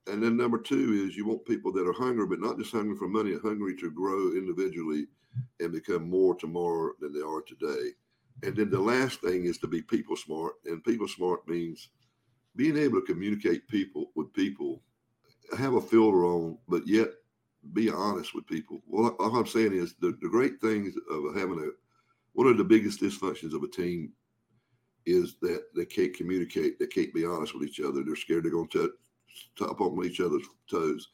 And 0.06 0.22
then 0.22 0.36
number 0.36 0.58
two 0.58 1.06
is 1.06 1.16
you 1.16 1.26
want 1.26 1.44
people 1.44 1.72
that 1.72 1.86
are 1.86 1.92
hungry, 1.92 2.26
but 2.26 2.40
not 2.40 2.58
just 2.58 2.72
hungry 2.72 2.96
for 2.96 3.06
money, 3.06 3.36
hungry 3.40 3.76
to 3.76 3.90
grow 3.90 4.32
individually 4.32 5.06
and 5.60 5.72
become 5.72 6.08
more 6.08 6.34
tomorrow 6.34 6.92
than 7.00 7.12
they 7.12 7.20
are 7.20 7.42
today. 7.42 7.90
And 8.42 8.56
then 8.56 8.70
the 8.70 8.80
last 8.80 9.20
thing 9.20 9.44
is 9.44 9.58
to 9.58 9.68
be 9.68 9.82
people 9.82 10.16
smart. 10.16 10.54
And 10.64 10.82
people 10.82 11.06
smart 11.06 11.46
means 11.46 11.90
being 12.56 12.76
able 12.76 13.00
to 13.00 13.06
communicate 13.06 13.68
people 13.68 14.10
with 14.16 14.32
people, 14.32 14.82
have 15.56 15.74
a 15.74 15.80
filter 15.80 16.24
on, 16.24 16.58
but 16.68 16.86
yet 16.86 17.08
be 17.72 17.90
honest 17.90 18.34
with 18.34 18.46
people. 18.46 18.80
Well, 18.86 19.16
all 19.18 19.36
I'm 19.36 19.46
saying 19.46 19.72
is 19.72 19.94
the, 20.00 20.16
the 20.22 20.28
great 20.28 20.60
things 20.60 20.94
of 21.10 21.34
having 21.34 21.58
a 21.58 21.70
one 22.32 22.46
of 22.46 22.56
the 22.56 22.64
biggest 22.64 23.00
dysfunctions 23.00 23.54
of 23.54 23.62
a 23.62 23.68
team 23.68 24.12
is 25.06 25.36
that 25.42 25.64
they 25.74 25.84
can't 25.84 26.14
communicate. 26.14 26.78
They 26.78 26.86
can't 26.86 27.12
be 27.12 27.24
honest 27.24 27.54
with 27.54 27.68
each 27.68 27.80
other. 27.80 28.02
They're 28.02 28.16
scared 28.16 28.44
they're 28.44 28.52
going 28.52 28.68
to 28.68 28.92
top 29.56 29.80
on 29.80 30.04
each 30.04 30.20
other's 30.20 30.44
toes. 30.70 31.08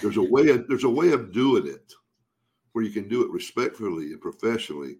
There's 0.00 0.16
a 0.16 0.22
way. 0.22 0.48
Of, 0.50 0.68
there's 0.68 0.84
a 0.84 0.90
way 0.90 1.12
of 1.12 1.32
doing 1.32 1.66
it 1.66 1.92
where 2.72 2.84
you 2.84 2.90
can 2.90 3.08
do 3.08 3.24
it 3.24 3.30
respectfully 3.30 4.12
and 4.12 4.20
professionally, 4.20 4.98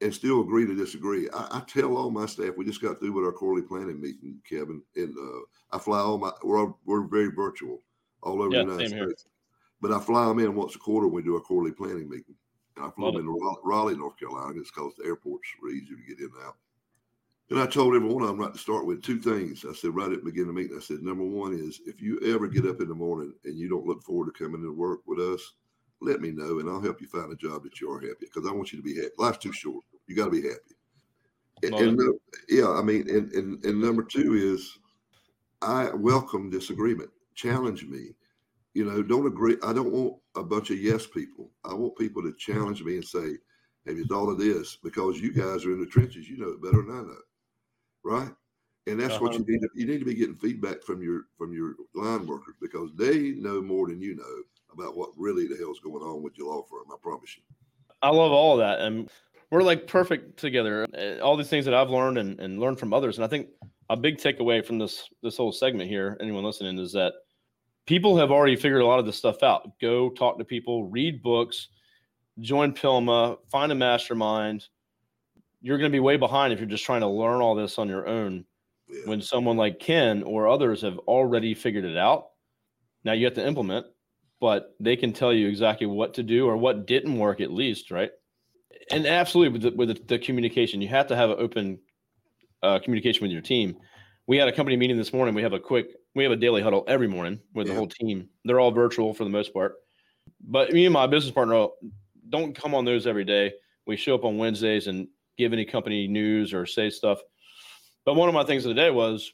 and 0.00 0.14
still 0.14 0.42
agree 0.42 0.66
to 0.66 0.74
disagree. 0.74 1.28
I, 1.30 1.58
I 1.58 1.62
tell 1.66 1.96
all 1.96 2.10
my 2.10 2.26
staff. 2.26 2.54
We 2.56 2.64
just 2.64 2.82
got 2.82 2.98
through 2.98 3.12
with 3.12 3.24
our 3.24 3.32
quarterly 3.32 3.66
planning 3.66 4.00
meeting, 4.00 4.38
Kevin, 4.48 4.82
and 4.96 5.14
uh, 5.16 5.76
I 5.76 5.78
fly 5.78 5.98
all 5.98 6.18
my. 6.18 6.32
We're 6.42 6.72
we're 6.84 7.06
very 7.06 7.30
virtual 7.30 7.82
all 8.22 8.42
over 8.42 8.54
yeah, 8.54 8.64
the 8.64 8.72
United 8.72 8.88
States. 8.88 9.26
But 9.80 9.92
I 9.92 10.00
fly 10.00 10.26
them 10.26 10.38
in 10.40 10.54
once 10.54 10.74
a 10.74 10.78
quarter 10.78 11.06
when 11.06 11.16
we 11.16 11.22
do 11.22 11.34
our 11.36 11.40
quarterly 11.40 11.72
planning 11.72 12.08
meeting. 12.08 12.34
And 12.76 12.86
I 12.86 12.90
fly 12.90 13.06
Love 13.06 13.14
them 13.14 13.28
into 13.28 13.56
Raleigh, 13.64 13.96
North 13.96 14.18
Carolina, 14.18 14.54
just 14.54 14.74
because 14.74 14.94
the 14.96 15.06
airports 15.06 15.48
are 15.62 15.70
easier 15.70 15.96
to 15.96 16.02
get 16.06 16.18
in 16.18 16.26
and 16.26 16.46
out. 16.46 16.56
And 17.50 17.58
I 17.58 17.66
told 17.66 17.96
every 17.96 18.08
one 18.08 18.22
of 18.22 18.28
them 18.28 18.38
right 18.38 18.52
to 18.52 18.58
start 18.58 18.86
with 18.86 19.02
two 19.02 19.18
things. 19.18 19.64
I 19.68 19.72
said 19.72 19.94
right 19.94 20.12
at 20.12 20.18
the 20.18 20.24
beginning 20.24 20.50
of 20.50 20.54
the 20.54 20.60
meeting, 20.62 20.76
I 20.76 20.80
said, 20.80 21.02
number 21.02 21.24
one 21.24 21.52
is 21.52 21.80
if 21.84 22.00
you 22.00 22.20
ever 22.24 22.46
get 22.46 22.64
up 22.64 22.80
in 22.80 22.88
the 22.88 22.94
morning 22.94 23.32
and 23.44 23.58
you 23.58 23.68
don't 23.68 23.86
look 23.86 24.02
forward 24.04 24.32
to 24.32 24.44
coming 24.44 24.62
to 24.62 24.72
work 24.72 25.00
with 25.06 25.18
us, 25.18 25.54
let 26.00 26.20
me 26.20 26.30
know 26.30 26.60
and 26.60 26.70
I'll 26.70 26.80
help 26.80 27.00
you 27.00 27.08
find 27.08 27.32
a 27.32 27.36
job 27.36 27.64
that 27.64 27.80
you 27.80 27.90
are 27.90 28.00
happy 28.00 28.14
because 28.32 28.48
I 28.48 28.52
want 28.52 28.72
you 28.72 28.78
to 28.78 28.84
be 28.84 28.94
happy. 28.94 29.10
Life's 29.18 29.38
too 29.38 29.52
short. 29.52 29.84
You 30.06 30.14
got 30.14 30.26
to 30.26 30.30
be 30.30 30.42
happy. 30.42 30.76
And, 31.62 31.74
and 31.74 32.14
yeah, 32.48 32.70
I 32.70 32.82
mean, 32.82 33.10
and, 33.10 33.32
and, 33.32 33.64
and 33.64 33.80
number 33.80 34.02
two 34.02 34.34
is 34.34 34.78
I 35.60 35.90
welcome 35.90 36.50
disagreement. 36.50 37.10
Challenge 37.40 37.84
me. 37.84 38.10
You 38.74 38.84
know, 38.84 39.02
don't 39.02 39.26
agree. 39.26 39.56
I 39.64 39.72
don't 39.72 39.92
want 39.92 40.14
a 40.36 40.42
bunch 40.42 40.70
of 40.70 40.78
yes 40.78 41.06
people. 41.06 41.50
I 41.64 41.74
want 41.74 41.98
people 41.98 42.22
to 42.22 42.32
challenge 42.38 42.82
me 42.82 42.96
and 42.96 43.04
say, 43.04 43.36
have 43.86 43.96
you 43.96 44.06
thought 44.06 44.28
of 44.28 44.38
this? 44.38 44.76
Because 44.82 45.20
you 45.20 45.32
guys 45.32 45.64
are 45.64 45.72
in 45.72 45.80
the 45.80 45.86
trenches. 45.86 46.28
You 46.28 46.36
know 46.36 46.50
it 46.50 46.62
better 46.62 46.82
than 46.82 46.96
I 46.96 47.02
know 47.02 47.16
right? 48.04 48.30
And 48.86 48.98
that's 48.98 49.14
uh-huh. 49.14 49.24
what 49.24 49.34
you 49.34 49.44
need. 49.46 49.60
To, 49.60 49.68
you 49.74 49.86
need 49.86 49.98
to 49.98 50.04
be 50.04 50.14
getting 50.14 50.36
feedback 50.36 50.82
from 50.82 51.02
your 51.02 51.22
from 51.36 51.52
your 51.52 51.74
line 51.94 52.26
workers 52.26 52.54
because 52.60 52.90
they 52.96 53.32
know 53.32 53.60
more 53.60 53.88
than 53.88 54.00
you 54.00 54.16
know 54.16 54.42
about 54.72 54.96
what 54.96 55.10
really 55.16 55.46
the 55.46 55.56
hell's 55.56 55.80
going 55.80 56.02
on 56.02 56.22
with 56.22 56.36
your 56.38 56.48
law 56.48 56.62
firm. 56.62 56.84
I 56.90 56.96
promise 57.02 57.36
you. 57.36 57.42
I 58.02 58.08
love 58.08 58.32
all 58.32 58.54
of 58.54 58.58
that, 58.60 58.80
and 58.80 59.10
we're 59.50 59.62
like 59.62 59.86
perfect 59.86 60.38
together. 60.38 60.86
Uh, 60.96 61.22
all 61.22 61.36
these 61.36 61.48
things 61.48 61.66
that 61.66 61.74
I've 61.74 61.90
learned 61.90 62.18
and, 62.18 62.40
and 62.40 62.58
learned 62.58 62.78
from 62.78 62.94
others, 62.94 63.18
and 63.18 63.24
I 63.24 63.28
think 63.28 63.48
a 63.90 63.96
big 63.96 64.16
takeaway 64.16 64.64
from 64.64 64.78
this 64.78 65.08
this 65.22 65.36
whole 65.36 65.52
segment 65.52 65.90
here, 65.90 66.16
anyone 66.20 66.44
listening, 66.44 66.78
is 66.78 66.92
that 66.92 67.12
people 67.90 68.16
have 68.16 68.30
already 68.30 68.56
figured 68.56 68.80
a 68.80 68.86
lot 68.86 68.98
of 68.98 69.04
this 69.04 69.16
stuff 69.16 69.42
out. 69.42 69.78
Go 69.80 70.08
talk 70.10 70.38
to 70.38 70.44
people, 70.44 70.88
read 70.88 71.22
books, 71.22 71.68
join 72.40 72.72
PILMMA, 72.72 73.36
find 73.50 73.70
a 73.70 73.74
mastermind 73.74 74.66
you're 75.60 75.78
going 75.78 75.90
to 75.90 75.94
be 75.94 76.00
way 76.00 76.16
behind 76.16 76.52
if 76.52 76.58
you're 76.58 76.68
just 76.68 76.84
trying 76.84 77.02
to 77.02 77.06
learn 77.06 77.40
all 77.40 77.54
this 77.54 77.78
on 77.78 77.88
your 77.88 78.06
own 78.06 78.44
yeah. 78.88 79.00
when 79.04 79.20
someone 79.20 79.56
like 79.56 79.78
Ken 79.78 80.22
or 80.22 80.48
others 80.48 80.82
have 80.82 80.98
already 81.00 81.54
figured 81.54 81.84
it 81.84 81.96
out. 81.96 82.28
Now 83.04 83.12
you 83.12 83.26
have 83.26 83.34
to 83.34 83.46
implement, 83.46 83.86
but 84.40 84.74
they 84.80 84.96
can 84.96 85.12
tell 85.12 85.32
you 85.32 85.48
exactly 85.48 85.86
what 85.86 86.14
to 86.14 86.22
do 86.22 86.46
or 86.46 86.56
what 86.56 86.86
didn't 86.86 87.18
work 87.18 87.40
at 87.40 87.52
least, 87.52 87.90
right? 87.90 88.10
And 88.90 89.06
absolutely 89.06 89.52
with 89.52 89.62
the, 89.62 89.76
with 89.76 89.88
the, 89.88 90.16
the 90.16 90.18
communication, 90.18 90.80
you 90.80 90.88
have 90.88 91.06
to 91.08 91.16
have 91.16 91.30
an 91.30 91.36
open 91.38 91.78
uh, 92.62 92.78
communication 92.78 93.22
with 93.22 93.30
your 93.30 93.42
team. 93.42 93.76
We 94.30 94.36
had 94.36 94.46
a 94.46 94.52
company 94.52 94.76
meeting 94.76 94.96
this 94.96 95.12
morning. 95.12 95.34
We 95.34 95.42
have 95.42 95.54
a 95.54 95.58
quick, 95.58 95.88
we 96.14 96.22
have 96.22 96.30
a 96.30 96.36
daily 96.36 96.62
huddle 96.62 96.84
every 96.86 97.08
morning 97.08 97.40
with 97.52 97.66
yeah. 97.66 97.72
the 97.72 97.78
whole 97.80 97.88
team. 97.88 98.28
They're 98.44 98.60
all 98.60 98.70
virtual 98.70 99.12
for 99.12 99.24
the 99.24 99.30
most 99.30 99.52
part, 99.52 99.74
but 100.40 100.72
me 100.72 100.86
and 100.86 100.92
my 100.92 101.08
business 101.08 101.34
partner 101.34 101.66
don't 102.28 102.54
come 102.54 102.72
on 102.72 102.84
those 102.84 103.08
every 103.08 103.24
day. 103.24 103.52
We 103.88 103.96
show 103.96 104.14
up 104.14 104.24
on 104.24 104.38
Wednesdays 104.38 104.86
and 104.86 105.08
give 105.36 105.52
any 105.52 105.64
company 105.64 106.06
news 106.06 106.54
or 106.54 106.64
say 106.64 106.90
stuff. 106.90 107.18
But 108.04 108.14
one 108.14 108.28
of 108.28 108.34
my 108.36 108.44
things 108.44 108.64
of 108.64 108.68
the 108.68 108.80
day 108.80 108.92
was 108.92 109.32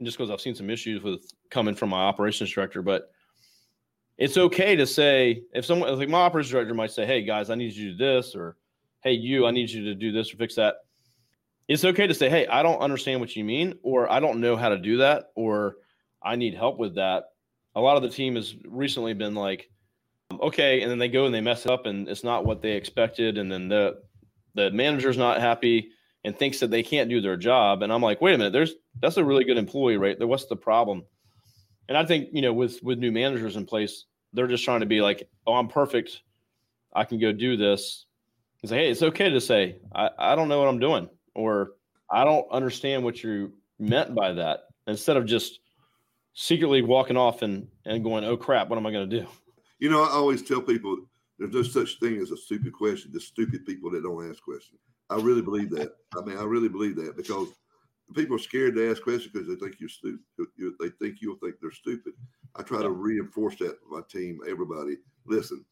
just 0.00 0.16
because 0.16 0.30
I've 0.30 0.40
seen 0.40 0.54
some 0.54 0.70
issues 0.70 1.02
with 1.02 1.28
coming 1.50 1.74
from 1.74 1.88
my 1.88 2.02
operations 2.02 2.52
director, 2.52 2.82
but 2.82 3.10
it's 4.16 4.36
okay 4.36 4.76
to 4.76 4.86
say 4.86 5.42
if 5.52 5.64
someone 5.64 5.98
like 5.98 6.08
my 6.08 6.20
operations 6.20 6.52
director 6.52 6.72
might 6.72 6.92
say, 6.92 7.04
Hey 7.04 7.22
guys, 7.22 7.50
I 7.50 7.56
need 7.56 7.72
you 7.72 7.90
to 7.90 7.98
do 7.98 7.98
this, 7.98 8.36
or 8.36 8.58
Hey, 9.02 9.14
you, 9.14 9.44
I 9.44 9.50
need 9.50 9.70
you 9.70 9.82
to 9.86 9.94
do 9.96 10.12
this 10.12 10.32
or 10.32 10.36
fix 10.36 10.54
that. 10.54 10.76
It's 11.68 11.84
okay 11.84 12.06
to 12.06 12.14
say, 12.14 12.28
Hey, 12.28 12.46
I 12.46 12.62
don't 12.62 12.80
understand 12.80 13.20
what 13.20 13.36
you 13.36 13.44
mean, 13.44 13.74
or 13.82 14.10
I 14.10 14.20
don't 14.20 14.40
know 14.40 14.56
how 14.56 14.70
to 14.70 14.78
do 14.78 14.98
that, 14.98 15.26
or 15.36 15.76
I 16.22 16.36
need 16.36 16.54
help 16.54 16.78
with 16.78 16.96
that. 16.96 17.24
A 17.74 17.80
lot 17.80 17.96
of 17.96 18.02
the 18.02 18.08
team 18.08 18.34
has 18.34 18.54
recently 18.64 19.14
been 19.14 19.34
like, 19.34 19.70
okay, 20.40 20.82
and 20.82 20.90
then 20.90 20.98
they 20.98 21.08
go 21.08 21.26
and 21.26 21.34
they 21.34 21.40
mess 21.40 21.64
it 21.64 21.70
up 21.70 21.86
and 21.86 22.08
it's 22.08 22.24
not 22.24 22.44
what 22.44 22.62
they 22.62 22.72
expected. 22.72 23.38
And 23.38 23.50
then 23.50 23.68
the 23.68 24.00
the 24.54 24.70
manager's 24.70 25.16
not 25.16 25.40
happy 25.40 25.90
and 26.24 26.36
thinks 26.36 26.60
that 26.60 26.70
they 26.70 26.82
can't 26.82 27.08
do 27.08 27.20
their 27.20 27.36
job. 27.36 27.82
And 27.82 27.92
I'm 27.92 28.02
like, 28.02 28.20
wait 28.20 28.34
a 28.34 28.38
minute, 28.38 28.52
there's 28.52 28.74
that's 29.00 29.16
a 29.16 29.24
really 29.24 29.44
good 29.44 29.58
employee 29.58 29.96
right 29.96 30.18
there. 30.18 30.26
What's 30.26 30.46
the 30.46 30.56
problem? 30.56 31.04
And 31.88 31.96
I 31.96 32.04
think, 32.04 32.28
you 32.32 32.42
know, 32.42 32.52
with 32.52 32.82
with 32.82 32.98
new 32.98 33.12
managers 33.12 33.56
in 33.56 33.66
place, 33.66 34.04
they're 34.32 34.46
just 34.46 34.64
trying 34.64 34.80
to 34.80 34.86
be 34.86 35.00
like, 35.00 35.28
oh, 35.46 35.54
I'm 35.54 35.68
perfect. 35.68 36.22
I 36.94 37.04
can 37.04 37.18
go 37.18 37.32
do 37.32 37.56
this. 37.56 38.06
And 38.62 38.68
say, 38.68 38.76
hey, 38.78 38.90
it's 38.90 39.02
okay 39.02 39.30
to 39.30 39.40
say, 39.40 39.76
I, 39.94 40.10
I 40.18 40.34
don't 40.34 40.48
know 40.48 40.58
what 40.58 40.68
I'm 40.68 40.80
doing, 40.80 41.08
or 41.38 41.74
I 42.10 42.24
don't 42.24 42.50
understand 42.50 43.04
what 43.04 43.22
you 43.22 43.52
meant 43.78 44.14
by 44.14 44.32
that. 44.32 44.60
Instead 44.88 45.16
of 45.16 45.24
just 45.24 45.60
secretly 46.34 46.82
walking 46.82 47.16
off 47.16 47.42
and, 47.42 47.68
and 47.84 48.02
going, 48.02 48.24
oh 48.24 48.36
crap, 48.36 48.68
what 48.68 48.76
am 48.76 48.86
I 48.86 48.90
going 48.90 49.08
to 49.08 49.20
do? 49.20 49.26
You 49.78 49.88
know, 49.88 50.02
I 50.02 50.10
always 50.10 50.42
tell 50.42 50.60
people 50.60 50.96
there's 51.38 51.52
no 51.52 51.62
such 51.62 52.00
thing 52.00 52.16
as 52.20 52.32
a 52.32 52.36
stupid 52.36 52.72
question. 52.72 53.12
Just 53.12 53.28
stupid 53.28 53.64
people 53.64 53.90
that 53.92 54.02
don't 54.02 54.28
ask 54.28 54.42
questions. 54.42 54.80
I 55.10 55.16
really 55.16 55.42
believe 55.42 55.70
that. 55.70 55.92
I 56.16 56.22
mean, 56.22 56.36
I 56.36 56.42
really 56.42 56.68
believe 56.68 56.96
that 56.96 57.16
because 57.16 57.48
people 58.14 58.36
are 58.36 58.40
scared 58.40 58.74
to 58.74 58.90
ask 58.90 59.02
questions 59.02 59.32
because 59.32 59.48
they 59.48 59.54
think 59.54 59.76
you're 59.78 59.88
stupid. 59.88 60.20
They 60.80 60.90
think 60.98 61.18
you'll 61.20 61.36
think 61.36 61.56
they're 61.60 61.70
stupid. 61.70 62.14
I 62.56 62.62
try 62.62 62.82
to 62.82 62.90
reinforce 62.90 63.56
that 63.58 63.76
with 63.82 63.90
my 63.90 64.00
team, 64.10 64.40
everybody. 64.48 64.96
Listen, 65.26 65.64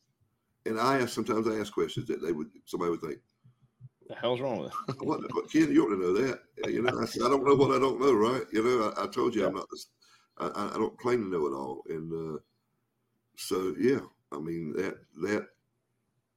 and 0.65 0.79
I 0.79 1.01
ask 1.01 1.09
sometimes 1.09 1.49
I 1.49 1.59
ask 1.59 1.73
questions 1.73 2.07
that 2.07 2.23
they 2.23 2.33
would 2.33 2.49
somebody 2.67 2.93
would 2.93 3.01
think. 3.01 3.19
The 4.09 4.15
hell's 4.15 4.41
wrong 4.41 4.59
with 4.59 4.73
it? 4.89 5.07
what, 5.07 5.21
what, 5.35 5.51
Ken, 5.51 5.73
you 5.73 5.85
ought 5.85 5.95
to 5.95 6.01
know 6.01 6.13
that. 6.13 6.41
You 6.71 6.83
know, 6.83 7.01
I 7.01 7.07
said 7.07 7.23
I 7.23 7.29
don't 7.29 7.45
know 7.45 7.55
what 7.55 7.75
I 7.75 7.79
don't 7.79 8.01
know, 8.01 8.13
right? 8.13 8.43
You 8.53 8.63
know, 8.63 8.93
I, 8.97 9.05
I 9.05 9.07
told 9.09 9.35
you 9.35 9.43
yeah. 9.43 9.49
I'm 9.49 9.55
not. 9.55 9.67
This, 9.71 9.87
I, 10.39 10.71
I 10.75 10.77
don't 10.77 10.99
claim 10.99 11.23
to 11.23 11.31
know 11.31 11.47
it 11.47 11.53
all, 11.53 11.83
and 11.89 12.37
uh, 12.37 12.39
so 13.37 13.75
yeah, 13.79 14.01
I 14.33 14.39
mean 14.39 14.75
that 14.77 14.97
that 15.23 15.47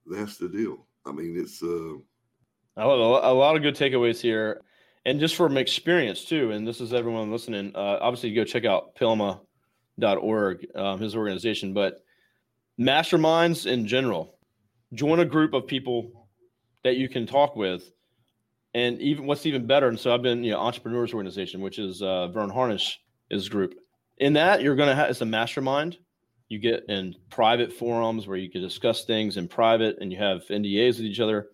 that's 0.06 0.38
the 0.38 0.50
deal. 0.50 0.86
I 1.06 1.12
mean, 1.12 1.38
it's. 1.38 1.62
Uh, 1.62 1.98
I 2.78 2.86
love 2.86 3.24
a 3.24 3.34
lot 3.34 3.56
of 3.56 3.62
good 3.62 3.76
takeaways 3.76 4.22
here, 4.22 4.62
and 5.06 5.20
just 5.20 5.36
from 5.36 5.58
experience 5.58 6.26
too. 6.26 6.52
And 6.52 6.68
this 6.68 6.82
is 6.82 6.94
everyone 6.94 7.32
listening. 7.32 7.74
Uh, 7.76 7.98
obviously, 8.02 8.34
go 8.34 8.46
check 8.46 8.66
out 8.66 8.96
pilmma.org, 8.96 10.68
um, 10.76 11.00
his 11.00 11.16
organization, 11.16 11.74
but 11.74 12.02
masterminds 12.80 13.70
in 13.70 13.86
general. 13.86 14.36
Join 14.94 15.20
a 15.20 15.26
group 15.26 15.54
of 15.54 15.68
people 15.68 16.29
that 16.84 16.98
you 16.98 17.10
can 17.10 17.26
talk 17.26 17.56
with, 17.56 17.92
and 18.74 19.00
even 19.02 19.26
what's 19.26 19.46
even 19.46 19.68
better. 19.68 19.88
And 19.88 20.00
so 20.00 20.14
I've 20.14 20.22
been, 20.22 20.44
you 20.44 20.52
know, 20.52 20.60
entrepreneurs 20.60 21.14
organization, 21.14 21.62
which 21.62 21.80
is 21.80 22.02
uh, 22.02 22.28
Verne 22.28 22.50
Harnish 22.50 23.00
is 23.30 23.50
group. 23.50 23.76
In 24.18 24.34
that, 24.34 24.62
you're 24.62 24.76
to 24.90 24.96
have 24.96 25.10
it's 25.10 25.22
a 25.22 25.26
mastermind 25.26 25.98
you 26.50 26.58
get 26.58 26.84
in 26.90 27.16
private 27.30 27.72
forums 27.72 28.28
where 28.28 28.38
you 28.38 28.50
can 28.50 28.62
discuss 28.62 29.06
things 29.06 29.38
in 29.38 29.48
private 29.48 29.98
and 30.02 30.12
you 30.12 30.18
have 30.18 30.42
NDAs 30.50 30.98
with 30.98 31.06
each 31.06 31.20
other, 31.20 31.50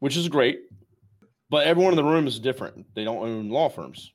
which 0.00 0.16
is 0.16 0.28
great. 0.28 0.60
But 1.50 1.66
everyone 1.66 1.92
in 1.92 1.96
the 1.96 2.04
room 2.04 2.26
is 2.26 2.40
different. 2.40 2.86
They 2.94 3.04
don't 3.04 3.18
own 3.18 3.50
law 3.50 3.68
firms. 3.68 4.12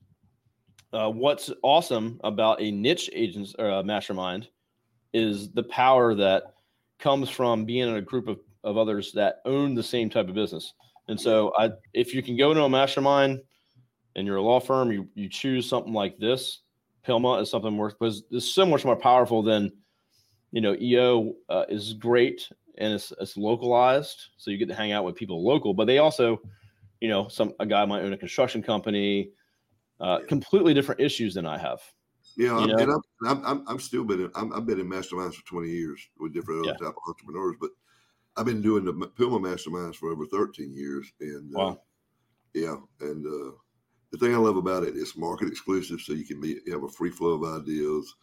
Uh, 0.92 1.10
what's 1.10 1.52
awesome 1.62 2.20
about 2.24 2.62
a 2.62 2.72
niche 2.72 3.10
agents 3.14 3.54
a 3.60 3.84
mastermind 3.84 4.48
is 5.14 5.52
the 5.52 5.64
power 5.64 6.16
that 6.16 6.44
comes 6.98 7.30
from 7.30 7.66
being 7.66 7.88
in 7.88 7.96
a 7.96 8.02
group 8.02 8.28
of, 8.28 8.40
of 8.66 8.78
others 8.78 9.14
that 9.14 9.38
own 9.46 9.76
the 9.76 9.84
same 9.84 10.10
type 10.10 10.28
of 10.28 10.36
business. 10.36 10.74
And 11.08 11.20
so, 11.20 11.54
I, 11.58 11.70
if 11.94 12.14
you 12.14 12.22
can 12.22 12.36
go 12.36 12.54
to 12.54 12.64
a 12.64 12.70
mastermind 12.70 13.40
and 14.16 14.28
you're 14.28 14.38
a 14.38 14.42
law 14.42 14.60
firm, 14.60 14.92
you, 14.92 15.08
you 15.14 15.30
choose 15.30 15.70
something 15.70 15.94
like 15.94 16.18
this, 16.18 16.62
PILMMA 17.08 17.42
is 17.42 17.50
something 17.52 17.74
more 17.74 17.90
because 17.90 18.24
it's 18.32 18.52
so 18.52 18.66
much 18.66 18.84
more 18.84 18.96
powerful 18.96 19.44
than 19.44 19.72
you 20.52 20.62
know 20.62 20.76
EO 20.82 21.34
uh, 21.50 21.66
is 21.70 21.94
great 21.94 22.50
and 22.78 22.94
it's, 22.94 23.14
it's 23.20 23.38
localized, 23.38 24.30
so 24.38 24.52
you 24.52 24.58
get 24.58 24.68
to 24.68 24.76
hang 24.76 24.92
out 24.92 25.06
with 25.06 25.16
people 25.16 25.46
local. 25.46 25.74
But 25.74 25.86
they 25.86 26.00
also, 26.00 26.42
you 27.00 27.10
know, 27.10 27.28
some 27.28 27.54
a 27.60 27.66
guy 27.66 27.86
might 27.86 28.02
own 28.02 28.14
a 28.14 28.18
construction 28.18 28.62
company, 28.62 29.30
uh, 30.00 30.20
completely 30.28 30.74
different 30.74 31.02
issues 31.02 31.36
than 31.36 31.46
I 31.46 31.58
have. 31.58 31.80
Yeah, 32.38 32.60
you 32.60 32.68
know? 32.68 32.78
and 32.78 32.92
I'm, 33.28 33.46
I'm, 33.46 33.64
I'm 33.68 33.80
still 33.80 34.04
been 34.04 34.22
in, 34.22 34.32
I'm, 34.36 34.52
I've 34.52 34.66
been 34.66 34.80
in 34.80 34.90
masterminds 34.90 35.36
for 35.36 35.46
20 35.46 35.70
years 35.70 36.06
with 36.20 36.34
different 36.34 36.62
other 36.62 36.78
yeah. 36.80 36.86
type 36.86 36.96
of 36.96 37.08
entrepreneurs, 37.08 37.56
but 37.62 37.70
I've 38.38 38.46
been 38.46 38.62
doing 38.62 38.84
the 38.86 38.94
PILMMA 38.94 39.40
masterminds 39.40 39.96
for 39.96 40.12
over 40.12 40.26
13 40.26 40.74
years, 40.74 41.12
and 41.22 41.56
uh, 41.56 41.76
yeah, 42.54 42.76
and 43.02 43.26
uh, 43.26 43.52
the 44.12 44.18
thing 44.18 44.34
I 44.34 44.38
love 44.38 44.58
about 44.58 44.84
it 44.84 44.96
is 44.96 45.18
market 45.18 45.48
exclusive, 45.48 46.02
so 46.02 46.14
you 46.14 46.26
can 46.26 46.42
be 46.42 46.60
you 46.66 46.74
have 46.74 46.84
a 46.84 46.90
free 46.90 47.10
flow 47.10 47.42
of 47.42 47.62
ideas. 47.62 48.14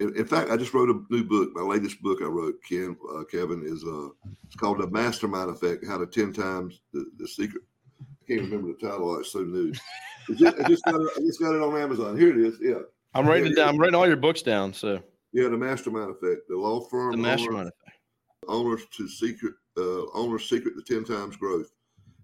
in, 0.00 0.14
in, 0.16 0.26
fact, 0.26 0.50
I 0.50 0.56
just 0.56 0.74
wrote 0.74 0.90
a 0.90 1.00
new 1.10 1.24
book. 1.24 1.50
My 1.54 1.62
latest 1.62 2.02
book 2.02 2.20
I 2.20 2.26
wrote, 2.26 2.56
Ken, 2.68 2.96
uh, 3.14 3.24
Kevin, 3.24 3.62
is 3.64 3.84
uh, 3.84 4.08
it's 4.44 4.56
called 4.56 4.80
The 4.80 4.86
Mastermind 4.88 5.50
Effect: 5.50 5.86
How 5.86 5.98
to 5.98 6.06
Ten 6.06 6.32
Times 6.32 6.80
the, 6.92 7.06
the 7.18 7.26
Secret. 7.26 7.62
I 8.00 8.26
can't 8.26 8.42
remember 8.42 8.68
the 8.68 8.88
title. 8.88 9.18
It's 9.18 9.32
so 9.32 9.40
new. 9.40 9.72
I 10.28 10.34
just, 10.34 10.56
I 10.58 10.68
just, 10.68 10.84
got 10.84 10.94
it, 10.94 11.10
I 11.16 11.20
just 11.20 11.40
got 11.40 11.54
it 11.54 11.62
on 11.62 11.76
Amazon. 11.76 12.18
Here 12.18 12.30
it 12.30 12.38
is. 12.38 12.58
Yeah, 12.60 12.80
I'm 13.14 13.26
writing 13.26 13.52
yeah, 13.56 13.64
down. 13.64 13.74
I'm 13.74 13.80
writing 13.80 13.94
all 13.94 14.06
your 14.06 14.16
books 14.16 14.42
down. 14.42 14.72
So 14.72 15.00
yeah, 15.32 15.48
the 15.48 15.56
Mastermind 15.56 16.10
Effect, 16.10 16.48
the 16.48 16.56
law 16.56 16.80
firm, 16.80 17.12
the 17.12 17.18
Mastermind 17.18 17.68
Effect, 17.68 17.83
owners 18.48 18.82
to 18.96 19.08
secret, 19.08 19.54
uh, 19.76 20.10
owners 20.12 20.48
secret 20.48 20.74
to 20.76 20.82
ten 20.82 21.04
times 21.04 21.36
growth. 21.36 21.70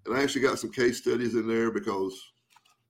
And 0.07 0.17
I 0.17 0.23
actually 0.23 0.43
got 0.43 0.59
some 0.59 0.73
case 0.73 0.99
studies 0.99 1.35
in 1.35 1.47
there 1.47 1.71
because 1.71 2.19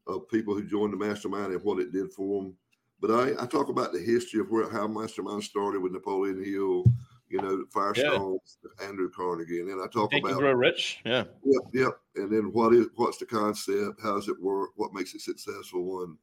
of 0.07 0.28
people 0.28 0.55
who 0.55 0.64
joined 0.64 0.93
the 0.93 0.97
mastermind 0.97 1.53
and 1.53 1.62
what 1.62 1.81
it 1.81 1.93
did 1.93 2.12
for 2.12 2.43
them 2.43 2.57
but 3.01 3.11
I, 3.11 3.43
I 3.43 3.47
talk 3.47 3.68
about 3.68 3.93
the 3.93 3.99
history 3.99 4.41
of 4.41 4.51
where 4.51 4.68
how 4.68 4.87
Mastermind 4.87 5.43
started 5.43 5.81
with 5.81 5.93
Napoleon 5.93 6.45
Hill, 6.45 6.85
you 7.28 7.41
know, 7.41 7.64
Firestone, 7.72 8.39
yeah. 8.62 8.87
Andrew 8.87 9.11
Carnegie, 9.11 9.61
and 9.61 9.70
then 9.70 9.81
I 9.83 9.87
talk 9.87 10.11
Think 10.11 10.26
about 10.26 10.39
grow 10.39 10.53
rich. 10.53 11.01
Yeah. 11.05 11.24
Yep, 11.45 11.62
yep. 11.72 12.01
And 12.16 12.31
then 12.31 12.53
what 12.53 12.74
is 12.74 12.89
what's 12.97 13.16
the 13.16 13.26
concept? 13.26 14.01
How 14.03 14.16
does 14.16 14.28
it 14.28 14.41
work? 14.41 14.70
What 14.76 14.93
makes 14.93 15.14
it 15.14 15.22
successful? 15.22 16.03
And 16.05 16.16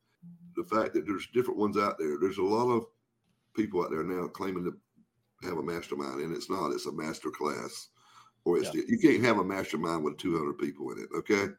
the 0.56 0.64
fact 0.64 0.94
that 0.94 1.08
there's 1.08 1.28
different 1.34 1.60
ones 1.60 1.78
out 1.78 1.98
there. 1.98 2.18
There's 2.20 2.38
a 2.38 2.44
lot 2.44 2.72
of 2.72 2.86
people 3.56 3.84
out 3.84 3.90
there 3.90 4.04
now 4.04 4.28
claiming 4.28 4.66
to 4.66 4.78
have 5.44 5.58
a 5.58 5.64
mastermind, 5.64 6.22
and 6.22 6.36
it's 6.36 6.50
not. 6.50 6.72
It's 6.72 6.86
a 6.86 6.92
master 6.92 7.30
class, 7.30 7.90
or 8.46 8.58
it's 8.58 8.74
yeah. 8.74 8.82
the, 8.82 8.86
you 8.88 9.00
can't 9.00 9.24
have 9.24 9.38
a 9.38 9.44
mastermind 9.44 10.04
with 10.04 10.18
200 10.18 10.58
people 10.58 10.92
in 10.92 11.00
it. 11.00 11.10
Okay. 11.16 11.54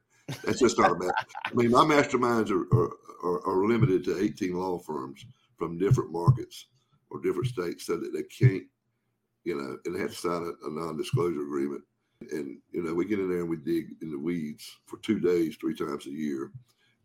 That's 0.45 0.61
just 0.61 0.79
our 0.79 0.95
bad. 0.95 1.11
I 1.47 1.55
mean, 1.55 1.71
my 1.71 1.85
masterminds 1.85 2.51
are, 2.51 2.67
are, 2.77 2.91
are, 3.25 3.49
are, 3.49 3.67
limited 3.67 4.05
to 4.05 4.23
18 4.23 4.53
law 4.53 4.79
firms 4.79 5.25
from 5.57 5.79
different 5.79 6.13
markets 6.13 6.67
or 7.11 7.21
different 7.21 7.49
states 7.49 7.87
so 7.87 7.97
that 7.97 8.13
they 8.13 8.23
can't, 8.25 8.65
you 9.45 9.57
know, 9.57 9.79
and 9.85 9.95
they 9.95 10.01
have 10.01 10.11
to 10.11 10.17
sign 10.17 10.43
a, 10.43 10.67
a 10.67 10.71
non 10.71 10.99
disclosure 10.99 11.43
agreement. 11.43 11.83
And, 12.31 12.59
you 12.73 12.83
know, 12.83 12.93
we 12.95 13.07
get 13.07 13.21
in 13.21 13.31
there 13.31 13.41
and 13.41 13.49
we 13.49 13.57
dig 13.57 13.87
in 14.03 14.11
the 14.11 14.19
weeds 14.19 14.77
for 14.87 14.99
two 14.99 15.19
days, 15.19 15.57
three 15.57 15.75
times 15.75 16.07
a 16.07 16.11
year. 16.11 16.51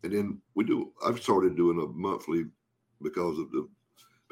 And 0.03 0.11
then 0.11 0.41
we 0.55 0.65
do, 0.65 0.91
I've 1.05 1.21
started 1.21 1.55
doing 1.55 1.80
a 1.80 1.88
monthly 1.97 2.45
because 3.01 3.39
of 3.39 3.51
the 3.51 3.69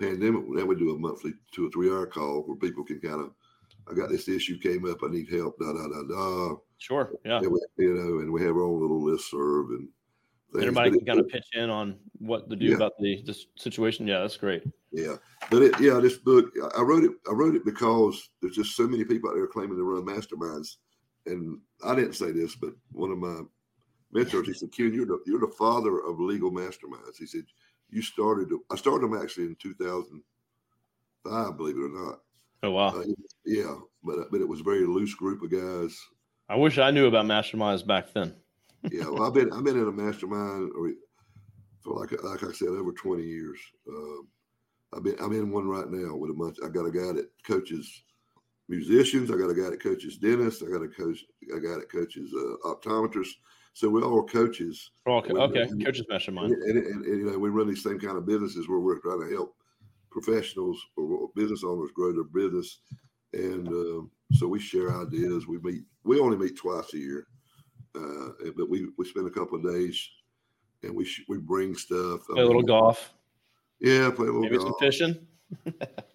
pandemic. 0.01 0.43
Now 0.47 0.65
we 0.65 0.75
do 0.75 0.95
a 0.95 0.99
monthly 0.99 1.33
two 1.53 1.67
or 1.67 1.69
three 1.71 1.89
hour 1.89 2.05
call 2.05 2.41
where 2.41 2.57
people 2.57 2.83
can 2.83 2.99
kind 2.99 3.21
of, 3.21 3.31
I 3.89 3.93
got 3.93 4.09
this 4.09 4.27
issue 4.27 4.57
came 4.57 4.89
up, 4.89 4.99
I 5.03 5.07
need 5.07 5.29
help, 5.31 5.57
da, 5.59 5.73
da, 5.73 5.87
da, 5.87 6.03
da 6.03 6.55
Sure. 6.77 7.11
Yeah. 7.23 7.41
We, 7.41 7.59
you 7.77 7.93
know, 7.93 8.19
and 8.19 8.31
we 8.31 8.41
have 8.41 8.55
our 8.55 8.63
own 8.63 8.81
little 8.81 9.03
list 9.03 9.29
serve 9.29 9.69
and 9.69 9.87
things. 10.51 10.65
everybody 10.65 10.91
can 10.91 11.05
kind 11.05 11.19
of 11.19 11.27
pitch 11.27 11.45
in 11.53 11.69
on 11.69 11.97
what 12.17 12.49
to 12.49 12.55
do 12.55 12.65
yeah. 12.65 12.75
about 12.75 12.93
the 12.99 13.21
this 13.25 13.45
situation. 13.55 14.07
Yeah, 14.07 14.19
that's 14.19 14.37
great. 14.37 14.63
Yeah, 14.91 15.15
but 15.49 15.61
it, 15.61 15.79
yeah, 15.79 15.99
this 15.99 16.17
book 16.17 16.51
I 16.77 16.81
wrote 16.81 17.03
it. 17.03 17.11
I 17.29 17.33
wrote 17.33 17.55
it 17.55 17.65
because 17.65 18.29
there's 18.41 18.55
just 18.55 18.75
so 18.75 18.87
many 18.87 19.03
people 19.03 19.29
out 19.29 19.35
there 19.35 19.47
claiming 19.47 19.77
to 19.77 19.83
run 19.83 20.05
masterminds, 20.05 20.77
and 21.27 21.59
I 21.85 21.95
didn't 21.95 22.13
say 22.13 22.31
this, 22.31 22.55
but 22.55 22.73
one 22.91 23.11
of 23.11 23.17
my 23.17 23.41
mentors 24.11 24.47
he 24.47 24.53
said, 24.53 24.71
"Ken, 24.71 24.93
you're 24.93 25.05
the 25.05 25.19
you're 25.25 25.39
the 25.39 25.53
father 25.57 25.99
of 25.99 26.19
legal 26.19 26.51
masterminds." 26.51 27.17
He 27.17 27.25
said, 27.25 27.45
"You 27.91 28.01
started. 28.01 28.49
I 28.71 28.75
started 28.75 29.03
them 29.03 29.21
actually 29.21 29.45
in 29.45 29.55
2005, 29.61 31.57
believe 31.57 31.77
it 31.77 31.83
or 31.83 31.89
not." 31.89 32.19
Oh 32.63 32.71
wow! 32.71 32.87
Uh, 32.87 33.03
yeah, 33.45 33.75
but 34.03 34.31
but 34.31 34.41
it 34.41 34.47
was 34.47 34.61
a 34.61 34.63
very 34.63 34.85
loose 34.85 35.13
group 35.13 35.41
of 35.43 35.51
guys 35.51 35.97
I 36.51 36.55
wish 36.55 36.77
I 36.77 36.91
knew 36.91 37.07
about 37.07 37.25
masterminds 37.25 37.87
back 37.87 38.11
then. 38.11 38.35
yeah, 38.91 39.07
well, 39.07 39.23
I've 39.23 39.33
been 39.33 39.53
I've 39.53 39.63
been 39.63 39.79
in 39.79 39.87
a 39.87 39.91
mastermind 39.91 40.69
for 41.81 41.93
like 41.93 42.11
like 42.23 42.43
I 42.43 42.51
said 42.51 42.67
over 42.67 42.91
twenty 42.91 43.23
years. 43.23 43.57
Uh, 43.87 44.23
I've 44.93 45.03
been 45.03 45.15
I'm 45.21 45.31
in 45.31 45.49
one 45.49 45.69
right 45.69 45.89
now 45.89 46.13
with 46.17 46.29
a 46.29 46.33
bunch. 46.33 46.57
I 46.61 46.67
got 46.67 46.85
a 46.85 46.91
guy 46.91 47.13
that 47.13 47.29
coaches 47.47 48.03
musicians. 48.72 49.30
I 49.30 49.36
got 49.36 49.49
a 49.49 49.53
guy 49.53 49.69
that 49.69 49.84
coaches 49.84 50.17
dentists. 50.17 50.63
I 50.63 50.72
got 50.72 50.84
a 50.84 50.88
coach. 50.88 51.24
I 51.55 51.59
got 51.59 51.80
that 51.80 51.91
coaches 51.91 52.34
uh, 52.36 52.67
optometrists. 52.67 53.36
So 53.74 53.89
we're 53.89 54.03
all 54.03 54.24
coaches. 54.24 54.91
All 55.05 55.22
co- 55.22 55.38
okay, 55.43 55.61
and, 55.61 55.84
coaches 55.84 56.05
mastermind. 56.09 56.51
And, 56.51 56.78
and, 56.78 57.05
and, 57.05 57.19
you 57.19 57.32
know 57.32 57.38
we 57.38 57.49
run 57.49 57.67
these 57.67 57.84
same 57.84 57.99
kind 57.99 58.17
of 58.17 58.26
businesses 58.26 58.67
where 58.67 58.80
we're 58.80 58.99
trying 58.99 59.22
to 59.22 59.34
help 59.34 59.55
professionals 60.09 60.78
or 60.97 61.30
business 61.36 61.63
owners 61.63 61.91
grow 61.93 62.11
their 62.11 62.26
business 62.26 62.80
and 63.34 63.67
uh, 63.67 64.01
so 64.34 64.47
we 64.47 64.59
share 64.59 65.01
ideas. 65.01 65.47
We 65.47 65.59
meet. 65.59 65.84
We 66.03 66.19
only 66.19 66.38
meet 66.38 66.57
twice 66.57 66.93
a 66.93 66.97
year, 66.97 67.28
uh, 67.95 68.30
but 68.57 68.69
we 68.69 68.89
we 68.97 69.05
spend 69.05 69.28
a 69.28 69.32
couple 69.32 69.57
of 69.57 69.74
days, 69.74 70.09
and 70.84 70.95
we 70.95 71.05
sh- 71.05 71.26
we 71.28 71.38
bring 71.38 71.76
stuff. 71.76 72.26
Play 72.28 72.41
a 72.41 72.45
little 72.45 72.61
golf. 72.61 73.13
Yeah, 73.80 74.11
play 74.11 74.28
a 74.28 74.32
little. 74.32 74.41
Maybe 74.41 74.57
golf. 74.57 74.69
some 74.69 74.80
fishing. 74.80 75.28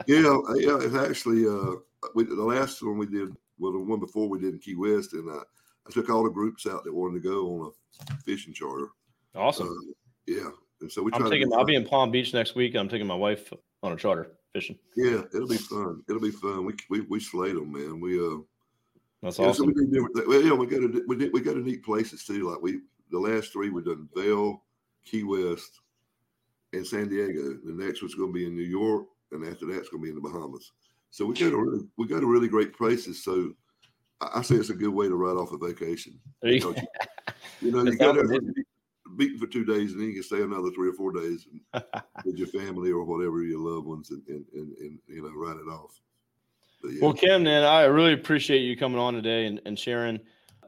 yeah, 0.07 0.39
yeah. 0.57 0.79
It's 0.81 0.95
actually 0.95 1.47
uh, 1.47 1.77
we, 2.15 2.25
the 2.25 2.35
last 2.35 2.83
one 2.83 2.99
we 2.99 3.07
did, 3.07 3.35
well, 3.59 3.73
the 3.73 3.79
one 3.79 4.01
before 4.01 4.29
we 4.29 4.39
did 4.39 4.55
in 4.55 4.59
Key 4.59 4.77
West, 4.77 5.13
and 5.13 5.31
I, 5.31 5.39
I 5.87 5.91
took 5.91 6.11
all 6.11 6.25
the 6.25 6.31
groups 6.31 6.67
out 6.67 6.85
that 6.85 6.95
wanted 6.95 7.23
to 7.23 7.29
go 7.29 7.47
on 7.49 7.73
a 8.11 8.17
fishing 8.23 8.53
charter. 8.53 8.89
Awesome. 9.35 9.69
Uh, 9.69 9.93
yeah, 10.27 10.51
and 10.81 10.91
so 10.91 11.03
we. 11.03 11.13
I'm 11.13 11.31
taking. 11.31 11.53
I'll 11.53 11.65
be 11.65 11.77
in 11.77 11.87
Palm 11.87 12.11
Beach 12.11 12.35
next 12.35 12.55
week. 12.55 12.75
I'm 12.75 12.89
taking 12.89 13.07
my 13.07 13.15
wife 13.15 13.53
on 13.83 13.93
a 13.93 13.97
charter 13.97 14.29
fishing. 14.53 14.79
Yeah, 14.97 15.23
it'll 15.35 15.49
be 15.49 15.57
fun. 15.57 16.03
It'll 16.09 16.21
be 16.21 16.31
fun. 16.31 16.65
We 16.65 16.75
we 16.91 17.01
we 17.03 17.21
slate 17.21 17.55
them, 17.55 17.73
man. 17.73 18.01
We 18.01 18.19
uh. 18.19 18.39
That's 19.23 19.39
awesome. 19.39 19.67
So 19.67 19.73
we 19.75 19.87
different. 19.87 20.29
Well, 20.29 20.43
yeah, 20.43 20.53
we 20.53 20.67
go 20.67 20.81
to 20.81 21.05
we, 21.09 21.17
did, 21.17 21.33
we 21.33 21.41
go 21.41 21.55
to 21.55 21.61
neat 21.61 21.85
places 21.85 22.25
too. 22.25 22.51
Like 22.51 22.61
we 22.61 22.81
the 23.11 23.19
last 23.19 23.53
three 23.53 23.71
we've 23.71 23.85
done 23.85 24.09
Vail, 24.15 24.63
Key 25.05 25.25
West, 25.25 25.81
and 26.73 26.87
San 26.87 27.09
Diego. 27.09 27.59
The 27.65 27.73
next 27.73 28.03
one's 28.03 28.15
going 28.15 28.31
to 28.31 28.35
be 28.35 28.47
in 28.47 28.55
New 28.55 28.63
York, 28.63 29.07
and 29.33 29.45
after 29.47 29.67
that's 29.67 29.89
going 29.89 30.03
to 30.03 30.05
be 30.05 30.11
in 30.11 30.17
the 30.17 30.21
Bahamas. 30.21 30.73
So 31.11 31.27
we 31.27 31.35
go 31.35 31.51
to 31.51 31.57
really, 31.57 31.85
we 31.97 32.07
go 32.07 32.21
to 32.21 32.27
really 32.27 32.49
great 32.49 32.77
places. 32.77 33.25
So 33.25 33.53
I, 34.21 34.31
I 34.37 34.43
say 34.43 34.57
it's 34.57 34.71
a 34.71 34.75
good 34.75 34.93
way 34.93 35.09
to 35.09 35.17
write 35.17 35.37
off 35.37 35.53
a 35.53 35.59
vacation. 35.59 36.19
You, 36.43 36.61
know, 36.61 36.75
you, 37.61 37.71
know, 37.71 37.85
you 37.85 37.97
go 37.97 38.13
there 38.13 38.41
beaten 39.17 39.39
for 39.39 39.47
two 39.47 39.65
days, 39.65 39.93
and 39.93 40.01
then 40.01 40.09
you 40.09 40.15
can 40.15 40.23
stay 40.23 40.43
another 40.43 40.71
three 40.71 40.89
or 40.89 40.93
four 40.93 41.13
days 41.13 41.47
with 42.25 42.37
your 42.37 42.49
family 42.49 42.91
or 42.91 43.05
whatever 43.05 43.43
your 43.43 43.61
loved 43.61 43.87
ones, 43.87 44.11
and 44.11 44.23
and, 44.29 44.45
and, 44.55 44.77
and 44.79 44.99
you 45.07 45.23
know 45.23 45.31
write 45.35 45.57
it 45.57 45.69
off. 45.69 46.01
Yeah. 46.85 46.99
Well, 47.03 47.15
Ken, 47.15 47.43
man, 47.43 47.65
I 47.65 47.85
really 47.85 48.13
appreciate 48.13 48.61
you 48.61 48.77
coming 48.77 48.99
on 48.99 49.15
today 49.15 49.47
and, 49.47 49.61
and 49.65 49.79
sharing 49.79 50.21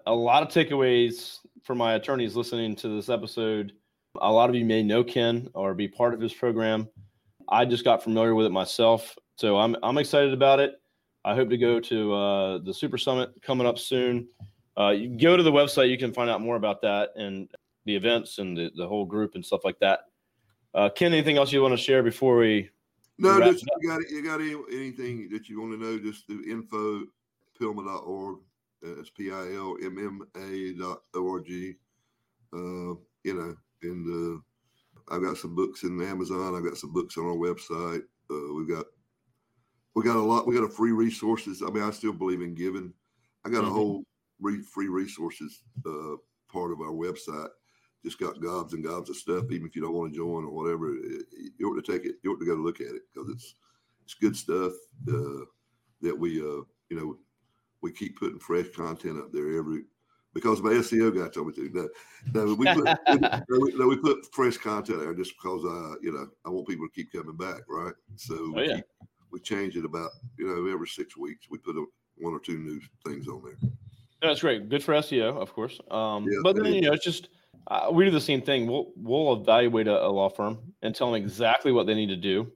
a 0.07 0.15
lot 0.15 0.43
of 0.43 0.49
takeaways 0.49 1.39
for 1.63 1.75
my 1.75 1.95
attorneys 1.95 2.35
listening 2.35 2.75
to 2.77 2.89
this 2.97 3.09
episode. 3.09 3.73
A 4.21 4.33
lot 4.33 4.49
of 4.49 4.57
you 4.57 4.65
may 4.65 4.83
know 4.83 5.05
Ken 5.05 5.49
or 5.55 5.75
be 5.75 5.87
part 5.87 6.15
of 6.15 6.21
his 6.21 6.33
program. 6.33 6.89
I 7.49 7.67
just 7.67 7.85
got 7.85 8.03
familiar 8.03 8.35
with 8.35 8.47
it 8.47 8.53
myself, 8.53 9.17
so 9.39 9.57
I'm 9.57 9.77
I'm 9.85 9.99
excited 9.99 10.33
about 10.33 10.59
it. 10.59 10.81
I 11.25 11.35
hope 11.35 11.49
to 11.51 11.57
go 11.57 11.79
to 11.79 12.15
uh, 12.15 12.59
the 12.59 12.75
Super 12.75 12.99
Summit 12.99 13.31
coming 13.41 13.69
up 13.69 13.79
soon. 13.79 14.27
Uh, 14.77 14.91
you 14.91 15.17
go 15.17 15.37
to 15.37 15.43
the 15.45 15.53
website, 15.53 15.91
you 15.91 15.99
can 15.99 16.13
find 16.13 16.29
out 16.29 16.41
more 16.41 16.57
about 16.57 16.83
that 16.83 17.11
and 17.15 17.49
the 17.85 17.95
events 17.95 18.39
and 18.39 18.57
the, 18.57 18.71
the 18.77 18.87
whole 18.87 19.05
group 19.05 19.35
and 19.37 19.45
stuff 19.45 19.61
like 19.65 19.79
that. 19.79 20.01
Uh, 20.75 20.89
Ken, 20.89 21.13
anything 21.13 21.37
else 21.37 21.53
you 21.53 21.63
want 21.63 21.73
to 21.73 21.83
share 21.83 22.03
before 22.03 22.37
we? 22.37 22.69
No, 23.19 23.41
just, 23.41 23.65
you 23.81 23.89
got 23.89 24.11
you 24.11 24.25
got 24.25 24.41
any, 24.41 24.55
anything 24.73 25.29
that 25.31 25.49
you 25.49 25.61
want 25.61 25.73
to 25.73 25.79
know? 25.79 25.99
Just 25.99 26.27
do 26.27 26.43
info 26.49 27.05
pilmma.org. 27.61 28.39
It's 28.83 29.11
p 29.11 29.31
i 29.31 29.55
l 29.55 29.77
m 29.83 29.99
m 29.99 30.27
a 30.37 30.73
dot 30.79 31.03
o 31.15 31.33
r 31.33 31.41
g. 31.41 31.75
Uh, 32.53 32.95
you 33.23 33.35
know, 33.35 33.57
and 33.83 34.41
uh, 35.11 35.15
I've 35.15 35.23
got 35.23 35.37
some 35.37 35.55
books 35.55 35.85
in 35.85 36.01
Amazon. 36.03 36.57
I've 36.57 36.65
got 36.65 36.77
some 36.77 36.93
books 36.93 37.17
on 37.17 37.27
our 37.27 37.37
website. 37.37 38.03
Uh, 38.31 38.55
we've 38.55 38.69
got 38.69 38.87
we 39.99 40.05
got 40.05 40.15
a 40.15 40.23
lot. 40.23 40.47
We 40.47 40.55
got 40.55 40.63
a 40.63 40.69
free 40.69 40.93
resources. 40.93 41.61
I 41.61 41.71
mean, 41.71 41.83
I 41.83 41.91
still 41.91 42.13
believe 42.13 42.41
in 42.41 42.55
giving. 42.55 42.93
I 43.45 43.51
got 43.51 43.65
mm-hmm. 43.65 43.73
a 43.73 43.75
whole 43.75 44.05
re- 44.41 44.63
free 44.63 44.87
resources 44.87 45.65
uh, 45.85 46.15
part 46.53 46.71
of 46.71 46.81
our 46.81 46.93
website 46.93 47.49
just 48.05 48.21
got 48.21 48.41
gobs 48.41 48.75
and 48.75 48.85
gobs 48.85 49.11
of 49.11 49.17
stuff. 49.17 49.47
Even 49.51 49.67
if 49.67 49.75
you 49.75 49.83
don't 49.83 49.95
want 49.95 50.13
to 50.13 50.17
join 50.17 50.45
or 50.45 50.51
whatever, 50.51 50.95
you 51.59 51.69
ought 51.69 51.85
to 51.85 51.93
take 51.93 52.05
it. 52.05 52.15
You 52.23 52.33
ought 52.33 52.39
to 52.39 52.47
go 52.47 52.55
to 52.55 52.63
look 52.63 52.81
at 52.81 52.95
it 52.95 53.03
because 53.13 53.29
it's 53.29 53.55
it's 54.05 54.15
good 54.15 54.37
stuff 54.37 54.73
uh, 55.13 55.45
that 56.03 56.17
we 56.17 56.39
uh, 56.39 56.63
you 56.91 56.97
know 56.97 57.19
we 57.83 57.91
keep 57.91 58.21
putting 58.21 58.39
fresh 58.39 58.69
content 58.77 59.19
up 59.19 59.33
there 59.33 59.59
every 59.59 59.83
because 60.33 60.63
my 60.63 60.71
SEO 60.75 61.13
guy 61.13 61.29
told 61.29 61.49
me 61.49 61.55
to. 61.55 61.89
No, 62.33 62.45
no 62.45 62.55
we 62.55 62.73
put 62.73 62.99
we, 63.09 63.73
no, 63.77 63.89
we, 63.89 63.97
put 63.97 64.33
fresh 64.33 64.59
content 64.59 65.01
there 65.01 65.13
just 65.13 65.33
because 65.33 65.65
I 65.65 65.97
you 66.03 66.13
know 66.13 66.29
I 66.47 66.51
want 66.51 66.69
people 66.69 66.87
to 66.87 66.95
keep 66.95 67.11
coming 67.11 67.37
back, 67.37 67.63
right? 67.69 67.95
So 68.15 68.55
oh, 68.57 68.61
yeah. 68.61 68.81
We 69.31 69.41
change 69.41 69.77
it 69.77 69.85
about 69.85 70.11
you 70.37 70.47
know 70.47 70.73
every 70.73 70.89
six 70.89 71.17
weeks. 71.17 71.47
We 71.51 71.59
put 71.59 71.77
a, 71.77 71.85
one 72.17 72.35
or 72.35 72.41
two 72.41 72.59
new 72.59 72.81
things 73.07 73.29
on 73.29 73.43
there. 73.45 73.71
That's 74.21 74.41
great. 74.41 74.69
Good 74.69 74.83
for 74.83 74.95
SEO, 74.95 75.37
of 75.37 75.53
course. 75.53 75.81
Um, 75.91 76.27
yeah, 76.29 76.39
but 76.43 76.57
then 76.57 76.67
you 76.67 76.81
know 76.83 76.93
it's 76.93 77.05
just 77.05 77.29
uh, 77.69 77.89
we 77.93 78.05
do 78.05 78.11
the 78.11 78.21
same 78.21 78.43
thing. 78.43 78.67
We'll 78.67 78.93
we'll 78.97 79.41
evaluate 79.41 79.89
a, 79.89 80.05
a, 80.05 80.09
law 80.09 80.29
firm 80.29 80.59
and 80.83 80.95
tell 80.95 81.13
them 81.13 81.23
exactly 81.23 81.73
what 81.73 81.87
they 81.87 81.95
need 81.95 82.09
to 82.09 82.17
do, 82.17 82.51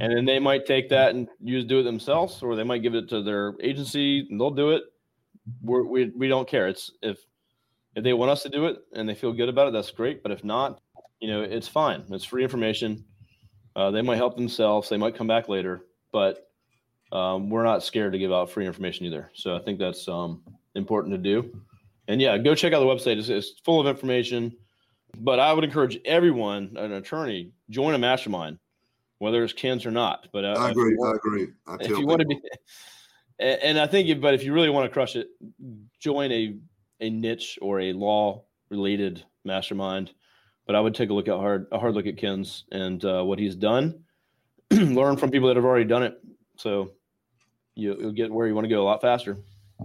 and 0.00 0.16
then 0.16 0.24
they 0.24 0.38
might 0.38 0.66
take 0.66 0.88
that 0.90 1.14
and 1.14 1.28
use 1.40 1.64
do 1.64 1.80
it 1.80 1.82
themselves, 1.82 2.42
or 2.42 2.56
they 2.56 2.64
might 2.64 2.82
give 2.82 2.94
it 2.94 3.08
to 3.10 3.22
their 3.22 3.54
agency 3.60 4.26
and 4.30 4.40
they'll 4.40 4.50
do 4.50 4.70
it. 4.70 4.82
We're, 5.60 5.84
we 5.84 6.10
we 6.16 6.28
don't 6.28 6.48
care. 6.48 6.68
It's 6.68 6.90
if 7.02 7.18
if 7.94 8.02
they 8.02 8.12
want 8.12 8.30
us 8.30 8.42
to 8.44 8.48
do 8.48 8.66
it 8.66 8.78
and 8.94 9.08
they 9.08 9.14
feel 9.14 9.32
good 9.32 9.48
about 9.48 9.68
it, 9.68 9.72
that's 9.72 9.90
great. 9.90 10.22
But 10.22 10.32
if 10.32 10.42
not, 10.44 10.80
you 11.20 11.28
know, 11.28 11.42
it's 11.42 11.68
fine. 11.68 12.04
It's 12.10 12.24
free 12.24 12.42
information. 12.42 13.04
Uh, 13.76 13.90
they 13.90 14.02
might 14.02 14.16
help 14.16 14.36
themselves. 14.36 14.88
They 14.88 14.96
might 14.96 15.16
come 15.16 15.26
back 15.26 15.48
later, 15.48 15.84
but 16.12 16.48
um, 17.12 17.50
we're 17.50 17.64
not 17.64 17.82
scared 17.82 18.12
to 18.12 18.18
give 18.18 18.32
out 18.32 18.50
free 18.50 18.66
information 18.66 19.06
either. 19.06 19.30
So 19.34 19.56
I 19.56 19.60
think 19.60 19.78
that's 19.78 20.08
um, 20.08 20.42
important 20.74 21.14
to 21.14 21.18
do. 21.18 21.60
And 22.08 22.20
yeah, 22.20 22.36
go 22.38 22.54
check 22.54 22.72
out 22.72 22.80
the 22.80 22.86
website. 22.86 23.18
It's, 23.18 23.28
it's, 23.28 23.52
full 23.64 23.80
of 23.80 23.86
information. 23.86 24.56
But 25.18 25.38
I 25.38 25.52
would 25.52 25.64
encourage 25.64 25.98
everyone, 26.04 26.76
an 26.76 26.92
attorney, 26.92 27.52
join 27.70 27.94
a 27.94 27.98
mastermind, 27.98 28.58
whether 29.18 29.44
it's 29.44 29.52
Ken's 29.52 29.86
or 29.86 29.92
not. 29.92 30.28
But 30.32 30.44
uh, 30.44 30.56
I 30.58 30.70
agree. 30.70 30.96
I 31.04 31.12
agree. 31.12 31.48
I 31.66 31.74
if 31.76 31.88
you 31.88 31.96
people. 31.96 32.06
want 32.06 32.20
to 32.22 32.26
be, 32.26 32.40
and 33.38 33.78
I 33.78 33.86
think, 33.86 34.20
but 34.20 34.34
if 34.34 34.42
you 34.42 34.52
really 34.52 34.70
want 34.70 34.86
to 34.86 34.92
crush 34.92 35.14
it, 35.14 35.28
join 36.00 36.32
a 36.32 36.56
a 37.00 37.10
niche 37.10 37.58
or 37.62 37.80
a 37.80 37.92
law 37.92 38.44
related 38.70 39.24
mastermind. 39.44 40.12
But 40.66 40.76
I 40.76 40.80
would 40.80 40.94
take 40.94 41.10
a 41.10 41.14
look 41.14 41.28
at 41.28 41.34
hard 41.34 41.66
a 41.72 41.78
hard 41.78 41.94
look 41.94 42.06
at 42.06 42.16
Ken's 42.16 42.64
and 42.72 43.04
uh, 43.04 43.22
what 43.22 43.38
he's 43.38 43.54
done. 43.54 44.04
Learn 44.70 45.16
from 45.16 45.30
people 45.30 45.48
that 45.48 45.56
have 45.56 45.64
already 45.64 45.84
done 45.84 46.02
it. 46.02 46.18
So 46.56 46.92
you, 47.74 47.94
will 47.94 48.12
get 48.12 48.32
where 48.32 48.46
you 48.46 48.54
want 48.54 48.64
to 48.64 48.68
go 48.68 48.82
a 48.82 48.84
lot 48.84 49.00
faster. 49.00 49.38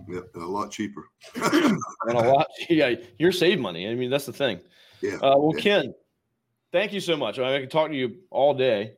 Yeah, 0.08 0.22
a 0.36 0.40
lot 0.40 0.72
cheaper. 0.72 1.10
and 1.36 1.82
a 2.08 2.14
lot, 2.14 2.48
yeah, 2.70 2.96
you're 3.18 3.32
save 3.32 3.60
money. 3.60 3.90
I 3.90 3.96
mean, 3.96 4.10
that's 4.10 4.26
the 4.26 4.34
thing. 4.34 4.60
Yeah. 5.02 5.16
Uh, 5.16 5.38
well, 5.38 5.54
yeah. 5.56 5.62
Ken, 5.62 5.94
thank 6.72 6.94
you 6.94 7.00
so 7.00 7.18
much. 7.18 7.40
I, 7.40 7.44
mean, 7.44 7.52
I 7.54 7.60
can 7.60 7.70
talk 7.70 7.90
to 7.90 7.96
you 7.96 8.18
all 8.30 8.54
day, 8.54 8.94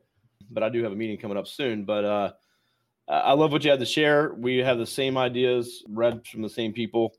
but 0.50 0.64
I 0.64 0.70
do 0.70 0.84
have 0.84 0.92
a 0.92 0.96
meeting 0.96 1.18
coming 1.18 1.38
up 1.38 1.48
soon. 1.48 1.86
But 1.86 2.06
uh, 2.06 2.32
I 3.08 3.34
love 3.34 3.52
what 3.52 3.64
you 3.64 3.72
had 3.72 3.80
to 3.80 3.86
share. 3.86 4.34
We 4.34 4.58
have 4.58 4.78
the 4.78 4.86
same 4.86 5.18
ideas, 5.18 5.84
read 5.88 6.26
from 6.28 6.42
the 6.42 6.50
same 6.50 6.74
people, 6.74 7.14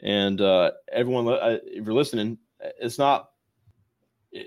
and 0.00 0.40
uh, 0.40 0.72
everyone. 0.92 1.28
Uh, 1.28 1.58
if 1.64 1.84
you're 1.84 1.94
listening, 1.94 2.38
it's 2.80 2.98
not. 2.98 3.30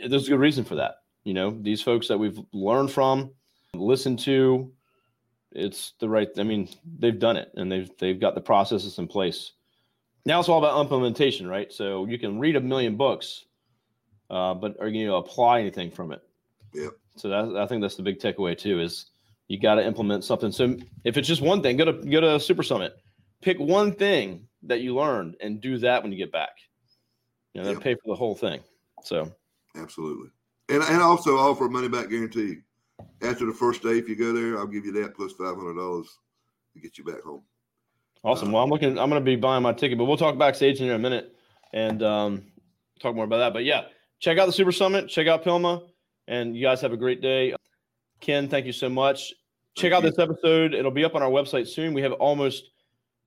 There's 0.08 0.28
a 0.28 0.32
good 0.32 0.40
reason 0.40 0.64
for 0.64 0.76
that. 0.76 0.96
You 1.24 1.34
know, 1.34 1.58
these 1.62 1.82
folks 1.82 2.08
that 2.08 2.18
we've 2.18 2.40
learned 2.54 2.92
from, 2.92 3.32
listened 3.74 4.20
to, 4.20 4.72
it's 5.52 5.94
the 6.00 6.10
right. 6.10 6.30
I 6.38 6.44
mean, 6.44 6.70
they've 7.00 7.18
done 7.18 7.38
it 7.38 7.52
and 7.56 7.72
they've 7.72 7.90
they've 8.00 8.20
got 8.20 8.36
the 8.36 8.42
processes 8.42 8.98
in 8.98 9.08
place. 9.08 9.54
Now 10.26 10.40
it's 10.40 10.50
all 10.50 10.60
about 10.60 10.80
implementation, 10.82 11.48
right? 11.48 11.72
So 11.72 12.06
you 12.06 12.20
can 12.20 12.40
read 12.40 12.56
a 12.56 12.62
million 12.62 12.98
books, 12.98 13.46
uh, 14.30 14.54
but 14.54 14.76
are 14.80 14.88
you 14.88 15.06
going 15.06 15.08
to 15.08 15.16
apply 15.16 15.62
anything 15.62 15.90
from 15.90 16.12
it? 16.12 16.22
Yeah. 16.74 16.90
So 17.16 17.30
that, 17.30 17.58
I 17.58 17.66
think 17.66 17.82
that's 17.82 17.96
the 17.96 18.04
big 18.04 18.20
takeaway 18.20 18.58
too 18.58 18.80
is 18.80 19.08
you 19.48 19.60
got 19.60 19.76
to 19.76 19.86
implement 19.86 20.24
something. 20.24 20.52
So 20.52 20.78
if 21.04 21.18
it's 21.18 21.28
just 21.28 21.42
one 21.42 21.64
thing, 21.64 21.78
go 21.78 21.86
to 21.86 21.94
go 21.94 22.22
to 22.22 22.40
Super 22.40 22.64
Summit, 22.64 22.98
pick 23.42 23.58
one 23.60 23.94
thing 23.94 24.48
that 24.64 24.82
you 24.82 24.96
learned 24.96 25.38
and 25.40 25.62
do 25.62 25.78
that 25.80 26.04
when 26.04 26.12
you 26.12 26.18
get 26.18 26.32
back. 26.32 26.58
You 27.54 27.64
know, 27.64 27.72
yeah. 27.72 27.80
pay 27.80 27.96
for 27.96 28.08
the 28.08 28.16
whole 28.16 28.36
thing. 28.36 28.60
So 29.04 29.32
absolutely, 29.76 30.30
and 30.70 30.84
and 30.84 31.02
also 31.02 31.38
offer 31.38 31.66
a 31.66 31.70
money 31.70 31.88
back 31.88 32.10
guarantee 32.10 32.58
after 33.22 33.46
the 33.46 33.54
first 33.54 33.84
day, 33.84 33.98
if 33.98 34.08
you 34.08 34.16
go 34.16 34.34
there, 34.34 34.58
I'll 34.58 34.68
give 34.68 34.86
you 34.86 34.92
that 34.94 35.16
plus 35.16 35.34
five 35.34 35.56
hundred 35.56 35.76
dollars 35.76 36.20
to 36.74 36.80
get 36.80 36.98
you 36.98 37.04
back 37.04 37.22
home. 37.22 37.44
Awesome. 38.24 38.50
Uh, 38.50 38.52
well, 38.54 38.64
I'm 38.64 38.70
looking. 38.70 38.98
I'm 38.98 39.10
going 39.10 39.22
to 39.22 39.26
be 39.26 39.36
buying 39.36 39.64
my 39.64 39.74
ticket, 39.74 39.98
but 39.98 40.06
we'll 40.06 40.18
talk 40.18 40.38
backstage 40.38 40.82
in 40.82 40.90
a 40.90 41.00
minute 41.00 41.36
and 41.74 42.02
um, 42.04 42.44
talk 43.00 43.16
more 43.16 43.26
about 43.26 43.38
that. 43.38 43.54
But 43.54 43.64
yeah, 43.64 43.86
check 44.20 44.38
out 44.38 44.46
the 44.46 44.52
Super 44.52 44.72
Summit. 44.72 45.10
Check 45.10 45.28
out 45.28 45.44
PILMMA, 45.44 45.84
and 46.28 46.56
you 46.56 46.62
guys 46.62 46.82
have 46.82 46.94
a 46.94 46.98
great 46.98 47.22
day. 47.22 47.56
Ken, 48.20 48.48
thank 48.48 48.66
you 48.66 48.74
so 48.74 48.90
much. 48.90 49.34
Check 49.76 49.94
out 49.94 50.02
this 50.02 50.18
episode. 50.18 50.74
It'll 50.74 50.92
be 50.92 51.06
up 51.06 51.14
on 51.14 51.22
our 51.22 51.30
website 51.30 51.68
soon. 51.68 51.94
We 51.94 52.02
have 52.02 52.14
almost 52.14 52.72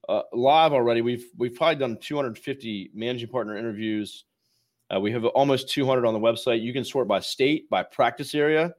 uh, 0.09 0.23
live 0.33 0.73
already. 0.73 1.01
We've 1.01 1.27
we've 1.39 1.55
probably 1.55 1.77
done 1.77 1.99
250 2.01 2.91
managing 2.95 3.29
partner 3.29 3.57
interviews. 3.57 4.25
Uh, 4.93 5.01
we 5.01 5.13
have 5.13 5.25
almost 5.25 5.69
200 5.71 6.05
on 6.05 6.15
the 6.15 6.21
website. 6.21 6.63
You 6.63 6.73
can 6.73 6.85
sort 6.85 7.07
by 7.07 7.21
state, 7.21 7.71
by 7.71 7.83
practice 7.83 8.35
area 8.35 8.75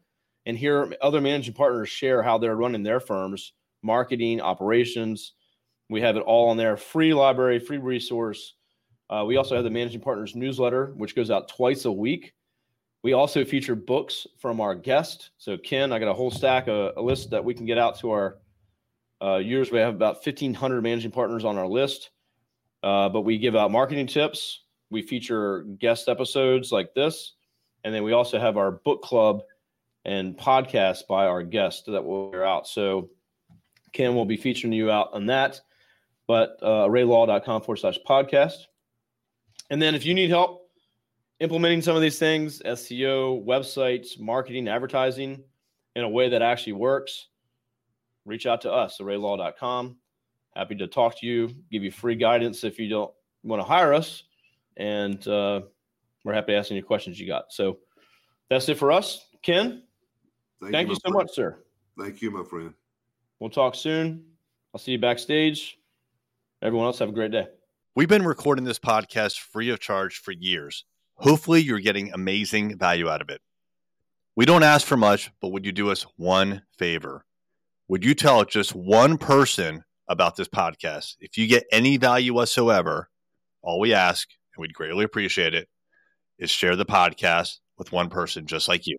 and 0.46 0.58
hear 0.58 0.94
other 1.02 1.22
managing 1.22 1.54
partners 1.54 1.90
share 1.90 2.24
how 2.24 2.38
they're 2.38 2.56
running 2.56 2.84
their 2.84 3.00
firms, 3.00 3.54
marketing, 3.84 4.42
operations. 4.42 5.34
We 5.90 6.02
have 6.02 6.16
it 6.16 6.24
all 6.24 6.50
on 6.50 6.58
there, 6.58 6.78
free 6.78 7.14
library, 7.14 7.60
free 7.60 7.78
resource. 7.78 8.56
Uh, 9.10 9.26
we 9.26 9.38
also 9.38 9.56
have 9.56 9.64
the 9.64 9.70
managing 9.70 10.02
partners 10.02 10.36
newsletter, 10.36 10.94
which 10.96 11.16
goes 11.16 11.30
out 11.30 11.50
twice 11.50 11.86
a 11.86 11.92
week. 11.92 12.34
We 13.04 13.14
also 13.14 13.44
feature 13.44 13.76
books 13.76 14.28
from 14.40 14.62
our 14.62 14.76
guest. 14.76 15.32
So 15.38 15.58
Ken, 15.58 15.92
I 15.92 16.00
got 16.00 16.08
a 16.10 16.14
whole 16.14 16.32
stack, 16.32 16.68
a, 16.68 16.94
a 16.96 17.02
list 17.02 17.30
that 17.32 17.44
we 17.44 17.54
can 17.54 17.66
get 17.66 17.78
out 17.78 18.00
to 18.00 18.12
our 18.12 18.38
uh, 19.22 19.38
users. 19.38 19.72
We 19.72 19.80
have 19.80 19.96
about 19.96 20.26
1,500 20.26 20.82
managing 20.82 21.12
partners 21.12 21.44
on 21.44 21.58
our 21.58 21.68
list, 21.68 22.12
uh, 22.84 23.10
but 23.10 23.22
we 23.22 23.38
give 23.38 23.56
out 23.56 23.72
marketing 23.72 24.08
tips. 24.08 24.64
We 24.92 25.02
feature 25.02 25.64
guest 25.80 26.08
episodes 26.08 26.72
like 26.72 26.94
this, 26.94 27.34
and 27.84 27.94
then 27.94 28.04
we 28.04 28.14
also 28.14 28.40
have 28.40 28.58
our 28.58 28.70
book 28.70 29.02
club 29.02 29.42
and 30.06 30.38
podcast 30.38 31.08
by 31.08 31.26
our 31.26 31.42
guest 31.42 31.86
that 31.88 32.04
be 32.04 32.44
out. 32.44 32.68
So 32.68 33.10
Ken 33.94 34.16
will 34.16 34.26
be 34.26 34.38
featuring 34.38 34.74
you 34.74 34.92
out 34.92 35.10
on 35.14 35.26
that, 35.28 35.62
but 36.28 36.58
uh, 36.62 36.88
arraylaw.com 36.88 37.62
forward 37.62 37.78
slash 37.78 37.98
podcast. 38.08 38.66
And 39.70 39.82
then 39.82 39.96
if 39.96 40.06
you 40.06 40.14
need 40.14 40.30
help 40.30 40.62
implementing 41.40 41.82
some 41.82 41.96
of 41.96 42.02
these 42.04 42.20
things, 42.20 42.62
SEO, 42.64 43.44
websites, 43.44 44.20
marketing, 44.20 44.68
advertising 44.68 45.44
in 45.96 46.04
a 46.04 46.10
way 46.10 46.30
that 46.30 46.42
actually 46.42 46.74
works, 46.74 47.28
reach 48.26 48.46
out 48.46 48.62
to 48.62 48.72
us, 48.72 49.00
arraylaw.com. 49.02 49.98
Happy 50.56 50.76
to 50.76 50.88
talk 50.88 51.20
to 51.20 51.26
you, 51.26 51.50
give 51.72 51.84
you 51.84 51.92
free 51.92 52.16
guidance 52.16 52.64
if 52.64 52.78
you 52.78 52.90
don't 52.90 53.12
want 53.44 53.60
to 53.60 53.68
hire 53.68 53.94
us. 53.94 54.24
And 54.82 55.28
uh, 55.28 55.62
we're 56.24 56.34
happy 56.34 56.54
to 56.54 56.58
answer 56.58 56.74
any 56.74 56.82
questions 56.82 57.20
you 57.20 57.28
got. 57.28 57.54
So 57.54 57.78
that's 58.50 58.68
it 58.68 58.80
for 58.80 58.92
us. 58.92 59.24
Ken, 59.44 59.84
Thank, 60.60 60.74
Thank 60.74 60.88
you, 60.88 60.94
you 60.94 60.96
so 60.96 61.12
friend. 61.12 61.16
much, 61.16 61.34
sir. 61.34 61.60
Thank 62.00 62.22
you, 62.22 62.32
my 62.32 62.44
friend. 62.44 62.74
We'll 63.40 63.50
talk 63.50 63.76
soon. 63.76 64.26
I'll 64.74 64.80
see 64.80 64.94
you 64.94 65.00
backstage. 65.00 65.78
Everyone 66.62 66.88
else, 66.88 67.00
have 67.00 67.10
a 67.10 67.14
great 67.14 67.32
day. 67.32 67.48
We've 67.96 68.08
been 68.08 68.26
recording 68.26 68.64
this 68.64 68.80
podcast 68.80 69.40
free 69.40 69.70
of 69.70 69.80
charge 69.80 70.18
for 70.18 70.32
years. 70.32 70.86
Hopefully, 71.16 71.62
you're 71.62 71.80
getting 71.80 72.12
amazing 72.14 72.78
value 72.78 73.10
out 73.10 73.22
of 73.22 73.30
it. 73.30 73.42
We 74.36 74.46
don't 74.46 74.64
ask 74.64 74.88
for 74.88 74.98
much, 74.98 75.32
but 75.42 75.50
would 75.50 75.66
you 75.66 75.72
do 75.72 75.92
us 75.92 76.06
one 76.18 76.62
favor? 76.78 77.26
Would 77.88 78.06
you 78.06 78.16
tell 78.16 78.46
just 78.46 78.74
one 78.74 79.18
person 79.18 79.84
about 80.08 80.36
this 80.36 80.48
podcast? 80.48 81.16
If 81.20 81.38
you 81.38 81.48
get 81.48 81.66
any 81.72 81.98
value 81.98 82.34
whatsoever, 82.34 83.10
all 83.62 83.80
we 83.80 83.94
ask, 83.94 84.30
and 84.56 84.62
we'd 84.62 84.74
greatly 84.74 85.06
appreciate 85.06 85.54
it, 85.54 85.68
is 86.40 86.50
share 86.50 86.76
the 86.76 86.86
podcast 86.86 87.60
with 87.78 87.92
one 87.92 88.10
person 88.10 88.46
just 88.46 88.68
like 88.68 88.88
you. 88.88 88.98